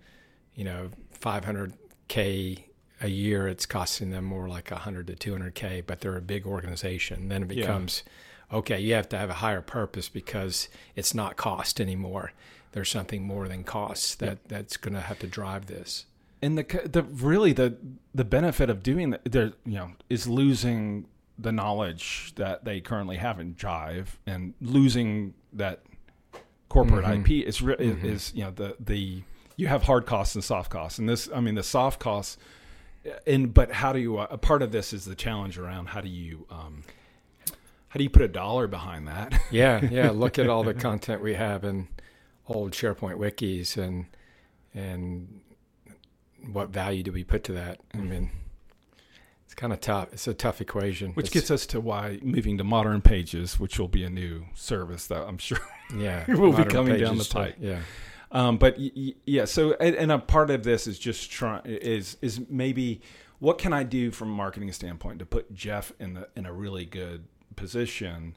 you 0.54 0.64
know, 0.64 0.90
500k 1.20 2.64
a 3.00 3.08
year. 3.08 3.48
It's 3.48 3.66
costing 3.66 4.10
them 4.10 4.24
more 4.24 4.48
like 4.48 4.70
100 4.70 5.06
to 5.06 5.14
200k, 5.14 5.84
but 5.86 6.00
they're 6.00 6.16
a 6.16 6.22
big 6.22 6.46
organization. 6.46 7.28
Then 7.28 7.42
it 7.42 7.48
becomes 7.48 8.02
yeah. 8.50 8.58
okay. 8.58 8.80
You 8.80 8.94
have 8.94 9.08
to 9.10 9.18
have 9.18 9.30
a 9.30 9.34
higher 9.34 9.62
purpose 9.62 10.08
because 10.08 10.68
it's 10.96 11.14
not 11.14 11.36
cost 11.36 11.80
anymore 11.80 12.32
there's 12.72 12.90
something 12.90 13.22
more 13.22 13.48
than 13.48 13.64
costs 13.64 14.14
that 14.16 14.38
that's 14.48 14.76
going 14.76 14.94
to 14.94 15.00
have 15.00 15.18
to 15.20 15.26
drive 15.26 15.66
this. 15.66 16.06
And 16.40 16.56
the 16.56 16.62
the 16.84 17.02
really 17.02 17.52
the 17.52 17.76
the 18.14 18.24
benefit 18.24 18.70
of 18.70 18.82
doing 18.82 19.10
that 19.10 19.24
there 19.24 19.52
you 19.64 19.74
know 19.74 19.90
is 20.08 20.28
losing 20.28 21.06
the 21.38 21.52
knowledge 21.52 22.32
that 22.36 22.64
they 22.64 22.80
currently 22.80 23.16
have 23.16 23.38
in 23.38 23.54
Jive 23.54 24.06
and 24.26 24.54
losing 24.60 25.34
that 25.52 25.82
corporate 26.68 27.04
mm-hmm. 27.04 27.24
IP 27.24 27.46
is, 27.46 27.60
mm-hmm. 27.60 28.06
is 28.06 28.32
you 28.34 28.44
know 28.44 28.50
the 28.50 28.76
the 28.80 29.22
you 29.56 29.66
have 29.66 29.84
hard 29.84 30.06
costs 30.06 30.34
and 30.34 30.44
soft 30.44 30.70
costs 30.70 30.98
and 30.98 31.08
this 31.08 31.28
I 31.34 31.40
mean 31.40 31.54
the 31.54 31.62
soft 31.62 32.00
costs 32.00 32.36
and 33.26 33.52
but 33.54 33.72
how 33.72 33.92
do 33.92 33.98
you 33.98 34.18
uh, 34.18 34.26
a 34.30 34.38
part 34.38 34.62
of 34.62 34.72
this 34.72 34.92
is 34.92 35.04
the 35.04 35.14
challenge 35.14 35.58
around 35.58 35.86
how 35.86 36.00
do 36.00 36.08
you 36.08 36.46
um, 36.50 36.82
how 37.88 37.98
do 37.98 38.04
you 38.04 38.10
put 38.10 38.22
a 38.22 38.28
dollar 38.28 38.66
behind 38.66 39.08
that? 39.08 39.40
yeah, 39.50 39.82
yeah. 39.90 40.10
Look 40.14 40.38
at 40.38 40.48
all 40.48 40.62
the 40.62 40.74
content 40.74 41.22
we 41.22 41.34
have 41.34 41.64
in 41.64 41.88
old 42.46 42.72
SharePoint 42.72 43.16
wikis 43.16 43.76
and 43.76 44.06
and 44.74 45.40
what 46.52 46.68
value 46.68 47.02
do 47.02 47.12
we 47.12 47.24
put 47.24 47.44
to 47.44 47.52
that? 47.52 47.80
I 47.94 47.98
mean, 47.98 48.30
kind 49.58 49.72
of 49.72 49.80
tough. 49.80 50.12
It's 50.12 50.28
a 50.28 50.34
tough 50.34 50.60
equation. 50.60 51.12
Which 51.12 51.26
it's, 51.26 51.34
gets 51.34 51.50
us 51.50 51.66
to 51.66 51.80
why 51.80 52.20
moving 52.22 52.56
to 52.58 52.64
modern 52.64 53.02
pages, 53.02 53.58
which 53.58 53.78
will 53.78 53.88
be 53.88 54.04
a 54.04 54.08
new 54.08 54.44
service 54.54 55.08
that 55.08 55.26
I'm 55.26 55.36
sure 55.36 55.58
yeah 55.94 56.24
will 56.32 56.52
be 56.52 56.64
coming 56.64 56.98
down 56.98 57.18
the 57.18 57.24
pipe. 57.24 57.56
Yeah. 57.60 57.80
Um, 58.30 58.56
but 58.56 58.78
y- 58.78 59.14
yeah, 59.26 59.46
so 59.46 59.72
and, 59.74 60.12
a 60.12 60.18
part 60.18 60.50
of 60.50 60.62
this 60.62 60.86
is 60.86 60.98
just 60.98 61.30
trying 61.30 61.62
is 61.66 62.16
is 62.22 62.40
maybe 62.48 63.00
what 63.40 63.58
can 63.58 63.72
I 63.72 63.82
do 63.82 64.10
from 64.10 64.28
a 64.28 64.34
marketing 64.34 64.70
standpoint 64.72 65.18
to 65.18 65.26
put 65.26 65.52
Jeff 65.52 65.92
in 65.98 66.14
the 66.14 66.28
in 66.36 66.46
a 66.46 66.52
really 66.52 66.84
good 66.84 67.24
position. 67.56 68.36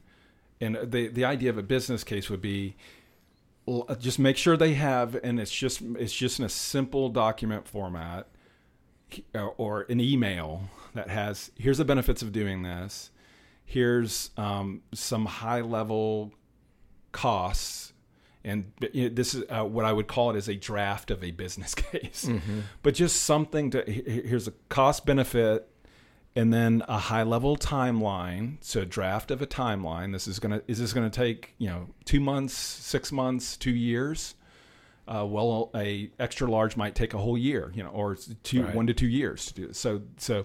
And 0.60 0.76
the 0.82 1.06
the 1.06 1.24
idea 1.24 1.50
of 1.50 1.58
a 1.58 1.62
business 1.62 2.02
case 2.04 2.30
would 2.30 2.42
be 2.42 2.74
just 4.00 4.18
make 4.18 4.36
sure 4.36 4.56
they 4.56 4.74
have 4.74 5.14
and 5.22 5.38
it's 5.38 5.52
just 5.52 5.82
it's 5.82 6.12
just 6.12 6.40
in 6.40 6.44
a 6.44 6.48
simple 6.48 7.08
document 7.08 7.68
format 7.68 8.26
or 9.56 9.82
an 9.82 10.00
email 10.00 10.68
that 10.94 11.08
has 11.08 11.50
here's 11.58 11.78
the 11.78 11.84
benefits 11.84 12.22
of 12.22 12.32
doing 12.32 12.62
this 12.62 13.10
here's 13.64 14.30
um, 14.36 14.82
some 14.92 15.26
high 15.26 15.60
level 15.60 16.32
costs 17.12 17.92
and 18.44 18.72
this 18.80 19.34
is 19.34 19.44
uh, 19.50 19.64
what 19.64 19.84
i 19.84 19.92
would 19.92 20.06
call 20.06 20.30
it 20.30 20.36
as 20.36 20.48
a 20.48 20.54
draft 20.54 21.10
of 21.10 21.22
a 21.22 21.30
business 21.30 21.74
case 21.74 22.26
mm-hmm. 22.26 22.60
but 22.82 22.94
just 22.94 23.22
something 23.22 23.70
to 23.70 23.82
here's 23.90 24.48
a 24.48 24.52
cost 24.68 25.06
benefit 25.06 25.68
and 26.34 26.52
then 26.52 26.82
a 26.88 26.98
high 26.98 27.22
level 27.22 27.56
timeline 27.56 28.56
so 28.60 28.80
a 28.80 28.86
draft 28.86 29.30
of 29.30 29.42
a 29.42 29.46
timeline 29.46 30.12
this 30.12 30.26
is 30.26 30.38
going 30.38 30.52
to 30.52 30.62
is 30.66 30.78
this 30.78 30.92
going 30.92 31.08
to 31.08 31.14
take 31.14 31.54
you 31.58 31.68
know 31.68 31.88
two 32.04 32.20
months 32.20 32.54
six 32.54 33.12
months 33.12 33.56
two 33.56 33.70
years 33.70 34.34
uh, 35.08 35.26
well 35.26 35.70
a 35.74 36.10
extra 36.18 36.50
large 36.50 36.76
might 36.76 36.94
take 36.94 37.12
a 37.12 37.18
whole 37.18 37.36
year 37.36 37.70
you 37.74 37.82
know 37.82 37.90
or 37.90 38.16
two 38.42 38.64
right. 38.64 38.74
one 38.74 38.86
to 38.86 38.94
two 38.94 39.08
years 39.08 39.46
to 39.46 39.54
do 39.54 39.64
it. 39.66 39.76
so 39.76 40.00
so 40.16 40.44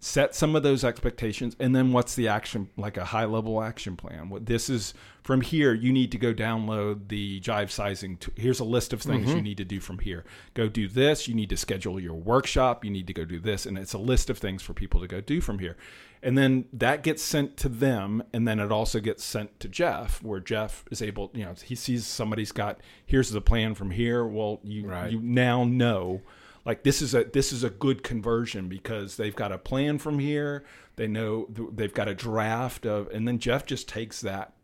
set 0.00 0.32
some 0.32 0.54
of 0.54 0.62
those 0.62 0.84
expectations 0.84 1.56
and 1.58 1.74
then 1.74 1.92
what's 1.92 2.14
the 2.14 2.28
action 2.28 2.68
like 2.76 2.96
a 2.96 3.06
high 3.06 3.24
level 3.24 3.60
action 3.60 3.96
plan 3.96 4.28
what 4.28 4.46
this 4.46 4.70
is 4.70 4.94
from 5.22 5.40
here 5.40 5.74
you 5.74 5.92
need 5.92 6.12
to 6.12 6.18
go 6.18 6.32
download 6.32 7.08
the 7.08 7.40
jive 7.40 7.68
sizing 7.68 8.16
to, 8.16 8.30
here's 8.36 8.60
a 8.60 8.64
list 8.64 8.92
of 8.92 9.02
things 9.02 9.26
mm-hmm. 9.26 9.36
you 9.36 9.42
need 9.42 9.56
to 9.56 9.64
do 9.64 9.80
from 9.80 9.98
here 9.98 10.24
go 10.54 10.68
do 10.68 10.86
this 10.86 11.26
you 11.26 11.34
need 11.34 11.50
to 11.50 11.56
schedule 11.56 11.98
your 11.98 12.14
workshop 12.14 12.84
you 12.84 12.90
need 12.92 13.08
to 13.08 13.12
go 13.12 13.24
do 13.24 13.40
this 13.40 13.66
and 13.66 13.76
it's 13.76 13.92
a 13.92 13.98
list 13.98 14.30
of 14.30 14.38
things 14.38 14.62
for 14.62 14.72
people 14.72 15.00
to 15.00 15.08
go 15.08 15.20
do 15.20 15.40
from 15.40 15.58
here 15.58 15.76
and 16.22 16.38
then 16.38 16.64
that 16.72 17.02
gets 17.02 17.22
sent 17.22 17.56
to 17.56 17.68
them 17.68 18.22
and 18.32 18.46
then 18.46 18.60
it 18.60 18.70
also 18.70 19.00
gets 19.00 19.24
sent 19.24 19.58
to 19.58 19.68
jeff 19.68 20.22
where 20.22 20.38
jeff 20.38 20.84
is 20.92 21.02
able 21.02 21.28
you 21.34 21.44
know 21.44 21.54
he 21.64 21.74
sees 21.74 22.06
somebody's 22.06 22.52
got 22.52 22.78
here's 23.04 23.30
the 23.30 23.40
plan 23.40 23.74
from 23.74 23.90
here 23.90 24.24
well 24.24 24.60
you 24.62 24.86
right. 24.86 25.10
you 25.10 25.20
now 25.20 25.64
know 25.64 26.22
like 26.64 26.82
this 26.82 27.00
is 27.02 27.14
a 27.14 27.24
this 27.24 27.52
is 27.52 27.64
a 27.64 27.70
good 27.70 28.02
conversion 28.02 28.68
because 28.68 29.16
they've 29.16 29.34
got 29.34 29.52
a 29.52 29.58
plan 29.58 29.98
from 29.98 30.18
here. 30.18 30.64
They 30.96 31.06
know 31.06 31.46
they've 31.48 31.94
got 31.94 32.08
a 32.08 32.14
draft 32.14 32.84
of 32.84 33.08
and 33.08 33.26
then 33.26 33.38
jeff 33.38 33.64
just 33.64 33.88
takes 33.88 34.20
that 34.20 34.54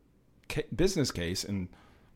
business 0.74 1.10
case 1.10 1.44
and 1.44 1.68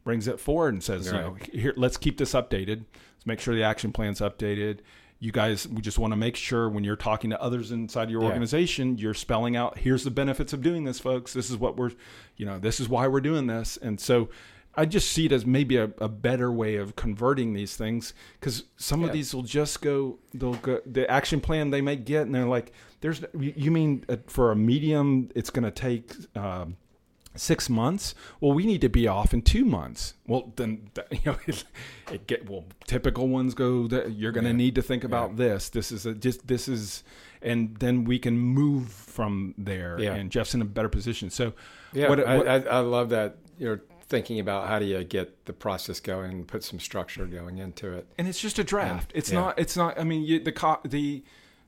brings 0.05 0.26
it 0.26 0.41
forward 0.41 0.74
and 0.74 0.83
says 0.83 1.11
right. 1.11 1.18
you 1.18 1.22
know 1.22 1.37
here 1.53 1.74
let's 1.76 1.97
keep 1.97 2.18
this 2.18 2.33
updated. 2.33 2.85
Let's 3.16 3.26
make 3.26 3.41
sure 3.41 3.55
the 3.55 3.62
action 3.62 3.93
plan's 3.93 4.20
updated. 4.20 4.81
You 5.20 5.33
guys 5.33 5.66
we 5.68 5.83
just 5.83 5.99
want 5.99 6.12
to 6.12 6.16
make 6.16 6.37
sure 6.37 6.68
when 6.68 6.85
you're 6.85 6.97
talking 6.97 7.31
to 7.31 7.41
others 7.41 7.72
inside 7.72 8.11
your 8.11 8.22
yeah. 8.22 8.29
organization 8.29 8.99
you're 8.99 9.14
spelling 9.14 9.57
out 9.57 9.79
here's 9.79 10.05
the 10.05 10.11
benefits 10.11 10.53
of 10.53 10.62
doing 10.62 10.85
this 10.85 10.99
folks. 10.99 11.33
This 11.33 11.51
is 11.51 11.57
what 11.57 11.76
we're 11.76 11.93
you 12.37 12.47
know 12.47 12.59
this 12.59 12.81
is 12.81 12.89
why 12.89 13.07
we're 13.07 13.20
doing 13.20 13.47
this. 13.47 13.76
And 13.81 14.01
so 14.01 14.31
I 14.79 14.85
just 14.85 15.11
see 15.11 15.26
it 15.26 15.33
as 15.33 15.45
maybe 15.45 15.76
a, 15.76 15.91
a 15.99 16.09
better 16.09 16.53
way 16.53 16.76
of 16.76 16.95
converting 16.95 17.53
these 17.53 17.74
things 17.74 18.14
because 18.39 18.62
some 18.76 19.01
yeah. 19.01 19.09
of 19.09 19.12
these 19.12 19.35
will 19.35 19.43
just 19.43 19.83
go, 19.83 20.20
they'll 20.33 20.55
go, 20.55 20.81
the 20.87 21.11
action 21.11 21.41
plan 21.41 21.70
they 21.70 21.81
may 21.81 21.97
get, 21.97 22.22
and 22.22 22.35
they're 22.35 22.47
like, 22.47 22.72
there's, 23.01 23.24
you 23.37 23.72
mean 23.72 24.05
uh, 24.09 24.18
for 24.29 24.53
a 24.53 24.57
medium, 24.57 25.31
it's 25.35 25.51
going 25.51 25.64
to 25.64 25.72
take, 25.72 26.12
um, 26.37 26.76
six 27.35 27.70
months 27.70 28.16
well 28.41 28.53
we 28.53 28.66
need 28.66 28.81
to 28.81 28.89
be 28.89 29.07
off 29.07 29.33
in 29.33 29.41
two 29.41 29.64
months 29.64 30.14
well 30.26 30.53
then 30.57 30.91
you 31.12 31.20
know 31.24 31.37
it, 31.47 31.62
it 32.11 32.26
get 32.26 32.51
well 32.51 32.64
typical 32.87 33.29
ones 33.29 33.55
go 33.55 33.87
that 33.87 34.12
you're 34.12 34.33
going 34.33 34.43
to 34.43 34.51
yeah. 34.51 34.57
need 34.57 34.74
to 34.74 34.83
think 34.83 35.05
about 35.05 35.31
yeah. 35.31 35.37
this 35.37 35.68
this 35.68 35.93
is 35.93 36.05
a, 36.05 36.14
just 36.14 36.45
this 36.49 36.66
is 36.66 37.05
and 37.41 37.76
then 37.76 38.03
we 38.03 38.18
can 38.18 38.37
move 38.37 38.91
from 38.91 39.55
there 39.57 40.01
yeah. 40.01 40.14
and 40.14 40.33
jeff's 40.33 40.53
in 40.53 40.62
a 40.62 40.64
better 40.64 40.89
position 40.89 41.31
so 41.31 41.53
yeah 41.93 42.09
what, 42.09 42.18
what, 42.18 42.49
I, 42.49 42.57
I, 42.57 42.81
love 42.81 43.11
that 43.11 43.37
you're 43.57 43.83
thinking 44.09 44.41
about 44.41 44.69
how 44.69 44.79
do 44.79 44.85
you 44.85 45.05
get 45.05 45.45
the 45.45 45.53
process 45.53 46.01
going 46.01 46.33
and 46.33 46.49
put 46.49 46.65
some 46.65 46.81
structure 46.81 47.27
going 47.27 47.59
into 47.59 47.93
it. 47.93 48.07
And 48.17 48.27
it's 48.27 48.41
just 48.41 48.59
a 48.59 48.65
draft. 48.65 49.13
And, 49.13 49.19
it's 49.19 49.31
yeah. 49.31 49.41
not. 49.41 49.59
It's 49.59 49.77
not. 49.77 49.99
I 49.99 50.05
mean, 50.05 50.23
you, 50.25 50.41
the 50.41 50.79
the 50.85 51.23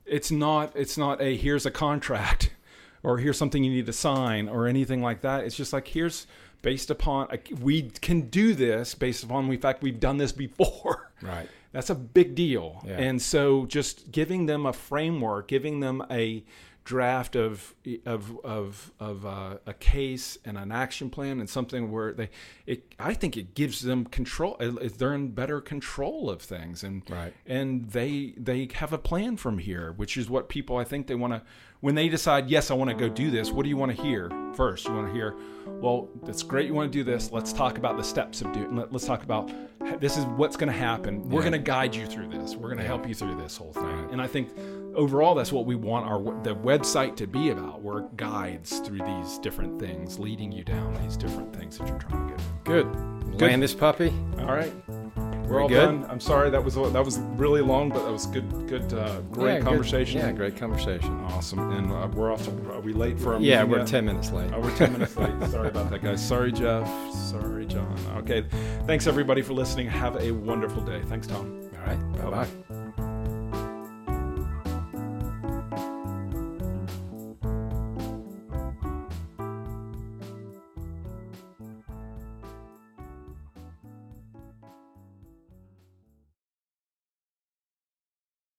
it's 0.05 0.31
not. 0.31 0.71
It's 0.75 0.97
not 0.97 1.21
a 1.21 1.35
here's 1.35 1.65
a 1.65 1.71
contract 1.71 2.51
or 3.03 3.17
here's 3.17 3.37
something 3.37 3.63
you 3.63 3.71
need 3.71 3.85
to 3.85 3.93
sign 3.93 4.49
or 4.49 4.67
anything 4.67 5.01
like 5.01 5.21
that. 5.21 5.45
It's 5.45 5.55
just 5.55 5.73
like 5.73 5.87
here's 5.87 6.27
based 6.61 6.91
upon 6.91 7.27
we 7.59 7.83
can 7.83 8.29
do 8.29 8.53
this 8.53 8.93
based 8.93 9.23
upon 9.23 9.49
the 9.49 9.57
fact 9.57 9.81
we've 9.81 9.99
done 9.99 10.17
this 10.17 10.31
before. 10.31 11.07
Right. 11.23 11.47
That's 11.71 11.91
a 11.91 11.95
big 11.95 12.33
deal. 12.33 12.83
Yeah. 12.83 12.97
And 12.97 13.21
so 13.21 13.67
just 13.67 14.11
giving 14.11 14.47
them 14.47 14.65
a 14.65 14.73
framework, 14.73 15.47
giving 15.47 15.79
them 15.79 16.03
a 16.09 16.43
draft 16.83 17.35
of 17.35 17.75
of 18.05 18.39
of 18.43 18.91
of 18.99 19.25
uh, 19.25 19.57
a 19.67 19.73
case 19.73 20.37
and 20.45 20.57
an 20.57 20.71
action 20.71 21.09
plan 21.09 21.39
and 21.39 21.49
something 21.49 21.91
where 21.91 22.11
they 22.11 22.29
it 22.65 22.95
I 22.99 23.13
think 23.13 23.37
it 23.37 23.53
gives 23.53 23.81
them 23.81 24.05
control 24.05 24.57
they're 24.59 25.13
in 25.13 25.29
better 25.29 25.61
control 25.61 26.29
of 26.29 26.41
things 26.41 26.83
and 26.83 27.03
right. 27.09 27.33
and 27.45 27.89
they 27.91 28.33
they 28.35 28.67
have 28.73 28.93
a 28.93 28.97
plan 28.97 29.37
from 29.37 29.59
here 29.59 29.93
which 29.95 30.17
is 30.17 30.29
what 30.29 30.49
people 30.49 30.77
I 30.77 30.83
think 30.83 31.05
they 31.05 31.15
want 31.15 31.33
to 31.33 31.43
when 31.81 31.95
they 31.95 32.07
decide 32.09 32.49
yes 32.49 32.71
I 32.71 32.73
want 32.73 32.89
to 32.89 32.95
go 32.95 33.09
do 33.09 33.29
this 33.29 33.51
what 33.51 33.63
do 33.63 33.69
you 33.69 33.77
want 33.77 33.95
to 33.95 34.01
hear 34.01 34.31
first? 34.55 34.87
You 34.87 34.93
want 34.93 35.07
to 35.07 35.13
hear 35.13 35.35
well 35.65 36.09
that's 36.23 36.43
great 36.43 36.67
you 36.67 36.73
want 36.73 36.91
to 36.91 36.97
do 36.97 37.03
this. 37.03 37.31
Let's 37.31 37.51
talk 37.51 37.77
about 37.77 37.97
the 37.97 38.03
steps 38.03 38.41
of 38.41 38.51
doing 38.53 38.75
let, 38.75 38.93
us 38.93 39.05
talk 39.05 39.23
about 39.23 39.51
this 39.99 40.17
is 40.17 40.25
what's 40.25 40.55
going 40.55 40.71
to 40.71 40.77
happen. 40.77 41.27
We're 41.29 41.43
yeah. 41.43 41.49
going 41.49 41.63
to 41.63 41.65
guide 41.65 41.95
you 41.95 42.05
through 42.05 42.29
this. 42.29 42.55
We're 42.55 42.69
going 42.69 42.77
to 42.77 42.83
yeah. 42.83 42.87
help 42.87 43.07
you 43.07 43.13
through 43.13 43.35
this 43.35 43.57
whole 43.57 43.73
thing. 43.73 43.83
Right. 43.83 44.11
and 44.11 44.21
I 44.21 44.27
think 44.27 44.49
overall 44.95 45.35
that's 45.35 45.51
what 45.51 45.65
we 45.65 45.75
want 45.75 46.05
our 46.05 46.21
the 46.43 46.55
website 46.55 47.15
to 47.17 47.27
be 47.27 47.49
about. 47.49 47.81
We're 47.81 48.01
guides 48.15 48.79
through 48.79 48.99
these 48.99 49.39
different 49.39 49.79
things 49.79 50.19
leading 50.19 50.51
you 50.51 50.63
down 50.63 50.93
these 51.03 51.17
different 51.17 51.55
things 51.55 51.77
that 51.77 51.87
you're 51.87 51.99
trying 51.99 52.29
to 52.29 52.35
get. 52.35 52.63
Good, 52.63 52.91
good. 53.31 53.41
land 53.41 53.63
this 53.63 53.73
puppy. 53.73 54.13
All 54.39 54.53
right 54.53 54.73
we're 55.51 55.61
all 55.61 55.67
good. 55.67 55.85
done. 55.85 56.05
I'm 56.09 56.19
sorry 56.19 56.49
that 56.49 56.63
was 56.63 56.75
that 56.75 57.05
was 57.05 57.19
really 57.19 57.61
long 57.61 57.89
but 57.89 58.03
that 58.03 58.11
was 58.11 58.25
good 58.27 58.49
good 58.67 58.93
uh, 58.93 59.21
great 59.31 59.55
yeah, 59.55 59.61
conversation. 59.61 60.21
Good. 60.21 60.27
yeah 60.27 60.33
great 60.33 60.57
conversation. 60.57 61.19
Awesome. 61.25 61.71
And 61.71 61.91
uh, 61.91 62.07
we're 62.13 62.31
off 62.31 62.43
to, 62.45 62.51
are 62.71 62.81
we 62.81 62.93
late 62.93 63.19
for 63.19 63.33
a 63.33 63.39
meeting? 63.39 63.51
yeah 63.53 63.63
we're 63.63 63.79
yet? 63.79 63.87
10 63.87 64.05
minutes 64.05 64.31
late. 64.31 64.51
Oh, 64.53 64.59
we're 64.59 64.75
10 64.75 64.93
minutes 64.93 65.15
late. 65.17 65.31
Sorry 65.51 65.69
about 65.69 65.89
that 65.89 66.03
guys. 66.03 66.25
Sorry 66.25 66.51
jeff. 66.51 66.87
Sorry 67.13 67.65
john. 67.65 67.97
Okay. 68.17 68.45
Thanks 68.85 69.07
everybody 69.07 69.41
for 69.41 69.53
listening. 69.53 69.87
Have 69.87 70.15
a 70.21 70.31
wonderful 70.31 70.81
day. 70.81 71.01
Thanks 71.05 71.27
tom. 71.27 71.61
All 71.79 71.87
right. 71.87 72.13
Bye 72.17 72.45
bye 72.69 72.80